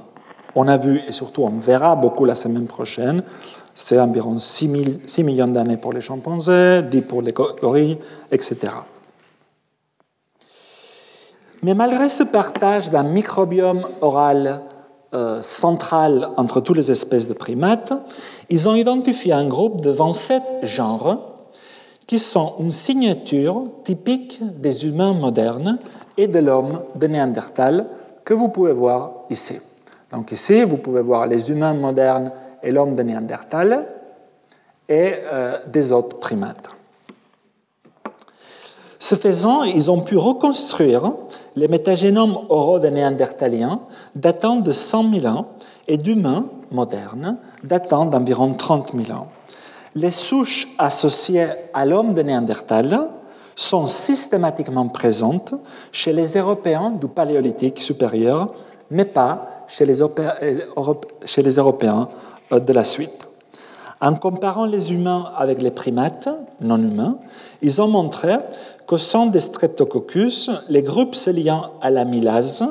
on 0.56 0.68
a 0.68 0.78
vu 0.78 1.02
et 1.07 1.11
surtout 1.11 1.44
on 1.44 1.60
verra 1.60 1.95
beaucoup 1.95 2.26
la 2.26 2.36
semaine 2.36 2.68
prochaine, 2.68 3.24
c'est 3.74 3.99
environ 3.99 4.38
6, 4.38 4.68
millions 5.20 5.48
d'années 5.48 5.78
pour 5.78 5.94
les 5.94 6.02
chimpanzés, 6.02 6.84
10 6.84 7.02
pour 7.02 7.22
les 7.22 7.32
gorilles, 7.32 7.98
etc. 8.32 8.57
Mais 11.64 11.74
malgré 11.74 12.10
ce 12.10 12.24
partage 12.24 12.91
d'un 12.91 13.03
microbiome 13.03 13.88
oral 14.02 14.61
euh, 15.14 15.41
centrale 15.41 16.30
entre 16.38 16.61
toutes 16.61 16.77
les 16.77 16.91
espèces 16.91 17.27
de 17.27 17.34
primates, 17.34 17.94
ils 18.49 18.68
ont 18.68 18.76
identifié 18.76 19.34
un 19.34 19.48
groupe 19.48 19.81
de 19.81 19.90
27 19.90 20.44
genres 20.64 21.34
qui 22.07 22.19
sont 22.19 22.53
une 22.60 22.72
signature 22.72 23.64
typique 23.84 24.40
des 24.60 24.85
humains 24.85 25.14
modernes 25.14 25.80
et 26.18 26.27
de 26.27 26.40
l'homme 26.40 26.81
de 26.95 27.07
Néandertal 27.07 27.88
que 28.26 28.34
vous 28.34 28.49
pouvez 28.49 28.73
voir 28.73 29.11
ici. 29.30 29.60
Donc 30.11 30.31
ici, 30.31 30.64
vous 30.64 30.77
pouvez 30.77 31.02
voir 31.02 31.27
les 31.27 31.49
humains 31.49 31.73
modernes 31.73 32.31
et 32.61 32.72
l'homme 32.72 32.95
de 32.95 33.03
Néandertal 33.03 33.85
et 34.88 35.14
euh, 35.31 35.57
des 35.68 35.91
autres 35.91 36.19
primates. 36.19 36.72
Ce 39.03 39.15
faisant, 39.15 39.63
ils 39.63 39.91
ont 39.91 39.99
pu 39.99 40.15
reconstruire 40.15 41.11
les 41.57 41.67
métagénomes 41.67 42.38
oraux 42.47 42.80
des 42.80 42.89
néandertaliens 42.89 43.81
datant 44.15 44.55
de 44.61 44.71
100 44.71 45.13
000 45.19 45.25
ans 45.25 45.47
et 45.89 45.97
d'humains 45.97 46.45
modernes 46.71 47.35
datant 47.65 48.05
d'environ 48.05 48.53
30 48.53 48.93
000 49.05 49.19
ans. 49.19 49.27
Les 49.93 50.09
souches 50.09 50.69
associées 50.77 51.47
à 51.73 51.85
l'homme 51.85 52.13
de 52.13 52.21
Néandertal 52.21 53.09
sont 53.57 53.88
systématiquement 53.88 54.88
présentes 54.88 55.53
chez 55.91 56.13
les 56.13 56.38
Européens 56.38 56.91
du 56.91 57.09
Paléolithique 57.09 57.81
supérieur, 57.81 58.53
mais 58.89 59.03
pas 59.03 59.65
chez 59.67 59.85
les, 59.85 59.95
les 59.97 61.55
Européens 61.57 62.07
euh, 62.53 62.59
de 62.61 62.71
la 62.71 62.85
suite. 62.85 63.27
En 64.03 64.15
comparant 64.15 64.65
les 64.65 64.91
humains 64.91 65.31
avec 65.38 65.61
les 65.61 65.71
primates 65.71 66.27
non 66.59 66.77
humains, 66.77 67.15
ils 67.61 67.81
ont 67.81 67.88
montré 67.88 68.35
qu'au 68.85 68.97
sein 68.97 69.27
des 69.27 69.39
Streptococcus, 69.39 70.51
les 70.67 70.81
groupes 70.81 71.15
se 71.15 71.30
liant 71.30 71.71
à 71.81 71.89
l'amylase 71.89 72.65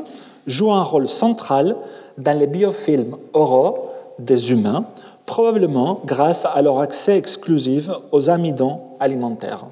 jouent 0.47 0.75
un 0.75 0.83
rôle 0.83 1.09
central 1.09 1.75
dans 2.19 2.39
les 2.39 2.47
biofilms 2.47 3.17
oraux 3.33 3.89
des 4.19 4.53
humains, 4.53 4.85
probablement 5.25 6.01
grâce 6.05 6.45
à 6.45 6.61
leur 6.61 6.81
accès 6.81 7.17
exclusif 7.17 7.89
aux 8.11 8.29
amidons 8.29 8.81
alimentaires. 9.01 9.65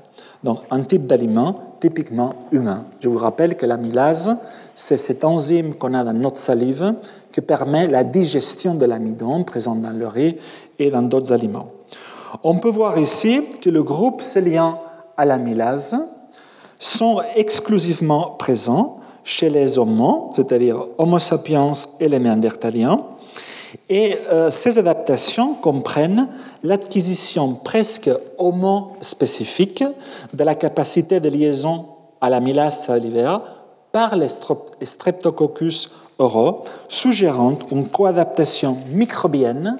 Donc 0.42 0.60
un 0.70 0.82
type 0.82 1.06
d'aliment 1.06 1.76
typiquement 1.78 2.32
humain. 2.52 2.86
Je 3.00 3.10
vous 3.10 3.18
rappelle 3.18 3.54
que 3.54 3.66
l'amylase, 3.66 4.34
c'est 4.74 4.96
cette 4.96 5.24
enzyme 5.26 5.74
qu'on 5.74 5.92
a 5.92 6.04
dans 6.04 6.14
notre 6.14 6.38
salive 6.38 6.94
qui 7.32 7.42
permet 7.42 7.86
la 7.86 8.02
digestion 8.02 8.74
de 8.74 8.86
l'amidon 8.86 9.44
présent 9.44 9.74
dans 9.74 9.90
le 9.90 10.06
riz 10.06 10.36
et 10.80 10.90
dans 10.90 11.02
d'autres 11.02 11.32
aliments. 11.32 11.68
On 12.42 12.56
peut 12.58 12.70
voir 12.70 12.98
ici 12.98 13.42
que 13.60 13.70
le 13.70 13.82
groupe 13.82 14.22
liant 14.36 14.82
à 15.16 15.24
l'amylase 15.24 15.96
sont 16.78 17.20
exclusivement 17.36 18.36
présents 18.38 19.00
chez 19.22 19.50
les 19.50 19.78
Homo, 19.78 20.30
c'est-à-dire 20.34 20.86
Homo 20.96 21.18
sapiens 21.18 21.72
et 22.00 22.08
les 22.08 22.18
Néandertaliens. 22.18 23.00
Et 23.88 24.16
euh, 24.30 24.50
ces 24.50 24.78
adaptations 24.78 25.54
comprennent 25.54 26.28
l'acquisition 26.64 27.54
presque 27.54 28.10
homo-spécifique 28.38 29.84
de 30.32 30.44
la 30.44 30.54
capacité 30.54 31.20
de 31.20 31.28
liaison 31.28 31.86
à 32.20 32.30
l'amylase 32.30 32.86
salivaire 32.86 33.42
par 33.92 34.16
les 34.16 34.28
Streptococcus 34.82 35.90
oraux, 36.18 36.64
suggérant 36.88 37.58
une 37.70 37.88
coadaptation 37.88 38.76
microbienne 38.90 39.76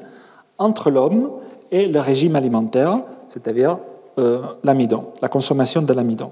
entre 0.61 0.91
l'homme 0.91 1.31
et 1.73 1.89
le 1.89 1.99
régime 1.99 2.37
alimentaire, 2.37 3.01
c'est-à-dire 3.27 3.79
euh, 4.19 4.43
l'amidon, 4.63 5.07
la 5.21 5.29
consommation 5.29 5.83
de 5.83 5.93
l'amidon. 5.93 6.31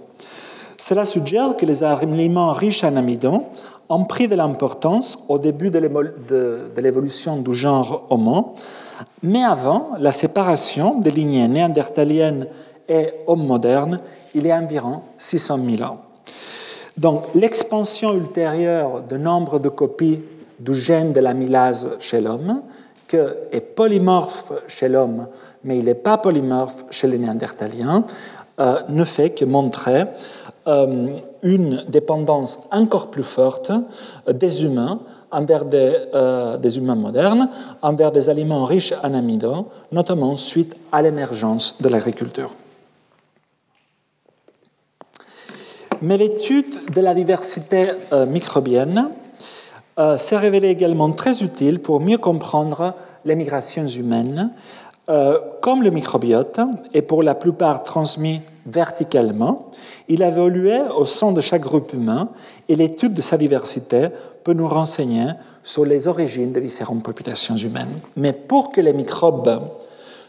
Cela 0.76 1.04
suggère 1.06 1.56
que 1.56 1.66
les 1.66 1.82
aliments 1.82 2.52
riches 2.52 2.84
en 2.84 2.94
amidon 2.94 3.44
ont 3.88 4.04
pris 4.04 4.28
de 4.28 4.36
l'importance 4.36 5.24
au 5.28 5.38
début 5.38 5.70
de 5.70 5.80
l'évolution 6.80 7.38
du 7.38 7.54
genre 7.54 8.06
Homo, 8.10 8.54
mais 9.22 9.42
avant 9.42 9.90
la 9.98 10.12
séparation 10.12 11.00
des 11.00 11.10
lignées 11.10 11.48
néandertaliennes 11.48 12.46
et 12.88 13.12
homme 13.26 13.46
moderne, 13.46 13.98
il 14.34 14.46
y 14.46 14.50
a 14.50 14.58
environ 14.58 15.00
600 15.16 15.58
000 15.78 15.82
ans. 15.82 15.98
Donc 16.96 17.22
l'expansion 17.34 18.14
ultérieure 18.14 19.02
du 19.02 19.18
nombre 19.18 19.58
de 19.58 19.68
copies 19.68 20.20
du 20.58 20.74
gène 20.74 21.12
de 21.12 21.20
l'amylase 21.20 21.96
chez 22.00 22.20
l'homme, 22.20 22.62
qui 23.08 23.16
est 23.16 23.60
polymorphe 23.60 24.52
chez 24.68 24.88
l'homme, 24.88 25.26
mais 25.64 25.78
il 25.78 25.86
n'est 25.86 25.94
pas 25.94 26.18
polymorphe 26.18 26.84
chez 26.90 27.08
les 27.08 27.18
néandertaliens, 27.18 28.04
euh, 28.60 28.80
ne 28.88 29.04
fait 29.04 29.30
que 29.30 29.44
montrer 29.44 30.04
euh, 30.66 31.16
une 31.42 31.84
dépendance 31.88 32.60
encore 32.70 33.10
plus 33.10 33.22
forte 33.22 33.72
des 34.30 34.62
humains 34.62 35.00
envers 35.30 35.64
des, 35.64 35.94
euh, 36.14 36.56
des, 36.56 36.78
humains 36.78 36.94
modernes, 36.94 37.48
envers 37.82 38.12
des 38.12 38.28
aliments 38.28 38.64
riches 38.64 38.94
en 39.02 39.14
amidon, 39.14 39.66
notamment 39.92 40.36
suite 40.36 40.74
à 40.92 41.02
l'émergence 41.02 41.80
de 41.80 41.88
l'agriculture. 41.88 42.50
Mais 46.00 46.16
l'étude 46.16 46.92
de 46.94 47.00
la 47.00 47.14
diversité 47.14 47.88
euh, 49.98 50.16
s'est 50.16 50.36
révélée 50.36 50.68
également 50.68 51.10
très 51.10 51.42
utile 51.42 51.80
pour 51.80 52.00
mieux 52.00 52.18
comprendre 52.18 52.94
les 53.24 53.34
migrations 53.34 53.86
humaines, 53.86 54.50
comme 55.62 55.82
le 55.82 55.88
microbiote 55.88 56.60
est 56.92 57.00
pour 57.00 57.22
la 57.22 57.34
plupart 57.34 57.82
transmis 57.82 58.42
verticalement, 58.68 59.70
il 60.08 60.22
a 60.22 60.28
évolué 60.28 60.78
au 60.96 61.06
sein 61.06 61.32
de 61.32 61.40
chaque 61.40 61.62
groupe 61.62 61.92
humain 61.94 62.28
et 62.68 62.76
l'étude 62.76 63.14
de 63.14 63.22
sa 63.22 63.38
diversité 63.38 64.08
peut 64.44 64.52
nous 64.52 64.68
renseigner 64.68 65.26
sur 65.62 65.84
les 65.84 66.06
origines 66.06 66.52
des 66.52 66.60
différentes 66.60 67.02
populations 67.02 67.56
humaines. 67.56 67.98
Mais 68.16 68.32
pour 68.32 68.70
que 68.70 68.80
les 68.80 68.92
microbes 68.92 69.62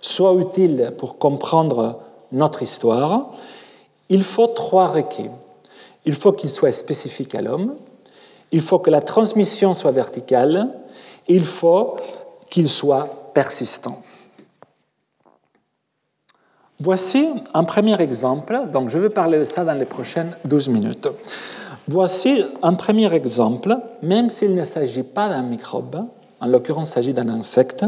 soient 0.02 0.36
utiles 0.36 0.94
pour 0.98 1.18
comprendre 1.18 2.00
notre 2.32 2.64
histoire, 2.64 3.34
il 4.08 4.24
faut 4.24 4.48
trois 4.48 4.88
requis. 4.88 5.30
Il 6.06 6.14
faut 6.14 6.32
qu'ils 6.32 6.50
soient 6.50 6.72
spécifiques 6.72 7.36
à 7.36 7.42
l'homme, 7.42 7.76
il 8.52 8.62
faut 8.62 8.80
que 8.80 8.90
la 8.90 9.02
transmission 9.02 9.74
soit 9.74 9.92
verticale, 9.92 10.70
il 11.28 11.46
faut 11.46 11.98
qu'ils 12.50 12.70
soient 12.70 13.32
persistants. 13.34 14.02
Voici 16.82 17.28
un 17.54 17.66
premier 17.66 18.02
exemple, 18.02 18.58
donc 18.72 18.90
je 18.90 18.98
vais 18.98 19.10
parler 19.10 19.40
de 19.40 19.44
ça 19.44 19.66
dans 19.66 19.74
les 19.74 19.86
prochaines 19.86 20.32
12 20.46 20.70
minutes. 20.70 21.10
Voici 21.88 22.46
un 22.62 22.74
premier 22.74 23.12
exemple, 23.14 23.78
même 24.02 24.30
s'il 24.30 24.56
ne 24.56 24.64
s'agit 24.64 25.04
pas 25.04 25.28
d'un 25.28 25.42
microbe, 25.44 26.06
en 26.40 26.48
l'occurrence 26.48 26.92
il 26.92 26.94
s'agit 26.94 27.14
d'un 27.14 27.30
insecte, 27.30 27.86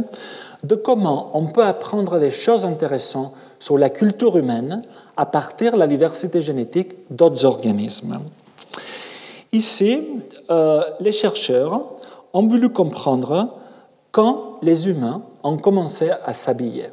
de 0.63 0.75
comment 0.75 1.31
on 1.33 1.47
peut 1.47 1.63
apprendre 1.63 2.19
des 2.19 2.31
choses 2.31 2.65
intéressantes 2.65 3.33
sur 3.59 3.77
la 3.77 3.89
culture 3.89 4.37
humaine 4.37 4.81
à 5.15 5.25
partir 5.25 5.73
de 5.73 5.77
la 5.77 5.87
diversité 5.87 6.41
génétique 6.41 6.93
d'autres 7.09 7.45
organismes. 7.45 8.19
Ici, 9.53 9.99
euh, 10.49 10.81
les 10.99 11.11
chercheurs 11.11 11.81
ont 12.33 12.47
voulu 12.47 12.69
comprendre 12.69 13.49
quand 14.11 14.59
les 14.61 14.87
humains 14.87 15.23
ont 15.43 15.57
commencé 15.57 16.09
à 16.25 16.33
s'habiller. 16.33 16.89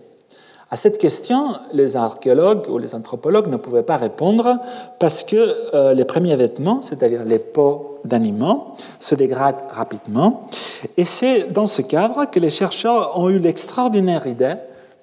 À 0.70 0.76
cette 0.76 0.98
question, 0.98 1.54
les 1.72 1.96
archéologues 1.96 2.68
ou 2.68 2.78
les 2.78 2.94
anthropologues 2.94 3.48
ne 3.48 3.56
pouvaient 3.56 3.82
pas 3.82 3.96
répondre 3.96 4.58
parce 4.98 5.22
que 5.22 5.36
euh, 5.74 5.94
les 5.94 6.04
premiers 6.04 6.36
vêtements, 6.36 6.82
c'est-à-dire 6.82 7.24
les 7.24 7.38
peaux 7.38 8.00
d'animaux, 8.04 8.74
se 9.00 9.14
dégradent 9.14 9.62
rapidement. 9.70 10.48
Et 10.96 11.04
c'est 11.04 11.50
dans 11.52 11.66
ce 11.66 11.80
cadre 11.80 12.26
que 12.30 12.38
les 12.38 12.50
chercheurs 12.50 13.18
ont 13.18 13.30
eu 13.30 13.38
l'extraordinaire 13.38 14.26
idée 14.26 14.54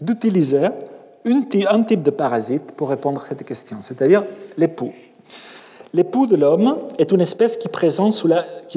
d'utiliser 0.02 0.68
un 1.26 1.84
type 1.84 2.04
de 2.04 2.12
parasite 2.12 2.74
pour 2.74 2.90
répondre 2.90 3.22
à 3.24 3.26
cette 3.26 3.44
question, 3.44 3.78
c'est-à-dire 3.82 4.24
les 4.58 4.68
poux. 4.68 4.92
L'époux 5.96 6.28
de 6.28 6.36
l'homme 6.36 6.76
est 6.98 7.14
une 7.14 7.22
espèce 7.22 7.56
qui, 7.56 7.70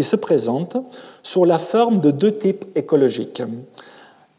se 0.04 0.16
présente 0.16 0.76
sous 1.24 1.44
la 1.44 1.58
forme 1.58 1.98
de 1.98 2.12
deux 2.12 2.30
types 2.30 2.64
écologiques, 2.76 3.42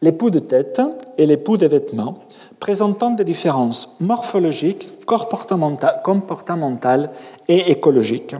l'époux 0.02 0.30
de 0.30 0.40
tête 0.40 0.82
et 1.18 1.26
l'époux 1.26 1.58
des 1.58 1.68
vêtements, 1.68 2.20
présentant 2.58 3.12
des 3.12 3.26
différences 3.26 3.98
morphologiques, 4.00 4.88
comportementales 5.06 7.10
et 7.50 7.70
écologiques. 7.70 8.38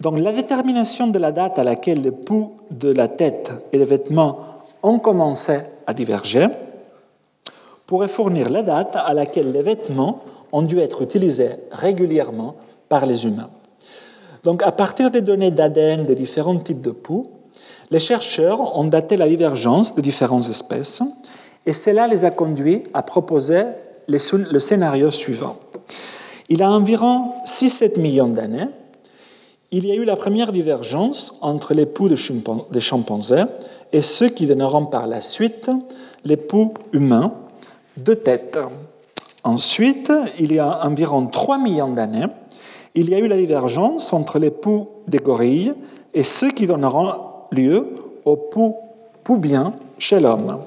Donc 0.00 0.20
la 0.20 0.30
détermination 0.30 1.08
de 1.08 1.18
la 1.18 1.32
date 1.32 1.58
à 1.58 1.64
laquelle 1.64 2.04
le 2.04 2.12
pouls 2.12 2.52
de 2.70 2.92
la 2.92 3.08
tête 3.08 3.50
et 3.72 3.78
les 3.78 3.84
vêtements 3.84 4.38
ont 4.84 5.00
commencé 5.00 5.58
à 5.88 5.92
diverger 5.92 6.46
pourrait 7.84 8.06
fournir 8.06 8.48
la 8.48 8.62
date 8.62 8.94
à 8.94 9.12
laquelle 9.12 9.50
les 9.50 9.62
vêtements 9.62 10.20
ont 10.52 10.62
dû 10.62 10.78
être 10.78 11.02
utilisés 11.02 11.56
régulièrement 11.72 12.54
par 12.88 13.06
les 13.06 13.24
humains. 13.24 13.50
Donc 14.44 14.62
à 14.62 14.72
partir 14.72 15.10
des 15.10 15.20
données 15.20 15.50
d'ADN 15.50 16.04
des 16.04 16.14
différents 16.14 16.58
types 16.58 16.80
de 16.80 16.90
poux, 16.90 17.30
les 17.90 17.98
chercheurs 17.98 18.76
ont 18.76 18.84
daté 18.84 19.16
la 19.16 19.28
divergence 19.28 19.94
de 19.94 20.00
différentes 20.00 20.48
espèces 20.48 21.02
et 21.66 21.72
cela 21.72 22.06
les 22.06 22.24
a 22.24 22.30
conduits 22.30 22.84
à 22.94 23.02
proposer 23.02 23.62
le 24.08 24.58
scénario 24.58 25.10
suivant. 25.10 25.56
Il 26.48 26.58
y 26.58 26.62
a 26.62 26.70
environ 26.70 27.32
6-7 27.44 27.98
millions 27.98 28.28
d'années, 28.28 28.68
il 29.72 29.84
y 29.86 29.90
a 29.90 29.96
eu 29.96 30.04
la 30.04 30.14
première 30.14 30.52
divergence 30.52 31.38
entre 31.40 31.74
les 31.74 31.86
poux 31.86 32.08
de 32.08 32.14
chimpanzés 32.80 33.44
et 33.92 34.00
ceux 34.00 34.28
qui 34.28 34.46
donneront 34.46 34.86
par 34.86 35.08
la 35.08 35.20
suite 35.20 35.70
les 36.24 36.36
poux 36.36 36.74
humains 36.92 37.32
de 37.96 38.14
tête. 38.14 38.58
Ensuite, 39.42 40.12
il 40.38 40.54
y 40.54 40.58
a 40.58 40.86
environ 40.86 41.26
3 41.26 41.58
millions 41.58 41.88
d'années, 41.88 42.26
il 42.96 43.10
y 43.10 43.14
a 43.14 43.18
eu 43.18 43.28
la 43.28 43.36
divergence 43.36 44.12
entre 44.12 44.38
les 44.38 44.50
poux 44.50 44.88
des 45.06 45.18
gorilles 45.18 45.74
et 46.14 46.22
ceux 46.22 46.50
qui 46.50 46.66
donneront 46.66 47.12
lieu 47.52 47.94
aux 48.24 48.36
poux 48.36 48.74
poubiens 49.22 49.74
chez 49.98 50.18
l'homme. 50.18 50.60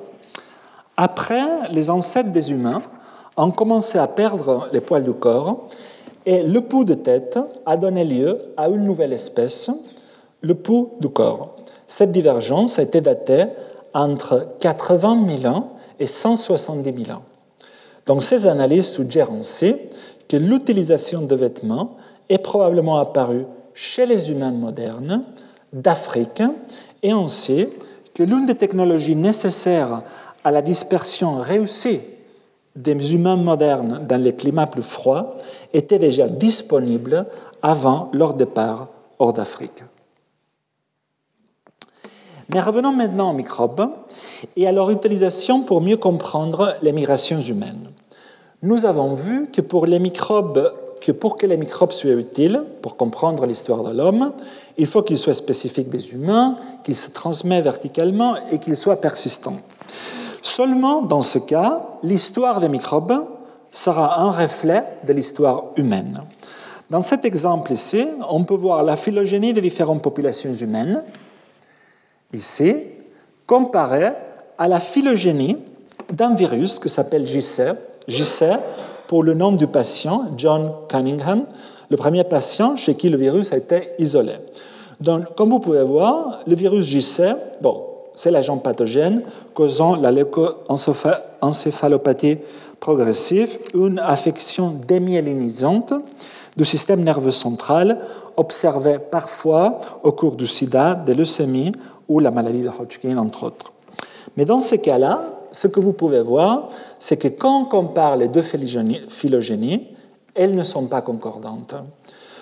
Après, 0.96 1.72
les 1.72 1.90
ancêtres 1.90 2.32
des 2.32 2.52
humains 2.52 2.82
ont 3.36 3.52
commencé 3.52 3.98
à 3.98 4.08
perdre 4.08 4.70
les 4.72 4.80
poils 4.80 5.04
du 5.04 5.14
corps 5.14 5.68
et 6.26 6.44
le 6.44 6.62
pouls 6.62 6.84
de 6.84 6.94
tête 6.94 7.40
a 7.66 7.78
donné 7.78 8.04
lieu 8.04 8.38
à 8.58 8.68
une 8.68 8.86
nouvelle 8.86 9.14
espèce, 9.14 9.72
le 10.42 10.54
pouls 10.54 10.92
du 11.00 11.10
corps. 11.10 11.56
Cette 11.88 12.12
divergence 12.12 12.78
a 12.78 12.84
été 12.84 13.02
datée 13.02 13.46
entre 13.94 14.50
80 14.60 15.26
000 15.42 15.56
ans 15.56 15.72
et 16.00 16.06
170 16.06 17.06
000 17.06 17.18
ans. 17.18 17.24
Donc 18.06 18.22
ces 18.22 18.46
analyses 18.46 18.90
suggèrent 18.90 19.34
aussi 19.34 19.76
que 20.28 20.38
l'utilisation 20.38 21.24
de 21.24 21.36
vêtements 21.36 21.96
est 22.30 22.38
probablement 22.38 23.00
apparue 23.00 23.46
chez 23.74 24.06
les 24.06 24.30
humains 24.30 24.52
modernes 24.52 25.24
d'Afrique 25.74 26.44
et 27.04 27.14
on 27.14 27.28
sait 27.28 27.70
que 28.14 28.24
l'une 28.24 28.46
des 28.46 28.56
technologies 28.56 29.16
nécessaires 29.16 30.02
à 30.44 30.52
la 30.52 30.62
dispersion 30.62 31.38
réussie 31.38 32.02
des 32.76 33.14
humains 33.14 33.36
modernes 33.36 34.06
dans 34.08 34.22
les 34.22 34.34
climats 34.34 34.68
plus 34.68 34.84
froids 34.84 35.36
était 35.74 36.00
déjà 36.00 36.28
disponible 36.28 37.26
avant 37.62 38.10
leur 38.14 38.34
départ 38.34 38.88
hors 39.18 39.34
d'Afrique. 39.34 39.84
Mais 42.52 42.62
revenons 42.62 42.94
maintenant 42.94 43.32
aux 43.32 43.34
microbes 43.34 43.90
et 44.56 44.68
à 44.68 44.72
leur 44.72 44.90
utilisation 44.90 45.62
pour 45.62 45.82
mieux 45.82 45.98
comprendre 45.98 46.76
les 46.82 46.92
migrations 46.92 47.42
humaines. 47.42 47.92
Nous 48.64 48.86
avons 48.86 49.14
vu 49.14 49.48
que 49.52 49.62
pour 49.62 49.86
les 49.86 50.00
microbes 50.00 50.74
que 51.02 51.12
pour 51.12 51.38
que 51.38 51.46
les 51.46 51.58
microbes 51.58 51.92
soient 51.92 52.12
utiles, 52.12 52.64
pour 52.82 52.98
comprendre 52.98 53.46
l'histoire 53.46 53.84
de 53.84 53.94
l'homme, 53.96 54.34
il 54.78 54.88
faut 54.88 55.04
qu'ils 55.04 55.18
soient 55.18 55.34
spécifiques 55.34 55.90
des 55.90 56.12
humains, 56.12 56.58
qu'ils 56.84 56.98
se 56.98 57.12
transmettent 57.12 57.64
verticalement 57.64 58.36
et 58.52 58.60
qu'ils 58.60 58.78
soient 58.78 59.02
persistants. 59.02 59.58
Seulement 60.42 61.02
dans 61.02 61.22
ce 61.22 61.40
cas, 61.40 61.86
l'histoire 62.04 62.60
des 62.60 62.70
microbes 62.70 63.26
sera 63.72 64.20
un 64.22 64.32
reflet 64.32 64.84
de 65.06 65.14
l'histoire 65.14 65.66
humaine. 65.76 66.22
Dans 66.90 67.02
cet 67.02 67.24
exemple 67.24 67.72
ici, 67.72 68.08
on 68.30 68.44
peut 68.44 68.56
voir 68.56 68.84
la 68.84 68.96
phylogénie 68.96 69.54
des 69.54 69.62
différentes 69.62 70.02
populations 70.02 70.54
humaines, 70.54 71.04
ici, 72.34 72.76
comparée 73.46 74.12
à 74.58 74.68
la 74.68 74.80
phylogénie 74.80 75.58
d'un 76.12 76.34
virus 76.34 76.80
qui 76.80 76.90
s'appelle 76.90 77.28
JC, 77.28 77.74
JC 78.08 78.46
pour 79.10 79.24
le 79.24 79.34
nom 79.34 79.52
du 79.52 79.66
patient, 79.66 80.26
John 80.38 80.72
Cunningham, 80.88 81.46
le 81.90 81.98
premier 81.98 82.24
patient 82.24 82.76
chez 82.76 82.94
qui 82.94 83.10
le 83.10 83.18
virus 83.18 83.52
a 83.52 83.58
été 83.58 83.90
isolé. 83.98 84.34
Donc, 85.02 85.34
comme 85.36 85.50
vous 85.50 85.58
pouvez 85.58 85.82
voir, 85.82 86.42
le 86.46 86.54
virus 86.54 86.86
JC, 86.86 87.24
bon, 87.60 87.86
c'est 88.14 88.30
l'agent 88.30 88.58
pathogène 88.58 89.24
causant 89.56 89.96
la 89.96 90.12
leucoencéphalopathie 90.12 92.38
progressive, 92.80 93.58
une 93.74 93.98
affection 93.98 94.76
démyélinisante 94.88 95.92
du 96.56 96.64
système 96.64 97.04
nerveux 97.04 97.32
central 97.32 97.98
observée 98.38 99.00
parfois 99.00 99.82
au 100.04 100.12
cours 100.12 100.36
du 100.36 100.46
sida, 100.46 100.94
de 100.94 101.14
leucémie 101.14 101.72
ou 102.08 102.20
la 102.20 102.30
maladie 102.30 102.62
de 102.62 102.70
Hodgkin, 102.70 103.18
entre 103.18 103.46
autres. 103.46 103.74
Mais 104.38 104.46
dans 104.46 104.60
ces 104.60 104.78
cas-là, 104.78 105.39
ce 105.52 105.68
que 105.68 105.80
vous 105.80 105.94
pouvez 105.94 106.22
voir, 106.22 106.70
c'est 107.00 107.18
que 107.18 107.28
quand 107.28 107.62
on 107.62 107.66
compare 107.66 108.18
les 108.18 108.28
deux 108.28 108.42
phylogénies, 108.42 109.88
elles 110.36 110.56
ne 110.56 110.64
sont 110.64 110.86
pas 110.86 111.02
concordantes. 111.02 111.76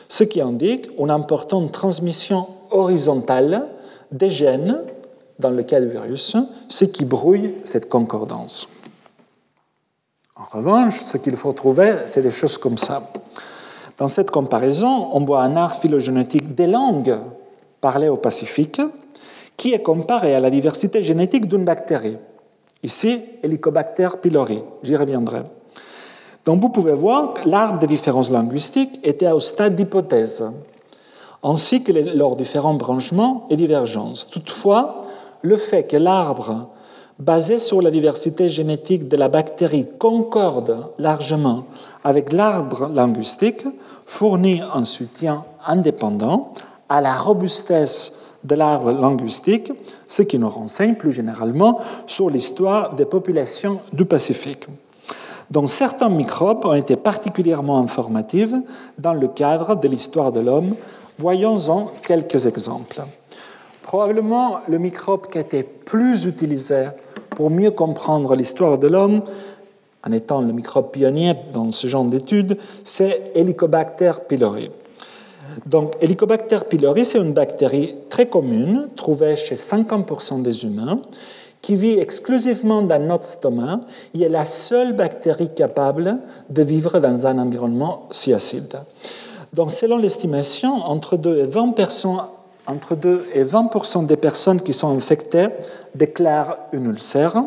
Ce 0.10 0.24
qui 0.24 0.42
indique 0.42 0.90
une 0.98 1.12
importante 1.12 1.72
transmission 1.72 2.48
horizontale 2.72 3.68
des 4.12 4.30
gènes 4.30 4.80
dans 5.40 5.50
le 5.50 5.64
cas 5.64 5.80
du 5.80 5.88
virus, 5.88 6.36
ce 6.70 6.86
qui 6.86 7.06
brouille 7.06 7.56
cette 7.64 7.90
concordance. 7.90 8.70
En 10.36 10.46
revanche, 10.58 11.02
ce 11.02 11.18
qu'il 11.18 11.36
faut 11.36 11.54
trouver, 11.54 11.96
c'est 12.06 12.22
des 12.22 12.32
choses 12.32 12.58
comme 12.58 12.78
ça. 12.78 13.04
Dans 13.98 14.08
cette 14.08 14.32
comparaison, 14.32 15.10
on 15.14 15.26
voit 15.26 15.42
un 15.42 15.56
art 15.56 15.80
phylogénétique 15.80 16.54
des 16.54 16.68
langues 16.68 17.18
parlées 17.82 18.10
au 18.10 18.18
Pacifique 18.18 18.82
qui 19.56 19.74
est 19.74 19.82
comparé 19.82 20.36
à 20.36 20.40
la 20.40 20.52
diversité 20.52 21.02
génétique 21.02 21.48
d'une 21.48 21.66
bactérie. 21.66 22.18
Ici, 22.84 23.22
Helicobacter 23.44 24.10
pylori, 24.22 24.60
j'y 24.84 24.95
reviendrai. 24.95 25.41
Donc 26.45 26.62
vous 26.62 26.70
pouvez 26.70 26.94
voir 26.94 27.34
que 27.34 27.49
l'arbre 27.49 27.80
des 27.80 27.88
différences 27.88 28.32
linguistiques 28.32 28.99
était 29.04 29.30
au 29.32 29.40
stade 29.40 29.76
d'hypothèse, 29.76 30.45
ainsi 31.44 31.84
que 31.84 31.91
leurs 31.91 32.36
différents 32.36 32.76
branchements 32.76 33.48
et 33.49 33.56
divergences. 33.56 34.30
Toutefois, 34.30 35.02
le 35.41 35.58
fait 35.58 35.84
que 35.84 35.98
l'arbre 35.98 36.70
basé 37.20 37.60
sur 37.60 37.82
la 37.82 37.91
diversité 37.91 38.49
génétique 38.49 39.08
de 39.08 39.18
la 39.18 39.28
bactérie 39.28 39.88
concorde 39.98 40.88
largement 40.99 41.66
avec 42.04 42.32
l'arbre 42.32 42.90
linguistique 42.94 43.64
fournit 44.06 44.62
un 44.74 44.86
soutien 44.86 45.44
indépendant 45.66 46.54
à 46.90 47.02
la 47.02 47.16
robustesse 47.16 48.27
de 48.44 48.56
l'arbre 48.56 48.92
linguistique, 48.92 49.72
ce 50.08 50.22
qui 50.22 50.40
nous 50.40 50.50
renseigne 50.50 50.96
plus 50.96 51.12
généralement 51.12 51.80
sur 52.06 52.30
l'histoire 52.30 52.96
des 52.96 53.06
populations 53.06 53.82
du 53.94 54.06
Pacifique. 54.06 54.68
Donc 55.50 55.70
certains 55.70 56.10
microbes 56.10 56.66
ont 56.66 56.74
été 56.74 56.96
particulièrement 56.96 57.80
informatifs 57.80 58.54
dans 58.98 59.14
le 59.14 59.28
cadre 59.28 59.76
de 59.76 59.88
l'histoire 59.88 60.32
de 60.32 60.42
l'homme. 60.42 60.76
Voyons-en 61.18 61.92
quelques 62.06 62.46
exemples. 62.46 63.02
Probablement 63.82 64.60
le 64.68 64.78
microbe 64.78 65.28
qui 65.32 65.38
a 65.38 65.42
été 65.42 65.64
plus 65.64 66.26
utilisé 66.26 66.88
pour 67.30 67.50
mieux 67.50 67.72
comprendre 67.72 68.36
l'histoire 68.36 68.78
de 68.78 68.88
l'homme, 68.88 69.22
en 70.06 70.12
étant 70.12 70.42
le 70.42 70.52
microbe 70.52 70.92
pionnier 70.92 71.34
dans 71.54 71.72
ce 71.72 71.88
genre 71.88 72.04
d'études, 72.04 72.58
c'est 72.84 73.32
Helicobacter 73.36 74.12
pylori. 74.28 74.70
Donc, 75.66 75.94
Helicobacter 76.02 76.60
pylori, 76.70 77.06
c'est 77.06 77.18
une 77.18 77.34
bactérie 77.34 77.96
très 78.10 78.28
commune, 78.28 78.90
trouvée 78.96 79.36
chez 79.36 79.56
50% 79.56 80.42
des 80.42 80.64
humains, 80.64 81.00
qui 81.62 81.76
vit 81.76 81.98
exclusivement 82.00 82.82
dans 82.82 83.02
notre 83.02 83.26
stomac 83.26 83.80
et 84.14 84.22
est 84.22 84.30
la 84.30 84.46
seule 84.46 84.94
bactérie 84.94 85.54
capable 85.54 86.20
de 86.50 86.62
vivre 86.62 87.00
dans 87.00 87.26
un 87.26 87.40
environnement 87.40 88.08
si 88.12 88.34
acide. 88.34 88.78
Donc, 89.54 89.72
selon 89.72 89.98
l'estimation, 89.98 90.76
entre 90.86 91.18
2 91.18 91.40
et 91.40 91.46
20 91.46 91.74
entre 92.68 92.96
2 92.96 93.28
et 93.34 93.44
20 93.44 94.04
des 94.04 94.18
personnes 94.18 94.62
qui 94.62 94.74
sont 94.74 94.96
infectées 94.96 95.48
déclarent 95.96 96.58
une 96.74 96.86
ulcère. 96.86 97.42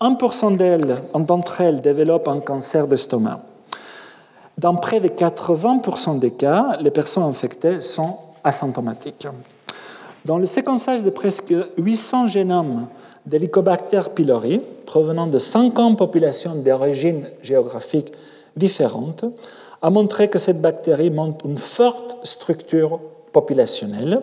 1% 0.00 1.26
d'entre 1.26 1.60
elles 1.60 1.80
développent 1.80 2.28
un 2.28 2.40
cancer 2.40 2.86
d'estomac. 2.86 3.40
Dans 4.58 4.76
près 4.76 5.00
de 5.00 5.08
80% 5.08 6.18
des 6.18 6.30
cas, 6.30 6.78
les 6.80 6.90
personnes 6.90 7.24
infectées 7.24 7.80
sont 7.80 8.16
asymptomatiques. 8.44 9.26
Dans 10.24 10.38
le 10.38 10.46
séquençage 10.46 11.04
de 11.04 11.10
presque 11.10 11.54
800 11.76 12.28
génomes 12.28 12.86
d'Helicobacter 13.26 14.02
pylori, 14.14 14.60
provenant 14.86 15.26
de 15.26 15.38
50 15.38 15.98
populations 15.98 16.54
d'origine 16.54 17.26
géographique 17.42 18.12
différentes, 18.56 19.24
a 19.82 19.90
montré 19.90 20.28
que 20.28 20.38
cette 20.38 20.62
bactérie 20.62 21.10
montre 21.10 21.44
une 21.46 21.58
forte 21.58 22.16
structure 22.22 23.00
populationnelle, 23.32 24.22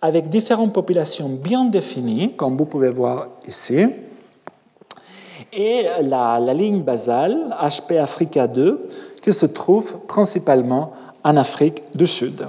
avec 0.00 0.30
différentes 0.30 0.72
populations 0.72 1.28
bien 1.28 1.64
définies, 1.64 2.32
comme 2.34 2.56
vous 2.56 2.64
pouvez 2.64 2.90
voir 2.90 3.28
ici. 3.46 3.86
Et 5.52 5.86
la, 6.02 6.38
ligne 6.54 6.82
basale, 6.82 7.54
HP 7.60 7.98
Africa 7.98 8.46
2, 8.46 8.88
qui 9.20 9.32
se 9.32 9.46
trouve 9.46 9.98
principalement 10.06 10.92
en 11.24 11.36
Afrique 11.36 11.82
du 11.94 12.06
Sud. 12.06 12.46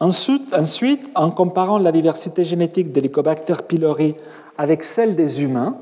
Ensuite, 0.00 0.54
ensuite 0.54 1.06
en 1.14 1.30
comparant 1.30 1.78
la 1.78 1.92
diversité 1.92 2.44
génétique 2.44 2.92
de 2.92 3.00
l'Helicobacter 3.00 3.54
pylori 3.66 4.14
avec 4.56 4.84
celle 4.84 5.16
des 5.16 5.42
humains, 5.42 5.76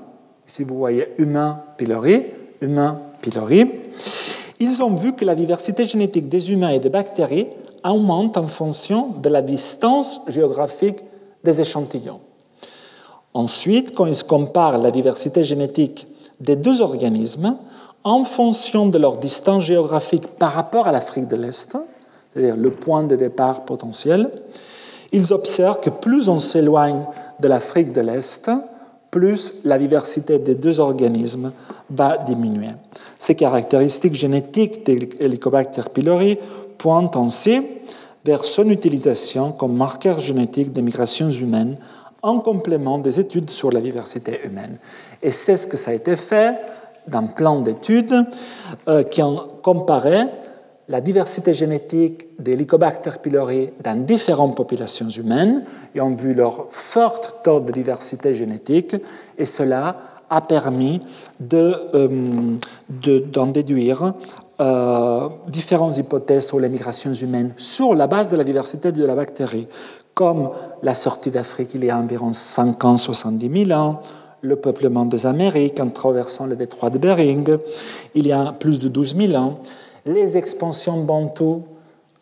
ici 0.46 0.64
vous 0.64 0.78
voyez 0.78 1.08
humain 1.18 1.60
pylori, 1.76 2.22
humain 2.60 3.00
pylori, 3.20 3.70
ils 4.60 4.82
ont 4.82 4.94
vu 4.94 5.12
que 5.14 5.24
la 5.24 5.34
diversité 5.34 5.86
génétique 5.86 6.28
des 6.28 6.50
humains 6.50 6.70
et 6.70 6.78
des 6.78 6.88
bactéries 6.88 7.48
augmente 7.84 8.36
en 8.36 8.46
fonction 8.46 9.08
de 9.22 9.28
la 9.28 9.42
distance 9.42 10.20
géographique 10.28 10.98
des 11.44 11.60
échantillons. 11.60 12.20
Ensuite, 13.34 13.94
quand 13.94 14.06
ils 14.06 14.22
comparent 14.24 14.78
la 14.78 14.90
diversité 14.90 15.44
génétique 15.44 16.06
des 16.40 16.56
deux 16.56 16.80
organismes, 16.80 17.56
en 18.06 18.22
fonction 18.22 18.86
de 18.86 18.98
leur 18.98 19.16
distance 19.16 19.64
géographique 19.64 20.28
par 20.28 20.52
rapport 20.52 20.86
à 20.86 20.92
l'Afrique 20.92 21.26
de 21.26 21.34
l'Est, 21.34 21.76
c'est-à-dire 22.32 22.54
le 22.56 22.70
point 22.70 23.02
de 23.02 23.16
départ 23.16 23.64
potentiel, 23.64 24.30
ils 25.10 25.32
observent 25.32 25.80
que 25.80 25.90
plus 25.90 26.28
on 26.28 26.38
s'éloigne 26.38 27.02
de 27.40 27.48
l'Afrique 27.48 27.90
de 27.90 28.00
l'Est, 28.00 28.48
plus 29.10 29.54
la 29.64 29.76
diversité 29.76 30.38
des 30.38 30.54
deux 30.54 30.78
organismes 30.78 31.50
va 31.90 32.16
diminuer. 32.18 32.70
Ces 33.18 33.34
caractéristiques 33.34 34.14
génétiques 34.14 34.86
de 34.86 35.08
Helicobacter 35.18 35.82
pylori 35.92 36.38
pointent 36.78 37.16
ainsi 37.16 37.60
vers 38.24 38.44
son 38.44 38.70
utilisation 38.70 39.50
comme 39.50 39.76
marqueur 39.76 40.20
génétique 40.20 40.72
des 40.72 40.82
migrations 40.82 41.30
humaines 41.32 41.76
en 42.22 42.38
complément 42.38 42.98
des 42.98 43.18
études 43.18 43.50
sur 43.50 43.72
la 43.72 43.80
diversité 43.80 44.42
humaine. 44.44 44.78
Et 45.20 45.32
c'est 45.32 45.56
ce 45.56 45.66
que 45.66 45.76
ça 45.76 45.90
a 45.90 45.94
été 45.94 46.14
fait 46.14 46.54
d'un 47.08 47.24
plan 47.24 47.60
d'études 47.60 48.26
euh, 48.88 49.02
qui 49.02 49.22
ont 49.22 49.48
comparé 49.62 50.24
la 50.88 51.00
diversité 51.00 51.52
génétique 51.52 52.28
des 52.38 52.52
Helicobacter 52.52 53.10
pylori 53.22 53.70
dans 53.82 54.04
différentes 54.04 54.56
populations 54.56 55.08
humaines 55.08 55.64
et 55.94 56.00
ont 56.00 56.14
vu 56.14 56.32
leur 56.32 56.66
fort 56.70 57.42
taux 57.42 57.60
de 57.60 57.72
diversité 57.72 58.34
génétique 58.34 58.94
et 59.36 59.46
cela 59.46 59.96
a 60.30 60.40
permis 60.40 61.00
euh, 61.52 62.56
d'en 62.88 63.46
de, 63.46 63.52
déduire 63.52 64.14
euh, 64.60 65.28
différentes 65.48 65.98
hypothèses 65.98 66.46
sur 66.46 66.60
les 66.60 66.68
migrations 66.68 67.12
humaines 67.12 67.52
sur 67.56 67.94
la 67.94 68.06
base 68.06 68.30
de 68.30 68.36
la 68.36 68.44
diversité 68.44 68.92
de 68.92 69.04
la 69.04 69.14
bactérie, 69.14 69.68
comme 70.14 70.50
la 70.82 70.94
sortie 70.94 71.30
d'Afrique 71.30 71.74
il 71.74 71.84
y 71.84 71.90
a 71.90 71.98
environ 71.98 72.32
50 72.32 72.98
70 72.98 73.66
000 73.66 73.78
ans, 73.78 74.00
le 74.42 74.56
peuplement 74.56 75.04
des 75.04 75.26
Amériques 75.26 75.80
en 75.80 75.88
traversant 75.88 76.46
le 76.46 76.56
détroit 76.56 76.90
de 76.90 76.98
Bering 76.98 77.58
il 78.14 78.26
y 78.26 78.32
a 78.32 78.52
plus 78.52 78.78
de 78.78 78.88
12 78.88 79.16
000 79.16 79.34
ans, 79.34 79.58
les 80.04 80.36
expansions 80.36 81.02
bantoues 81.04 81.62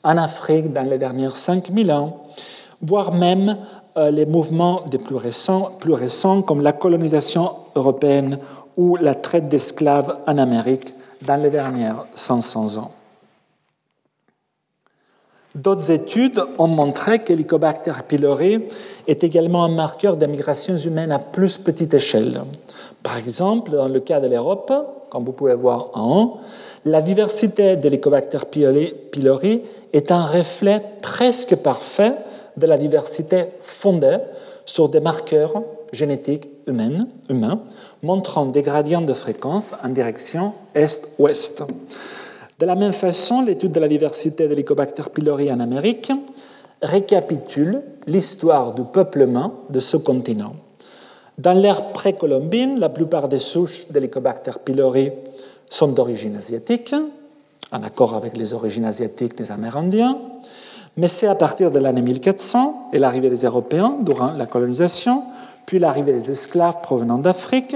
en 0.03 0.17
Afrique 0.17 0.73
dans 0.73 0.89
les 0.89 0.99
dernières 0.99 1.37
5 1.37 1.71
000 1.75 1.91
ans, 1.91 2.25
voire 2.83 3.13
même 3.13 3.57
euh, 3.97 4.11
les 4.11 4.27
mouvements 4.27 4.83
des 4.91 4.99
plus 4.99 5.17
récents, 5.17 5.71
plus 5.81 5.93
récents 5.93 6.43
comme 6.43 6.63
la 6.63 6.73
colonisation 6.73 7.51
européenne 7.75 8.39
ou 8.77 8.97
la 8.97 9.15
traite 9.15 9.49
d'esclaves 9.49 10.19
en 10.27 10.39
Amérique 10.39 10.95
dans 11.23 11.41
les 11.41 11.51
dernières 11.51 12.05
500 12.15 12.79
ans. 12.79 12.91
D'autres 15.55 15.93
études 15.93 16.43
ont 16.59 16.67
montré 16.67 17.21
que 17.21 17.33
l'Helicobacter 17.33 17.93
pylori 18.09 18.59
est 19.07 19.23
également 19.23 19.65
un 19.65 19.69
marqueur 19.69 20.17
des 20.17 20.27
migrations 20.27 20.77
humaines 20.77 21.13
à 21.13 21.21
plus 21.21 21.59
petite 21.59 21.95
échelle. 21.95 22.43
Par 23.05 23.19
exemple, 23.19 23.71
dans 23.71 23.87
le 23.87 24.01
cas 24.01 24.19
de 24.19 24.27
l'Europe, 24.27 24.73
comme 25.11 25.25
vous 25.25 25.33
pouvez 25.33 25.55
voir 25.55 25.91
en 25.95 26.17
haut, 26.17 26.37
la 26.85 27.03
diversité 27.03 27.77
de 27.77 27.85
l'Helicobacter 27.85 28.39
pylori 29.13 29.63
est 29.93 30.11
un 30.11 30.27
reflet 30.27 30.83
presque 31.01 31.55
parfait 31.55 32.15
de 32.57 32.67
la 32.67 32.77
diversité 32.77 33.45
fondée 33.61 34.19
sur 34.65 34.89
des 34.89 35.01
marqueurs 35.01 35.63
génétiques 35.93 36.49
humains, 36.67 37.07
humains 37.29 37.61
montrant 38.03 38.47
des 38.47 38.63
gradients 38.63 39.03
de 39.03 39.15
fréquence 39.15 39.73
en 39.85 39.89
direction 39.91 40.53
est-ouest. 40.75 41.63
De 42.59 42.67
la 42.67 42.77
même 42.77 42.93
façon, 42.93 43.43
l'étude 43.43 43.73
de 43.73 43.81
la 43.81 43.89
diversité 43.89 44.45
de 44.45 44.51
l'Helicobacter 44.51 45.03
pylori 45.13 45.51
en 45.51 45.59
Amérique 45.59 46.13
récapitule 46.83 47.83
l'histoire 48.07 48.75
du 48.75 48.83
peuplement 48.83 49.55
de 49.71 49.81
ce 49.81 49.97
continent. 49.97 50.55
Dans 51.37 51.53
l'ère 51.53 51.93
précolombine, 51.93 52.79
la 52.79 52.89
plupart 52.89 53.29
des 53.29 53.39
souches 53.39 53.89
d'Helicobacter 53.89 54.53
pylori 54.65 55.11
sont 55.69 55.89
d'origine 55.89 56.37
asiatique, 56.37 56.95
en 57.73 57.83
accord 57.83 58.15
avec 58.15 58.37
les 58.37 58.55
origines 58.55 58.85
asiatiques 58.85 59.37
des 59.37 59.51
Amérindiens, 59.51 60.19
mais 60.97 61.09
c'est 61.09 61.27
à 61.27 61.35
partir 61.35 61.73
de 61.73 61.81
l'année 61.81 62.03
1400 62.03 62.91
et 62.93 63.01
l'arrivée 63.01 63.31
des 63.31 63.45
Européens 63.45 63.97
durant 64.01 64.31
la 64.31 64.47
colonisation, 64.47 65.25
puis 65.67 65.81
l'arrivée 65.81 66.13
des 66.13 66.31
esclaves 66.31 66.83
provenant 66.83 67.19
d'Afrique, 67.19 67.75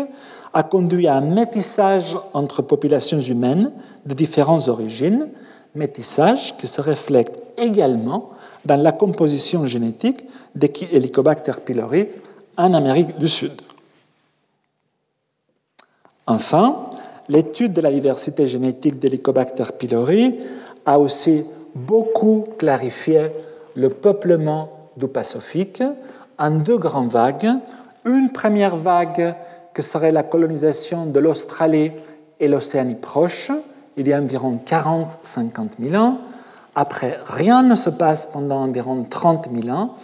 a 0.53 0.63
conduit 0.63 1.07
à 1.07 1.17
un 1.17 1.21
métissage 1.21 2.17
entre 2.33 2.63
populations 2.63 3.21
humaines 3.21 3.71
de 4.07 4.15
différentes 4.15 4.69
origines, 4.69 5.29
métissage 5.75 6.57
qui 6.57 6.67
se 6.67 6.81
reflète 6.81 7.41
également 7.59 8.31
dans 8.65 8.81
la 8.81 8.93
composition 8.93 9.67
génétique 9.67 10.25
des 10.55 10.73
Helicobacter 10.93 11.53
pylori 11.65 12.07
en 12.57 12.75
Amérique 12.75 13.17
du 13.19 13.29
Sud. 13.29 13.53
Enfin, 16.27 16.89
l'étude 17.29 17.73
de 17.73 17.81
la 17.81 17.91
diversité 17.91 18.47
génétique 18.47 18.99
d'Helicobacter 18.99 19.65
pylori 19.79 20.35
a 20.85 20.99
aussi 20.99 21.45
beaucoup 21.75 22.47
clarifié 22.59 23.29
le 23.75 23.91
peuplement 23.91 24.69
du 24.97 25.07
Pacifique 25.07 25.83
en 26.39 26.51
deux 26.51 26.79
grandes 26.79 27.11
vagues. 27.11 27.51
Une 28.05 28.31
première 28.31 28.77
vague 28.77 29.35
que 29.79 29.83
serait 29.83 30.11
la 30.11 30.25
colonisation 30.25 31.07
de 31.07 31.21
l'Australie 31.21 31.93
et 32.41 32.49
l'Océanie 32.49 32.97
proche, 32.97 33.53
il 33.97 34.09
y 34.09 34.13
a 34.13 34.19
environ 34.19 34.59
40-50 34.67 35.79
000 35.81 36.03
ans. 36.03 36.19
Après, 36.75 37.17
rien 37.25 37.63
ne 37.63 37.77
se 37.77 37.89
passe 37.89 38.27
pendant 38.27 38.57
environ 38.57 39.07
30 39.09 39.47
000 39.63 39.73
ans. 39.73 39.95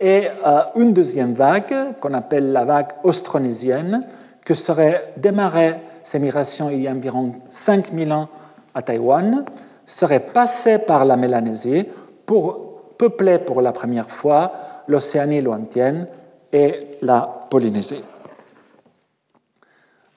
Et 0.00 0.24
euh, 0.44 0.62
une 0.74 0.92
deuxième 0.92 1.34
vague, 1.34 1.72
qu'on 2.00 2.12
appelle 2.12 2.50
la 2.50 2.64
vague 2.64 2.88
austronésienne, 3.04 4.00
que 4.44 4.54
serait 4.54 5.12
démarrée 5.16 5.76
ces 6.02 6.18
migrations 6.18 6.68
il 6.68 6.82
y 6.82 6.88
a 6.88 6.90
environ 6.90 7.34
5000 7.50 8.12
ans 8.12 8.28
à 8.74 8.82
Taïwan, 8.82 9.44
serait 9.86 10.18
passée 10.18 10.78
par 10.78 11.04
la 11.04 11.16
Mélanésie 11.16 11.86
pour 12.26 12.80
peupler 12.98 13.38
pour 13.38 13.62
la 13.62 13.70
première 13.70 14.10
fois 14.10 14.50
l'Océanie 14.88 15.40
lointaine 15.40 16.08
et 16.52 16.98
la 17.00 17.46
Polynésie. 17.48 18.02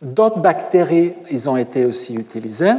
D'autres 0.04 0.40
bactéries 0.40 1.14
ils 1.32 1.50
ont 1.50 1.56
été 1.56 1.86
aussi 1.86 2.16
utilisées 2.16 2.74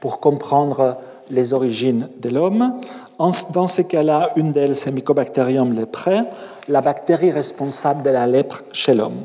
pour 0.00 0.20
comprendre 0.20 0.96
les 1.30 1.52
origines 1.52 2.08
de 2.20 2.30
l'homme. 2.30 2.80
Dans 3.18 3.66
ce 3.66 3.82
cas-là, 3.82 4.30
une 4.36 4.52
d'elles, 4.52 4.74
c'est 4.74 4.90
Mycobacterium 4.90 5.72
leprae, 5.78 6.24
la 6.68 6.80
bactérie 6.80 7.30
responsable 7.30 8.02
de 8.02 8.10
la 8.10 8.26
lèpre 8.26 8.62
chez 8.72 8.94
l'homme. 8.94 9.20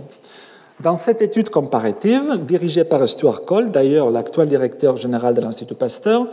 Dans 0.81 0.97
cette 0.97 1.21
étude 1.21 1.49
comparative, 1.49 2.45
dirigée 2.45 2.83
par 2.83 3.07
Stuart 3.07 3.45
Cole, 3.45 3.71
d'ailleurs 3.71 4.11
l'actuel 4.11 4.49
directeur 4.49 4.97
général 4.97 5.33
de 5.33 5.41
l'Institut 5.41 5.73
Pasteur, 5.73 6.27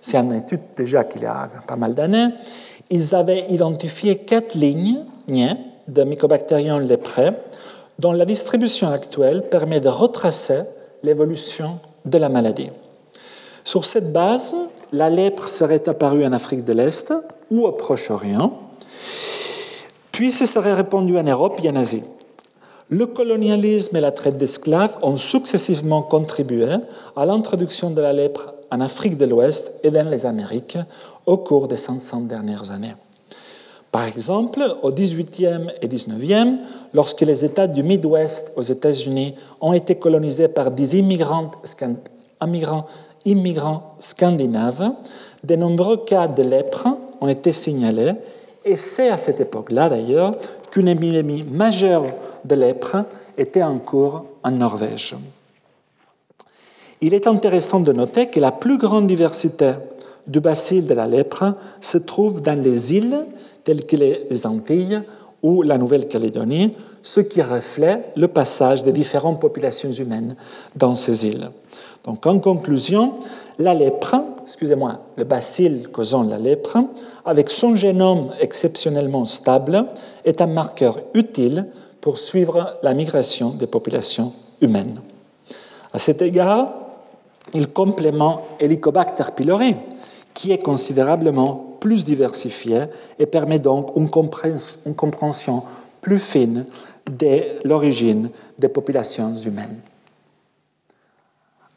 c'est 0.00 0.18
une 0.18 0.34
étude 0.34 0.60
déjà 0.76 1.04
qu'il 1.04 1.22
y 1.22 1.26
a 1.26 1.48
pas 1.66 1.76
mal 1.76 1.94
d'années, 1.94 2.28
ils 2.90 3.14
avaient 3.14 3.46
identifié 3.48 4.18
quatre 4.18 4.54
lignes 4.54 5.04
de 5.88 6.04
Mycobacterium 6.04 6.80
leprae 6.80 7.32
dont 8.00 8.12
la 8.12 8.24
distribution 8.24 8.88
actuelle 8.88 9.42
permet 9.50 9.80
de 9.80 9.88
retracer 9.88 10.62
l'évolution 11.02 11.80
de 12.06 12.16
la 12.16 12.30
maladie. 12.30 12.70
Sur 13.62 13.84
cette 13.84 14.10
base, 14.10 14.56
la 14.92 15.10
lèpre 15.10 15.50
serait 15.50 15.86
apparue 15.86 16.24
en 16.24 16.32
Afrique 16.32 16.64
de 16.64 16.72
l'Est 16.72 17.12
ou 17.50 17.66
au 17.66 17.72
Proche-Orient, 17.72 18.58
puis 20.12 20.32
se 20.32 20.46
serait 20.46 20.72
répandue 20.72 21.18
en 21.18 21.24
Europe 21.24 21.60
et 21.62 21.68
en 21.68 21.76
Asie. 21.76 22.02
Le 22.88 23.04
colonialisme 23.04 23.96
et 23.96 24.00
la 24.00 24.12
traite 24.12 24.38
d'esclaves 24.38 24.96
ont 25.02 25.18
successivement 25.18 26.02
contribué 26.02 26.76
à 27.14 27.26
l'introduction 27.26 27.90
de 27.90 28.00
la 28.00 28.14
lèpre 28.14 28.54
en 28.70 28.80
Afrique 28.80 29.18
de 29.18 29.26
l'Ouest 29.26 29.78
et 29.84 29.90
dans 29.90 30.08
les 30.08 30.24
Amériques 30.24 30.78
au 31.26 31.36
cours 31.36 31.68
des 31.68 31.76
500 31.76 32.22
dernières 32.22 32.70
années. 32.70 32.94
Par 33.92 34.04
exemple, 34.04 34.62
au 34.82 34.92
18e 34.92 35.72
et 35.82 35.88
19e, 35.88 36.58
lorsque 36.94 37.22
les 37.22 37.44
États 37.44 37.66
du 37.66 37.82
Midwest 37.82 38.52
aux 38.56 38.62
États-Unis 38.62 39.34
ont 39.60 39.72
été 39.72 39.96
colonisés 39.96 40.48
par 40.48 40.70
des 40.70 40.96
immigrants, 40.96 41.50
immigrants 43.24 43.94
scandinaves, 43.98 44.92
de 45.42 45.56
nombreux 45.56 46.04
cas 46.04 46.28
de 46.28 46.42
lèpre 46.42 46.88
ont 47.20 47.28
été 47.28 47.52
signalés, 47.52 48.12
et 48.64 48.76
c'est 48.76 49.08
à 49.08 49.16
cette 49.16 49.40
époque-là 49.40 49.88
d'ailleurs 49.88 50.36
qu'une 50.70 50.88
épidémie 50.88 51.42
majeure 51.42 52.04
de 52.44 52.54
lèpre 52.54 53.04
était 53.36 53.62
en 53.62 53.78
cours 53.78 54.24
en 54.44 54.50
Norvège. 54.52 55.16
Il 57.00 57.14
est 57.14 57.26
intéressant 57.26 57.80
de 57.80 57.92
noter 57.92 58.26
que 58.26 58.38
la 58.38 58.52
plus 58.52 58.78
grande 58.78 59.06
diversité 59.06 59.72
du 60.26 60.40
bacille 60.40 60.82
de 60.82 60.94
la 60.94 61.06
lèpre 61.06 61.54
se 61.80 61.98
trouve 61.98 62.42
dans 62.42 62.60
les 62.60 62.94
îles 62.94 63.24
telles 63.64 63.86
que 63.86 63.96
les 63.96 64.46
Antilles 64.46 65.02
ou 65.42 65.62
la 65.62 65.78
Nouvelle-Calédonie, 65.78 66.74
ce 67.02 67.20
qui 67.20 67.40
reflète 67.40 68.12
le 68.16 68.28
passage 68.28 68.84
des 68.84 68.92
différentes 68.92 69.40
populations 69.40 69.92
humaines 69.92 70.36
dans 70.76 70.94
ces 70.94 71.26
îles. 71.26 71.50
Donc, 72.04 72.26
en 72.26 72.38
conclusion, 72.38 73.14
la 73.58 73.74
lèpre, 73.74 74.16
excusez-moi, 74.42 75.00
le 75.16 75.24
bacille 75.24 75.82
causant 75.92 76.22
la 76.22 76.38
lèpre, 76.38 76.78
avec 77.24 77.50
son 77.50 77.74
génome 77.74 78.32
exceptionnellement 78.40 79.24
stable, 79.24 79.86
est 80.24 80.40
un 80.40 80.46
marqueur 80.46 81.00
utile 81.14 81.66
pour 82.00 82.18
suivre 82.18 82.78
la 82.82 82.94
migration 82.94 83.50
des 83.50 83.66
populations 83.66 84.32
humaines. 84.60 85.00
À 85.92 85.98
cet 85.98 86.22
égard, 86.22 86.68
il 87.52 87.68
complémente 87.68 88.42
Helicobacter 88.60 89.24
pylori, 89.36 89.74
qui 90.32 90.52
est 90.52 90.62
considérablement 90.62 91.69
plus 91.80 92.04
diversifié 92.04 92.84
et 93.18 93.26
permet 93.26 93.58
donc 93.58 93.92
une 93.96 94.10
compréhension 94.10 95.62
plus 96.00 96.18
fine 96.18 96.66
de 97.10 97.66
l'origine 97.66 98.30
des 98.58 98.68
populations 98.68 99.34
humaines. 99.34 99.78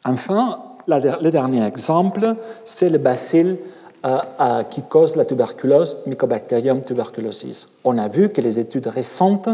Enfin, 0.04 0.62
le 0.86 1.30
dernier 1.30 1.66
exemple, 1.66 2.36
c'est 2.64 2.90
le 2.90 2.98
bacille 2.98 3.56
euh, 4.04 4.62
qui 4.64 4.82
cause 4.82 5.16
la 5.16 5.24
tuberculose, 5.24 6.02
Mycobacterium 6.06 6.82
tuberculosis. 6.82 7.68
On 7.84 7.96
a 7.96 8.06
vu 8.08 8.28
que 8.28 8.42
les 8.42 8.58
études 8.58 8.88
récentes 8.88 9.48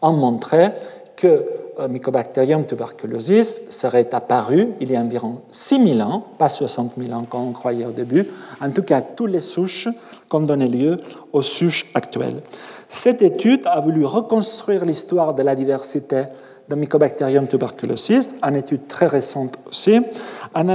ont 0.00 0.12
montré 0.12 0.70
que 1.16 1.44
euh, 1.78 1.88
Mycobacterium 1.88 2.64
tuberculosis 2.64 3.70
serait 3.70 4.08
apparu 4.14 4.68
il 4.80 4.90
y 4.90 4.96
a 4.96 5.00
environ 5.00 5.42
6000 5.50 6.02
ans, 6.02 6.24
pas 6.38 6.48
60 6.48 6.92
000 6.96 7.12
ans 7.12 7.26
comme 7.28 7.48
on 7.48 7.52
croyait 7.52 7.86
au 7.86 7.90
début, 7.90 8.26
en 8.60 8.70
tout 8.70 8.82
cas 8.82 9.00
toutes 9.00 9.30
les 9.30 9.40
souches 9.40 9.88
qui 10.28 10.36
ont 10.36 10.40
donné 10.40 10.68
lieu 10.68 10.98
aux 11.32 11.42
souches 11.42 11.86
actuelles. 11.94 12.40
Cette 12.88 13.22
étude 13.22 13.62
a 13.66 13.80
voulu 13.80 14.04
reconstruire 14.04 14.84
l'histoire 14.84 15.34
de 15.34 15.42
la 15.42 15.54
diversité 15.54 16.24
de 16.68 16.74
Mycobacterium 16.74 17.46
tuberculosis, 17.46 18.36
une 18.42 18.56
étude 18.56 18.86
très 18.88 19.06
récente 19.06 19.58
aussi, 19.68 20.00
en 20.54 20.68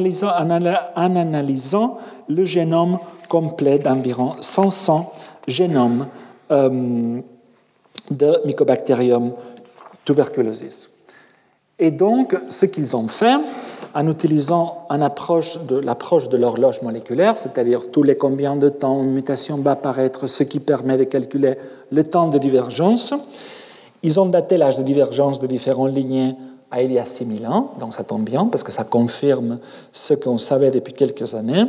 analysant 0.96 1.98
le 2.30 2.46
génome 2.46 3.00
complet 3.28 3.80
d'environ 3.80 4.36
500 4.40 5.14
génomes 5.48 6.08
euh, 6.52 7.22
de 8.10 8.42
Mycobacterium 8.46 9.34
tuberculosis. 10.06 10.90
Et 11.80 11.92
donc, 11.92 12.38
ce 12.48 12.68
qu'ils 12.68 12.96
ont 12.96 13.08
fait, 13.08 13.40
en 13.94 14.08
utilisant 14.08 14.88
l'approche 14.92 15.58
de 16.30 16.38
l'horloge 16.38 16.82
moléculaire, 16.82 17.38
c'est-à-dire 17.38 17.90
tous 17.92 18.04
les 18.04 18.16
combien 18.16 18.56
de 18.56 18.70
temps 18.70 19.02
une 19.02 19.12
mutation 19.12 19.58
va 19.58 19.72
apparaître, 19.72 20.28
ce 20.28 20.44
qui 20.44 20.60
permet 20.60 20.98
de 20.98 21.06
calculer 21.06 21.56
le 21.92 22.04
temps 22.04 22.28
de 22.28 22.38
divergence, 22.38 23.14
ils 24.04 24.20
ont 24.20 24.28
daté 24.28 24.58
l'âge 24.58 24.78
de 24.78 24.84
divergence 24.84 25.40
de 25.40 25.48
différents 25.48 25.88
lignées 25.88 26.36
à 26.70 26.82
il 26.82 26.92
y 26.92 27.00
a 27.00 27.06
6000 27.06 27.48
ans, 27.48 27.74
donc 27.80 27.94
ça 27.94 28.04
tombe 28.04 28.24
bien 28.24 28.46
parce 28.46 28.64
que 28.64 28.72
ça 28.72 28.84
confirme 28.84 29.60
ce 29.92 30.14
qu'on 30.14 30.38
savait 30.38 30.72
depuis 30.72 30.94
quelques 30.94 31.36
années. 31.36 31.66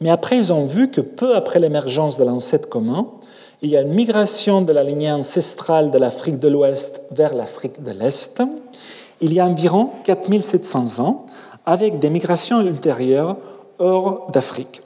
Mais 0.00 0.10
après, 0.10 0.38
ils 0.38 0.52
ont 0.52 0.64
vu 0.64 0.90
que 0.90 1.00
peu 1.00 1.34
après 1.34 1.58
l'émergence 1.58 2.18
de 2.18 2.24
l'ancêtre 2.24 2.68
commun, 2.68 3.08
il 3.60 3.70
y 3.70 3.76
a 3.76 3.82
une 3.82 3.92
migration 3.92 4.62
de 4.62 4.72
la 4.72 4.84
lignée 4.84 5.10
ancestrale 5.10 5.90
de 5.90 5.98
l'Afrique 5.98 6.38
de 6.38 6.48
l'Ouest 6.48 7.02
vers 7.10 7.34
l'Afrique 7.34 7.82
de 7.82 7.90
l'Est, 7.90 8.42
il 9.20 9.32
y 9.32 9.40
a 9.40 9.46
environ 9.46 9.90
4700 10.04 11.04
ans, 11.04 11.26
avec 11.66 11.98
des 11.98 12.08
migrations 12.08 12.60
ultérieures 12.60 13.36
hors 13.78 14.30
d'Afrique. 14.30 14.82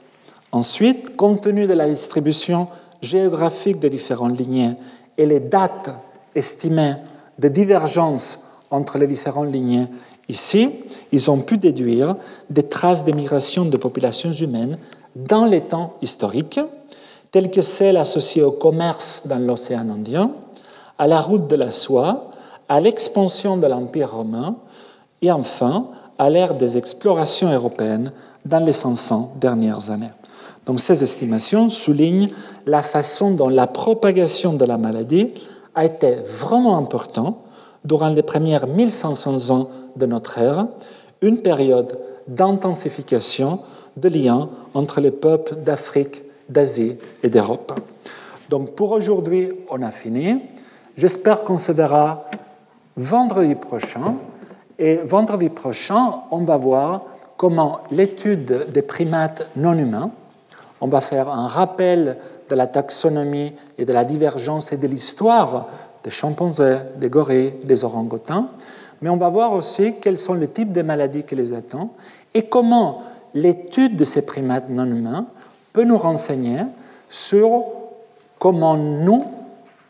Ensuite, 0.51 1.15
compte 1.15 1.41
tenu 1.41 1.67
de 1.67 1.73
la 1.73 1.87
distribution 1.87 2.67
géographique 3.01 3.79
des 3.79 3.89
différentes 3.89 4.37
lignées 4.37 4.75
et 5.17 5.25
les 5.25 5.39
dates 5.39 5.91
estimées 6.35 6.95
de 7.37 7.47
divergence 7.47 8.49
entre 8.71 8.97
les 8.97 9.07
différentes 9.07 9.51
lignées 9.51 9.85
ici, 10.29 10.69
ils 11.11 11.29
ont 11.29 11.39
pu 11.39 11.57
déduire 11.57 12.15
des 12.49 12.63
traces 12.63 13.05
d'émigration 13.05 13.65
de 13.65 13.77
populations 13.77 14.33
humaines 14.33 14.77
dans 15.15 15.45
les 15.45 15.61
temps 15.61 15.93
historiques, 16.01 16.59
telles 17.33 17.49
que 17.49 17.63
celles 17.63 17.97
associées 17.97 18.43
au 18.43 18.51
commerce 18.51 19.25
dans 19.25 19.39
l'océan 19.39 19.89
Indien, 19.89 20.31
à 20.99 21.07
la 21.07 21.19
route 21.19 21.47
de 21.47 21.55
la 21.55 21.71
soie, 21.71 22.29
à 22.69 22.79
l'expansion 22.79 23.57
de 23.57 23.65
l'Empire 23.65 24.13
romain 24.13 24.55
et 25.21 25.31
enfin 25.31 25.87
à 26.19 26.29
l'ère 26.29 26.53
des 26.53 26.77
explorations 26.77 27.51
européennes 27.51 28.11
dans 28.45 28.63
les 28.63 28.71
500 28.71 29.33
dernières 29.41 29.89
années. 29.89 30.11
Donc 30.67 30.79
ces 30.79 31.03
estimations 31.03 31.71
soulignent 31.71 32.29
la 32.67 32.83
façon 32.83 33.31
dont 33.31 33.49
la 33.49 33.65
propagation 33.65 34.53
de 34.53 34.65
la 34.65 34.77
maladie 34.77 35.31
a 35.73 35.85
été 35.85 36.17
vraiment 36.27 36.77
importante 36.77 37.37
durant 37.83 38.09
les 38.09 38.21
premières 38.21 38.67
1500 38.67 39.49
ans 39.49 39.69
de 39.95 40.05
notre 40.05 40.37
ère, 40.37 40.67
une 41.21 41.39
période 41.39 41.97
d'intensification 42.27 43.59
de 43.97 44.07
liens 44.07 44.49
entre 44.75 45.01
les 45.01 45.11
peuples 45.11 45.55
d'Afrique, 45.55 46.21
d'Asie 46.49 46.97
et 47.21 47.29
d'Europe. 47.29 47.79
Donc 48.49 48.75
pour 48.75 48.91
aujourd'hui, 48.91 49.49
on 49.69 49.81
a 49.81 49.91
fini. 49.91 50.41
J'espère 50.97 51.43
qu'on 51.43 51.57
se 51.57 51.71
verra 51.71 52.25
vendredi 52.95 53.55
prochain. 53.55 54.15
Et 54.79 54.97
vendredi 54.97 55.49
prochain, 55.49 56.21
on 56.31 56.39
va 56.39 56.57
voir 56.57 57.01
comment 57.37 57.81
l'étude 57.91 58.69
des 58.71 58.81
primates 58.81 59.47
non 59.55 59.77
humains, 59.77 60.11
on 60.81 60.87
va 60.87 61.01
faire 61.01 61.29
un 61.29 61.47
rappel 61.47 62.17
de 62.49 62.55
la 62.55 62.67
taxonomie 62.67 63.53
et 63.77 63.85
de 63.85 63.93
la 63.93 64.03
divergence 64.03 64.71
et 64.71 64.77
de 64.77 64.87
l'histoire 64.87 65.67
des 66.03 66.11
chimpanzés, 66.11 66.77
des 66.97 67.09
gorilles, 67.09 67.53
des 67.63 67.85
orang-outans, 67.85 68.47
mais 69.01 69.09
on 69.09 69.17
va 69.17 69.29
voir 69.29 69.53
aussi 69.53 69.95
quels 70.01 70.17
sont 70.17 70.33
les 70.33 70.47
types 70.47 70.71
de 70.71 70.81
maladies 70.81 71.23
qui 71.23 71.35
les 71.35 71.53
attendent 71.53 71.89
et 72.33 72.43
comment 72.43 73.01
l'étude 73.33 73.95
de 73.95 74.03
ces 74.03 74.25
primates 74.25 74.69
non 74.69 74.85
humains 74.85 75.27
peut 75.73 75.83
nous 75.83 75.97
renseigner 75.97 76.59
sur 77.09 77.65
comment 78.39 78.77
nous 78.77 79.25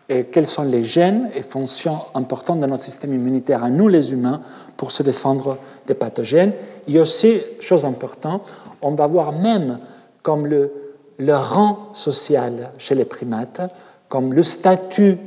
et 0.09 0.25
quels 0.25 0.47
sont 0.47 0.63
les 0.63 0.83
gènes 0.83 1.29
et 1.35 1.41
fonctions 1.41 1.99
importantes 2.13 2.59
de 2.59 2.65
notre 2.65 2.83
système 2.83 3.13
immunitaire 3.13 3.63
à 3.63 3.69
nous 3.69 3.87
les 3.87 4.11
humains 4.11 4.41
pour 4.75 4.91
se 4.91 5.03
défendre 5.03 5.57
des 5.87 5.93
pathogènes. 5.93 6.51
Il 6.87 6.95
y 6.95 6.99
a 6.99 7.01
aussi, 7.01 7.41
chose 7.59 7.85
importante, 7.85 8.43
on 8.81 8.91
va 8.91 9.07
voir 9.07 9.31
même 9.31 9.79
comme 10.21 10.47
le, 10.47 10.71
rang 11.29 11.89
social 11.93 12.71
chez 12.77 12.95
les 12.95 13.05
primates, 13.05 13.61
comme 14.09 14.33
le 14.33 14.43
statut 14.43 15.17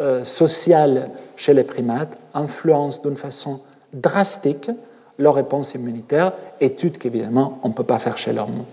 euh, 0.00 0.24
social 0.24 1.10
chez 1.36 1.54
les 1.54 1.64
primates 1.64 2.18
influence 2.34 3.02
d'une 3.02 3.16
façon 3.16 3.60
drastique 3.92 4.70
leur 5.18 5.34
réponse 5.34 5.74
immunitaire, 5.74 6.32
étude 6.60 6.98
qu'évidemment 6.98 7.60
on 7.62 7.68
ne 7.68 7.72
peut 7.72 7.84
pas 7.84 7.98
faire 7.98 8.18
chez 8.18 8.32
l'homme. 8.32 8.64